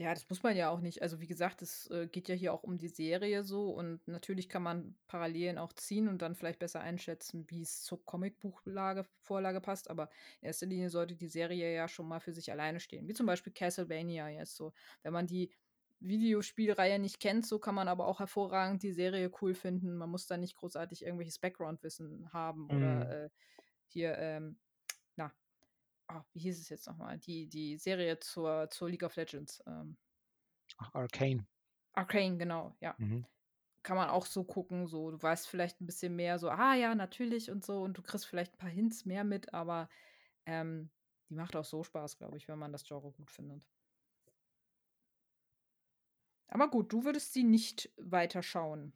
Ja, 0.00 0.14
das 0.14 0.28
muss 0.28 0.44
man 0.44 0.56
ja 0.56 0.70
auch 0.70 0.78
nicht. 0.78 1.02
Also, 1.02 1.20
wie 1.20 1.26
gesagt, 1.26 1.60
es, 1.60 1.90
äh, 1.90 2.06
geht 2.06 2.28
ja 2.28 2.34
hier 2.36 2.52
auch 2.54 2.62
um 2.62 2.78
die 2.78 2.86
Serie 2.88 3.42
so 3.42 3.70
und 3.72 4.06
natürlich 4.06 4.48
kann 4.48 4.62
man 4.62 4.96
Parallelen 5.08 5.58
auch 5.58 5.72
ziehen 5.72 6.06
und 6.06 6.22
dann 6.22 6.36
vielleicht 6.36 6.60
besser 6.60 6.80
einschätzen, 6.80 7.46
wie's 7.48 7.82
zur 7.82 8.04
Comicbuchlage 8.04 9.04
Vorlage 9.22 9.60
passt, 9.60 9.90
aber 9.90 10.08
in 10.40 10.46
erster 10.46 10.66
Linie 10.66 10.88
sollte 10.90 11.16
die 11.16 11.26
Serie 11.26 11.74
ja 11.74 11.88
schon 11.88 12.06
mal 12.06 12.20
für 12.20 12.32
sich 12.32 12.52
alleine 12.52 12.78
stehen, 12.78 13.08
wie 13.08 13.12
zum 13.12 13.26
Beispiel 13.26 13.52
Castlevania 13.52 14.28
jetzt 14.28 14.54
so. 14.54 14.72
Wenn 15.02 15.12
man 15.12 15.26
die 15.26 15.52
Videospielreihe 16.00 16.98
nicht 16.98 17.20
kennt, 17.20 17.46
so 17.46 17.58
kann 17.58 17.74
man 17.74 17.88
aber 17.88 18.06
auch 18.06 18.20
hervorragend 18.20 18.82
die 18.82 18.92
Serie 18.92 19.30
cool 19.42 19.54
finden. 19.54 19.96
Man 19.96 20.10
muss 20.10 20.26
da 20.26 20.36
nicht 20.36 20.56
großartig 20.56 21.02
irgendwelches 21.04 21.38
Background-Wissen 21.40 22.32
haben 22.32 22.70
Mhm. 22.70 23.08
oder, 23.10 23.26
äh, 23.26 23.30
hier, 23.86 24.18
ähm, 24.18 24.60
na, 25.16 25.34
ah, 26.08 26.24
wie 26.32 26.40
hieß 26.40 26.60
es 26.60 26.68
jetzt 26.70 26.86
noch 26.88 26.96
mal? 26.98 27.18
Die 27.18 27.48
die 27.48 27.78
Serie 27.78 28.20
zur 28.20 28.70
zur 28.70 28.90
League 28.90 29.04
of 29.04 29.16
Legends, 29.16 29.62
ähm 29.66 29.98
Ach, 30.78 30.90
Arcane. 30.94 31.46
Arcane, 31.94 32.38
genau, 32.38 32.76
ja. 32.80 32.98
Mhm. 32.98 33.24
kann 33.84 33.96
man 33.96 34.10
auch 34.10 34.26
so 34.26 34.44
gucken, 34.44 34.86
so 34.88 35.10
du 35.12 35.22
weißt 35.22 35.48
vielleicht 35.48 35.80
ein 35.80 35.86
bisschen 35.86 36.16
mehr 36.16 36.38
so: 36.38 36.50
„Ah 36.50 36.74
ja, 36.74 36.94
natürlich“ 36.94 37.50
und 37.50 37.64
so 37.66 37.82
und 37.82 37.98
du 37.98 38.02
kriegst 38.02 38.26
vielleicht 38.26 38.54
ein 38.54 38.58
paar 38.58 38.70
Hints 38.70 39.04
mehr 39.06 39.24
mit, 39.24 39.54
aber, 39.54 39.88
ähm, 40.46 40.90
die 41.30 41.34
macht 41.36 41.56
auch 41.56 41.64
so 41.64 41.84
Spaß, 41.84 42.18
glaube 42.18 42.36
ich, 42.38 42.48
wenn 42.48 42.58
man 42.60 42.72
das 42.72 42.84
Genre 42.84 43.12
gut 43.12 43.30
findet. 43.32 43.64
Aber 46.48 46.68
gut, 46.68 46.92
du 46.92 47.04
würdest 47.04 47.32
sie 47.32 47.44
nicht 47.44 47.90
weiterschauen. 47.96 48.92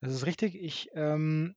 Das 0.00 0.12
ist 0.12 0.26
richtig. 0.26 0.54
Ich, 0.56 0.90
ähm 0.94 1.56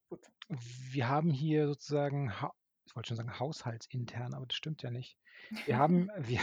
wir 0.49 1.07
haben 1.09 1.31
hier 1.31 1.67
sozusagen 1.67 2.41
ha 2.41 2.53
ich 2.85 2.95
wollte 2.95 3.07
schon 3.07 3.17
sagen 3.17 3.39
haushaltsintern, 3.39 4.33
aber 4.33 4.45
das 4.45 4.57
stimmt 4.57 4.83
ja 4.83 4.91
nicht. 4.91 5.17
Wir 5.63 5.77
haben 5.77 6.09
wir 6.19 6.41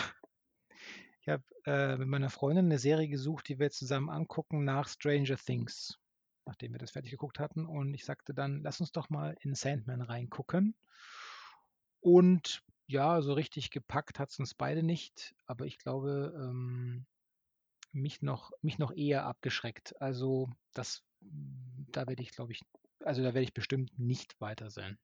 ich 1.20 1.28
habe, 1.28 1.44
äh, 1.66 1.96
mit 1.96 2.08
meiner 2.08 2.30
Freundin 2.30 2.68
'ne 2.68 2.78
Serie 2.78 3.08
gesucht, 3.08 3.48
die 3.48 3.58
wir 3.58 3.66
jetzt 3.66 3.78
zusammen 3.78 4.08
angucken 4.10 4.64
nach 4.64 4.88
Stranger 4.88 5.36
Things, 5.36 5.98
nachdem 6.46 6.72
wir 6.72 6.78
das 6.78 6.92
fertig 6.92 7.10
geguckt 7.10 7.38
hatten. 7.38 7.66
Und 7.66 7.94
ich 7.94 8.04
sagte 8.04 8.34
dann: 8.34 8.62
„Lass 8.62 8.80
uns 8.80 8.92
doch 8.92 9.10
mal 9.10 9.36
in 9.40 9.54
Sandman 9.54 10.00
reingucken.“ 10.02 10.74
Und 12.02 12.62
ja, 12.86 13.20
so 13.22 13.32
richtig 13.34 13.70
gepackt 13.70 14.18
hat's 14.18 14.38
uns 14.38 14.54
beide 14.54 14.82
nicht, 14.82 15.34
aber 15.46 15.66
ich 15.66 15.78
glaube, 15.78 16.32
ähm, 16.36 17.06
mich 17.93 18.22
noch 18.22 18.53
mich 18.62 18.78
noch 18.78 18.93
eher 18.93 19.24
abgeschreckt. 19.26 20.01
Also, 20.01 20.51
das 20.74 21.05
da 21.20 22.07
werde 22.07 22.22
ich, 22.22 22.32
glaube 22.32 22.53
ich 22.53 22.62
also, 23.03 23.22
da 23.22 23.28
werde 23.28 23.43
ich 23.43 23.55
bestimmt 23.55 23.99
nicht 23.99 24.41
weiter 24.41 24.70
sein. 24.70 24.99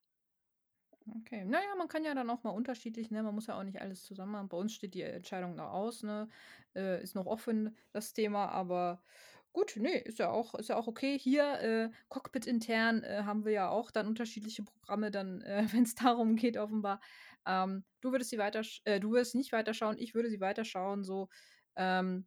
Okay. 1.21 1.45
Na 1.47 1.63
ja, 1.63 1.75
man 1.77 1.87
kann 1.89 2.05
ja 2.05 2.15
dann 2.15 2.31
auch 2.31 2.43
mal 2.43 2.51
unterschiedlich, 2.51 3.11
ne? 3.11 3.23
Man 3.23 3.35
muss 3.35 3.47
ja 3.47 3.57
auch 3.59 3.63
nicht 3.63 3.81
alles 3.81 4.03
zusammen 4.03 4.33
machen. 4.33 4.49
Bei 4.49 4.57
uns 4.57 4.73
steht 4.75 4.95
die 4.95 5.03
Entscheidung 5.03 5.55
noch 5.55 5.71
aus, 5.71 6.03
ne? 6.03 6.29
Äh, 6.75 7.01
ist 7.03 7.15
noch 7.15 7.27
offen, 7.27 7.77
das 7.93 8.13
Thema, 8.13 8.49
aber 8.49 9.03
gut, 9.53 9.77
ne, 9.77 9.99
ist 9.99 10.19
ja 10.19 10.31
auch 10.31 10.55
ist 10.57 10.69
ja 10.69 10.77
auch 10.77 10.89
okay. 10.89 11.17
Hier, 11.19 11.61
äh, 11.61 11.91
Cockpit 12.09 12.47
intern, 12.47 13.05
äh, 13.05 13.23
haben 13.23 13.45
wir 13.45 13.53
ja 13.53 13.69
auch 13.71 13.91
dann 13.93 14.09
unterschiedliche 14.09 14.65
Programme 14.65 15.11
dann, 15.13 15.43
äh, 15.43 15.67
wenn's 15.73 15.95
darum 15.95 16.35
geht 16.37 16.57
offenbar. 16.57 17.01
Ähm, 17.47 17.85
du 18.01 18.11
würdest 18.13 18.31
sie 18.31 18.39
weiter 18.39 18.63
äh, 18.85 18.99
du 19.01 19.11
würdest 19.13 19.35
nicht 19.37 19.53
weiterschauen, 19.53 19.99
ich 19.99 20.15
würde 20.15 20.29
sie 20.31 20.41
weiterschauen, 20.41 21.05
so. 21.05 21.29
Ähm, 21.77 22.27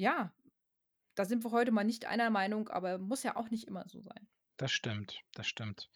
ja, 0.00 0.32
da 1.14 1.24
sind 1.24 1.44
wir 1.44 1.50
heute 1.50 1.70
mal 1.70 1.84
nicht 1.84 2.06
einer 2.06 2.30
Meinung, 2.30 2.68
aber 2.68 2.98
muss 2.98 3.22
ja 3.22 3.36
auch 3.36 3.50
nicht 3.50 3.68
immer 3.68 3.86
so 3.86 4.00
sein. 4.00 4.28
Das 4.56 4.72
stimmt, 4.72 5.22
das 5.34 5.46
stimmt. 5.46 5.90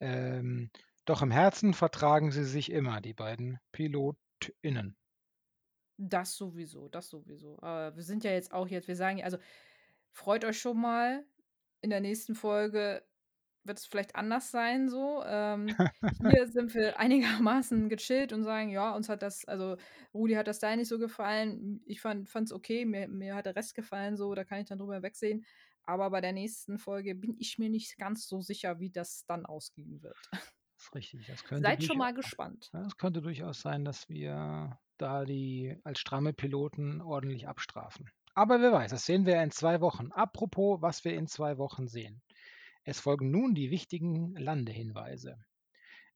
Ähm, 0.00 0.70
doch 1.06 1.22
im 1.22 1.30
Herzen 1.30 1.72
vertragen 1.72 2.30
sie 2.30 2.44
sich 2.44 2.70
immer, 2.70 3.00
die 3.00 3.14
beiden 3.14 3.58
PilotInnen. 3.72 4.96
Das 5.98 6.36
sowieso, 6.36 6.88
das 6.88 7.08
sowieso. 7.08 7.58
Aber 7.62 7.96
wir 7.96 8.02
sind 8.02 8.24
ja 8.24 8.32
jetzt 8.32 8.52
auch 8.52 8.68
jetzt 8.68 8.88
wir 8.88 8.96
sagen 8.96 9.18
ja 9.18 9.24
also, 9.24 9.38
freut 10.10 10.44
euch 10.44 10.58
schon 10.58 10.80
mal, 10.80 11.24
in 11.80 11.90
der 11.90 12.00
nächsten 12.00 12.34
Folge 12.34 13.02
wird 13.66 13.78
es 13.78 13.86
vielleicht 13.86 14.16
anders 14.16 14.50
sein 14.50 14.88
so. 14.88 15.22
Ähm, 15.24 15.78
hier 16.22 16.46
sind 16.48 16.74
wir 16.74 16.98
einigermaßen 16.98 17.88
gechillt 17.88 18.32
und 18.32 18.44
sagen: 18.44 18.70
„Ja, 18.70 18.94
uns 18.94 19.08
hat 19.08 19.22
das 19.22 19.44
also, 19.46 19.76
Rudi 20.14 20.34
hat 20.34 20.48
das 20.48 20.58
da 20.58 20.74
nicht 20.76 20.88
so 20.88 20.98
gefallen. 20.98 21.82
Ich 21.86 22.00
fand 22.00 22.28
es 22.34 22.52
okay, 22.52 22.84
mir 22.84 23.08
mir 23.08 23.34
hat 23.34 23.46
der 23.46 23.56
Rest 23.56 23.74
gefallen 23.74 24.16
so, 24.16 24.34
da 24.34 24.44
kann 24.44 24.60
ich 24.60 24.66
dann 24.68 24.78
drüber 24.78 25.02
wegsehen.“ 25.02 25.44
Aber 25.84 26.10
bei 26.10 26.20
der 26.20 26.32
nächsten 26.32 26.78
Folge 26.78 27.14
bin 27.14 27.36
ich 27.38 27.58
mir 27.58 27.70
nicht 27.70 27.96
ganz 27.98 28.26
so 28.28 28.40
sicher, 28.40 28.80
wie 28.80 28.90
das 28.90 29.24
dann 29.26 29.46
ausgehen 29.46 30.02
wird. 30.02 30.30
Ist 30.78 30.94
richtig. 30.94 31.26
Das 31.26 31.44
könnte 31.44 31.74
Seid 31.74 31.82
schon 31.84 31.98
mal 31.98 32.14
gespannt. 32.14 32.72
es 32.72 32.96
könnte 32.96 33.22
durchaus 33.22 33.60
sein, 33.60 33.84
dass 33.84 34.08
wir 34.08 34.78
da 34.98 35.24
die 35.24 35.76
als 35.84 35.98
stramme 35.98 36.32
Piloten 36.32 37.00
ordentlich 37.02 37.48
abstrafen. 37.48 38.08
Aber 38.34 38.60
wer 38.60 38.72
weiß, 38.72 38.92
das 38.92 39.04
sehen 39.04 39.26
wir 39.26 39.42
in 39.42 39.50
2 39.50 39.80
Wochen. 39.80 40.12
Apropos, 40.12 40.80
was 40.82 41.04
wir 41.04 41.14
in 41.14 41.26
2 41.26 41.58
Wochen 41.58 41.88
sehen. 41.88 42.22
Es 42.88 43.00
folgen 43.00 43.32
nun 43.32 43.56
die 43.56 43.72
wichtigen 43.72 44.36
Landehinweise. 44.36 45.44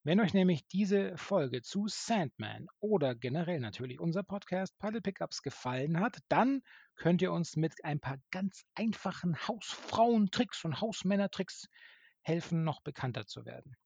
Wenn 0.05 0.21
euch 0.21 0.35
nämlich 0.35 0.69
diese 0.69 1.17
Folge 1.17 1.63
zu 1.63 1.89
Sandman 1.89 2.69
oder 2.79 3.17
generell 3.17 3.59
natürlich 3.59 3.99
unser 3.99 4.23
Podcast 4.23 4.79
Paddle 4.79 5.01
Pickups 5.01 5.43
gefallen 5.43 5.99
hat, 5.99 6.19
dann 6.29 6.63
könnt 6.95 7.23
ihr 7.23 7.33
uns 7.33 7.57
mit 7.57 7.85
ein 7.85 7.99
paar 7.99 8.19
ganz 8.31 8.63
einfachen 8.77 9.37
Hausfrauentricks 9.49 10.65
und 10.65 10.81
Hausmännertricks 10.81 11.67
helfen, 12.23 12.63
noch 12.63 12.83
bekannter 12.83 13.27
zu 13.27 13.45
werden. 13.45 13.77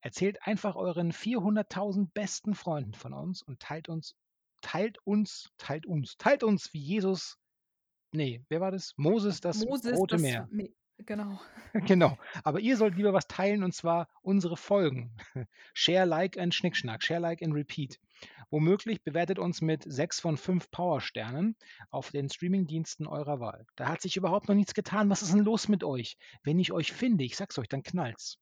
Erzählt 0.00 0.38
einfach 0.46 0.76
euren 0.76 1.12
400.000 1.12 2.08
besten 2.14 2.54
Freunden 2.54 2.94
von 2.94 3.12
uns 3.12 3.42
und 3.42 3.60
teilt 3.60 3.90
uns 3.90 4.14
teilt 4.62 4.96
uns 5.04 5.50
teilt 5.58 5.84
uns 5.84 6.16
teilt 6.16 6.42
uns 6.42 6.72
wie 6.72 6.80
Jesus 6.80 7.36
ne, 8.12 8.42
wer 8.48 8.62
war 8.62 8.70
das? 8.70 8.94
Moses 8.96 9.42
das 9.42 9.62
Moses, 9.62 9.94
Rote 9.98 10.14
das 10.14 10.22
Meer. 10.22 10.48
Me 10.50 10.70
genau. 11.06 11.40
Genau. 11.86 12.18
Aber 12.42 12.58
ihr 12.58 12.76
sollt 12.76 12.96
lieber 12.96 13.12
was 13.12 13.28
teilen 13.28 13.62
und 13.62 13.72
zwar 13.72 14.08
unsere 14.22 14.56
Folgen. 14.56 15.16
Share, 15.72 16.04
Like 16.04 16.36
and 16.36 16.52
Schnickschnack. 16.52 17.02
Share, 17.04 17.20
Like 17.20 17.42
and 17.42 17.54
Repeat. 17.54 18.00
Womöglich 18.50 19.04
bewertet 19.04 19.38
uns 19.38 19.60
mit 19.60 19.84
6 19.86 20.18
von 20.18 20.36
5 20.36 20.70
Powersternen 20.72 21.56
auf 21.90 22.10
den 22.10 22.28
Streamingdiensten 22.28 23.06
eurer 23.06 23.38
Wahl. 23.38 23.66
Da 23.76 23.86
hat 23.88 24.00
sich 24.02 24.16
überhaupt 24.16 24.48
noch 24.48 24.56
nichts 24.56 24.74
getan. 24.74 25.10
Was 25.10 25.22
ist 25.22 25.32
denn 25.32 25.44
los 25.44 25.68
mit 25.68 25.84
euch? 25.84 26.18
Wenn 26.42 26.58
ich 26.58 26.72
euch 26.72 26.92
finde, 26.92 27.22
ich 27.22 27.36
sag's 27.36 27.56
euch, 27.58 27.68
dann 27.68 27.84
knallt's. 27.84 28.38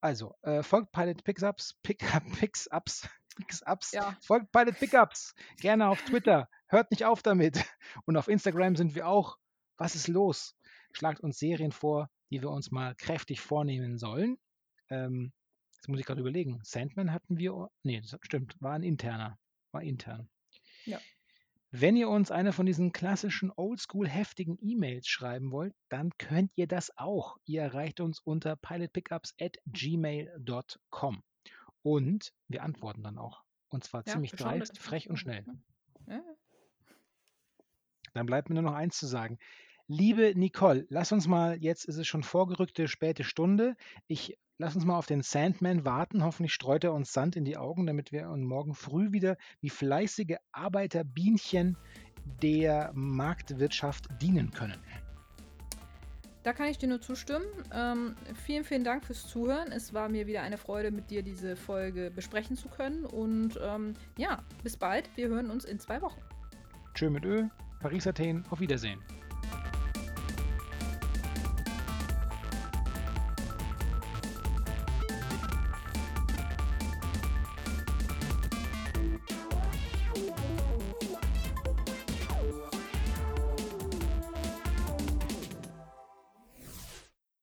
Also, 0.00 0.34
äh, 0.40 0.62
folgt 0.62 0.92
Pilot 0.92 1.22
Pickups, 1.24 1.74
Pickup 1.82 2.22
Picks-Ups, 2.40 3.06
Picks-Ups, 3.36 3.92
Ja. 3.92 4.16
folgt 4.22 4.50
Pilot 4.50 4.78
Pickups, 4.78 5.34
gerne 5.60 5.88
auf 5.88 6.00
Twitter. 6.02 6.48
Hört 6.68 6.90
nicht 6.90 7.04
auf 7.04 7.22
damit. 7.22 7.62
Und 8.06 8.16
auf 8.16 8.28
Instagram 8.28 8.76
sind 8.76 8.94
wir 8.94 9.06
auch. 9.06 9.36
Was 9.76 9.94
ist 9.94 10.08
los? 10.08 10.56
Schlagt 10.92 11.20
uns 11.20 11.38
Serien 11.38 11.72
vor, 11.72 12.10
die 12.30 12.40
wir 12.42 12.50
uns 12.50 12.70
mal 12.70 12.94
kräftig 12.94 13.40
vornehmen 13.40 13.98
sollen. 13.98 14.38
Ähm, 14.88 15.32
jetzt 15.72 15.88
muss 15.88 15.98
ich 16.00 16.06
grad 16.06 16.18
überlegen. 16.18 16.60
Sandman 16.62 17.12
hatten 17.12 17.38
wir 17.38 17.68
ne, 17.82 18.00
das 18.00 18.16
stimmt, 18.22 18.56
war 18.60 18.74
'n 18.76 18.82
interner. 18.82 19.38
War 19.72 19.82
intern. 19.82 20.28
Ja. 20.84 21.00
Wenn 21.72 21.96
ihr 21.96 22.08
uns 22.08 22.32
eine 22.32 22.52
von 22.52 22.66
diesen 22.66 22.90
klassischen 22.92 23.52
oldschool 23.54 24.08
heftigen 24.08 24.58
E-Mails 24.60 25.06
schreiben 25.06 25.52
wollt, 25.52 25.72
dann 25.88 26.10
könnt 26.18 26.50
ihr 26.56 26.66
das 26.66 26.90
auch. 26.98 27.36
Ihr 27.44 27.62
erreicht 27.62 28.00
uns 28.00 28.18
unter 28.18 28.56
pilotpickups@gmail.com. 28.56 31.22
Und 31.82 32.32
wir 32.48 32.64
antworten 32.64 33.04
dann 33.04 33.18
auch. 33.18 33.44
Und 33.68 33.84
zwar 33.84 34.04
Ja, 34.04 34.14
ziemlich 34.14 34.32
dreist, 34.32 34.78
frech 34.78 35.08
und 35.08 35.16
schnell. 35.18 35.44
ne? 35.44 35.62
Ja. 36.08 36.24
Dann 38.14 38.26
bleibt 38.26 38.48
mir 38.48 38.56
nur 38.56 38.64
noch 38.64 38.74
eins 38.74 38.98
zu 38.98 39.06
sagen. 39.06 39.38
Liebe 39.92 40.34
Nicole, 40.36 40.86
lass 40.88 41.10
uns 41.10 41.26
mal 41.26 41.58
jetzt 41.60 41.84
ist 41.84 41.96
es 41.96 42.06
schon 42.06 42.22
vorgerückte 42.22 42.86
späte 42.86 43.24
Stunde. 43.24 43.74
Ich 44.06 44.38
lass 44.56 44.76
uns 44.76 44.84
mal 44.84 44.96
auf 44.96 45.06
den 45.06 45.22
Sandman 45.22 45.84
warten. 45.84 46.22
Hoffentlich 46.22 46.54
streut 46.54 46.84
er 46.84 46.92
uns 46.92 47.12
Sand 47.12 47.34
in 47.34 47.44
die 47.44 47.56
Augen, 47.56 47.88
damit 47.88 48.12
wir 48.12 48.28
morgen 48.36 48.76
früh 48.76 49.10
wieder 49.10 49.36
wie 49.60 49.68
fleißige 49.68 50.36
Arbeiterbienchen 50.52 51.76
der 52.40 52.92
Marktwirtschaft 52.94 54.06
dienen 54.22 54.52
können. 54.52 54.78
Da 56.44 56.52
kann 56.52 56.68
ich 56.68 56.78
dir 56.78 56.88
nur 56.88 57.00
zustimmen. 57.00 57.46
Ähm, 57.74 58.14
vielen, 58.46 58.62
vielen 58.62 58.84
Dank 58.84 59.04
fürs 59.04 59.26
Zuhören. 59.26 59.72
Es 59.72 59.92
war 59.92 60.08
mir 60.08 60.28
wieder 60.28 60.42
eine 60.42 60.56
Freude, 60.56 60.92
mit 60.92 61.10
dir 61.10 61.24
diese 61.24 61.56
Folge 61.56 62.12
besprechen 62.14 62.56
zu 62.56 62.68
können. 62.68 63.04
Und 63.06 63.58
ähm, 63.60 63.94
ja, 64.16 64.44
bis 64.62 64.76
bald. 64.76 65.10
Wir 65.16 65.26
hören 65.26 65.50
uns 65.50 65.64
in 65.64 65.80
2 65.80 66.00
Wochen. 66.00 66.20
Tschö 66.94 67.10
mit 67.10 67.24
Ö, 67.24 67.48
Paris, 67.80 68.06
Athen, 68.06 68.44
auf 68.50 68.60
Wiedersehen. 68.60 69.02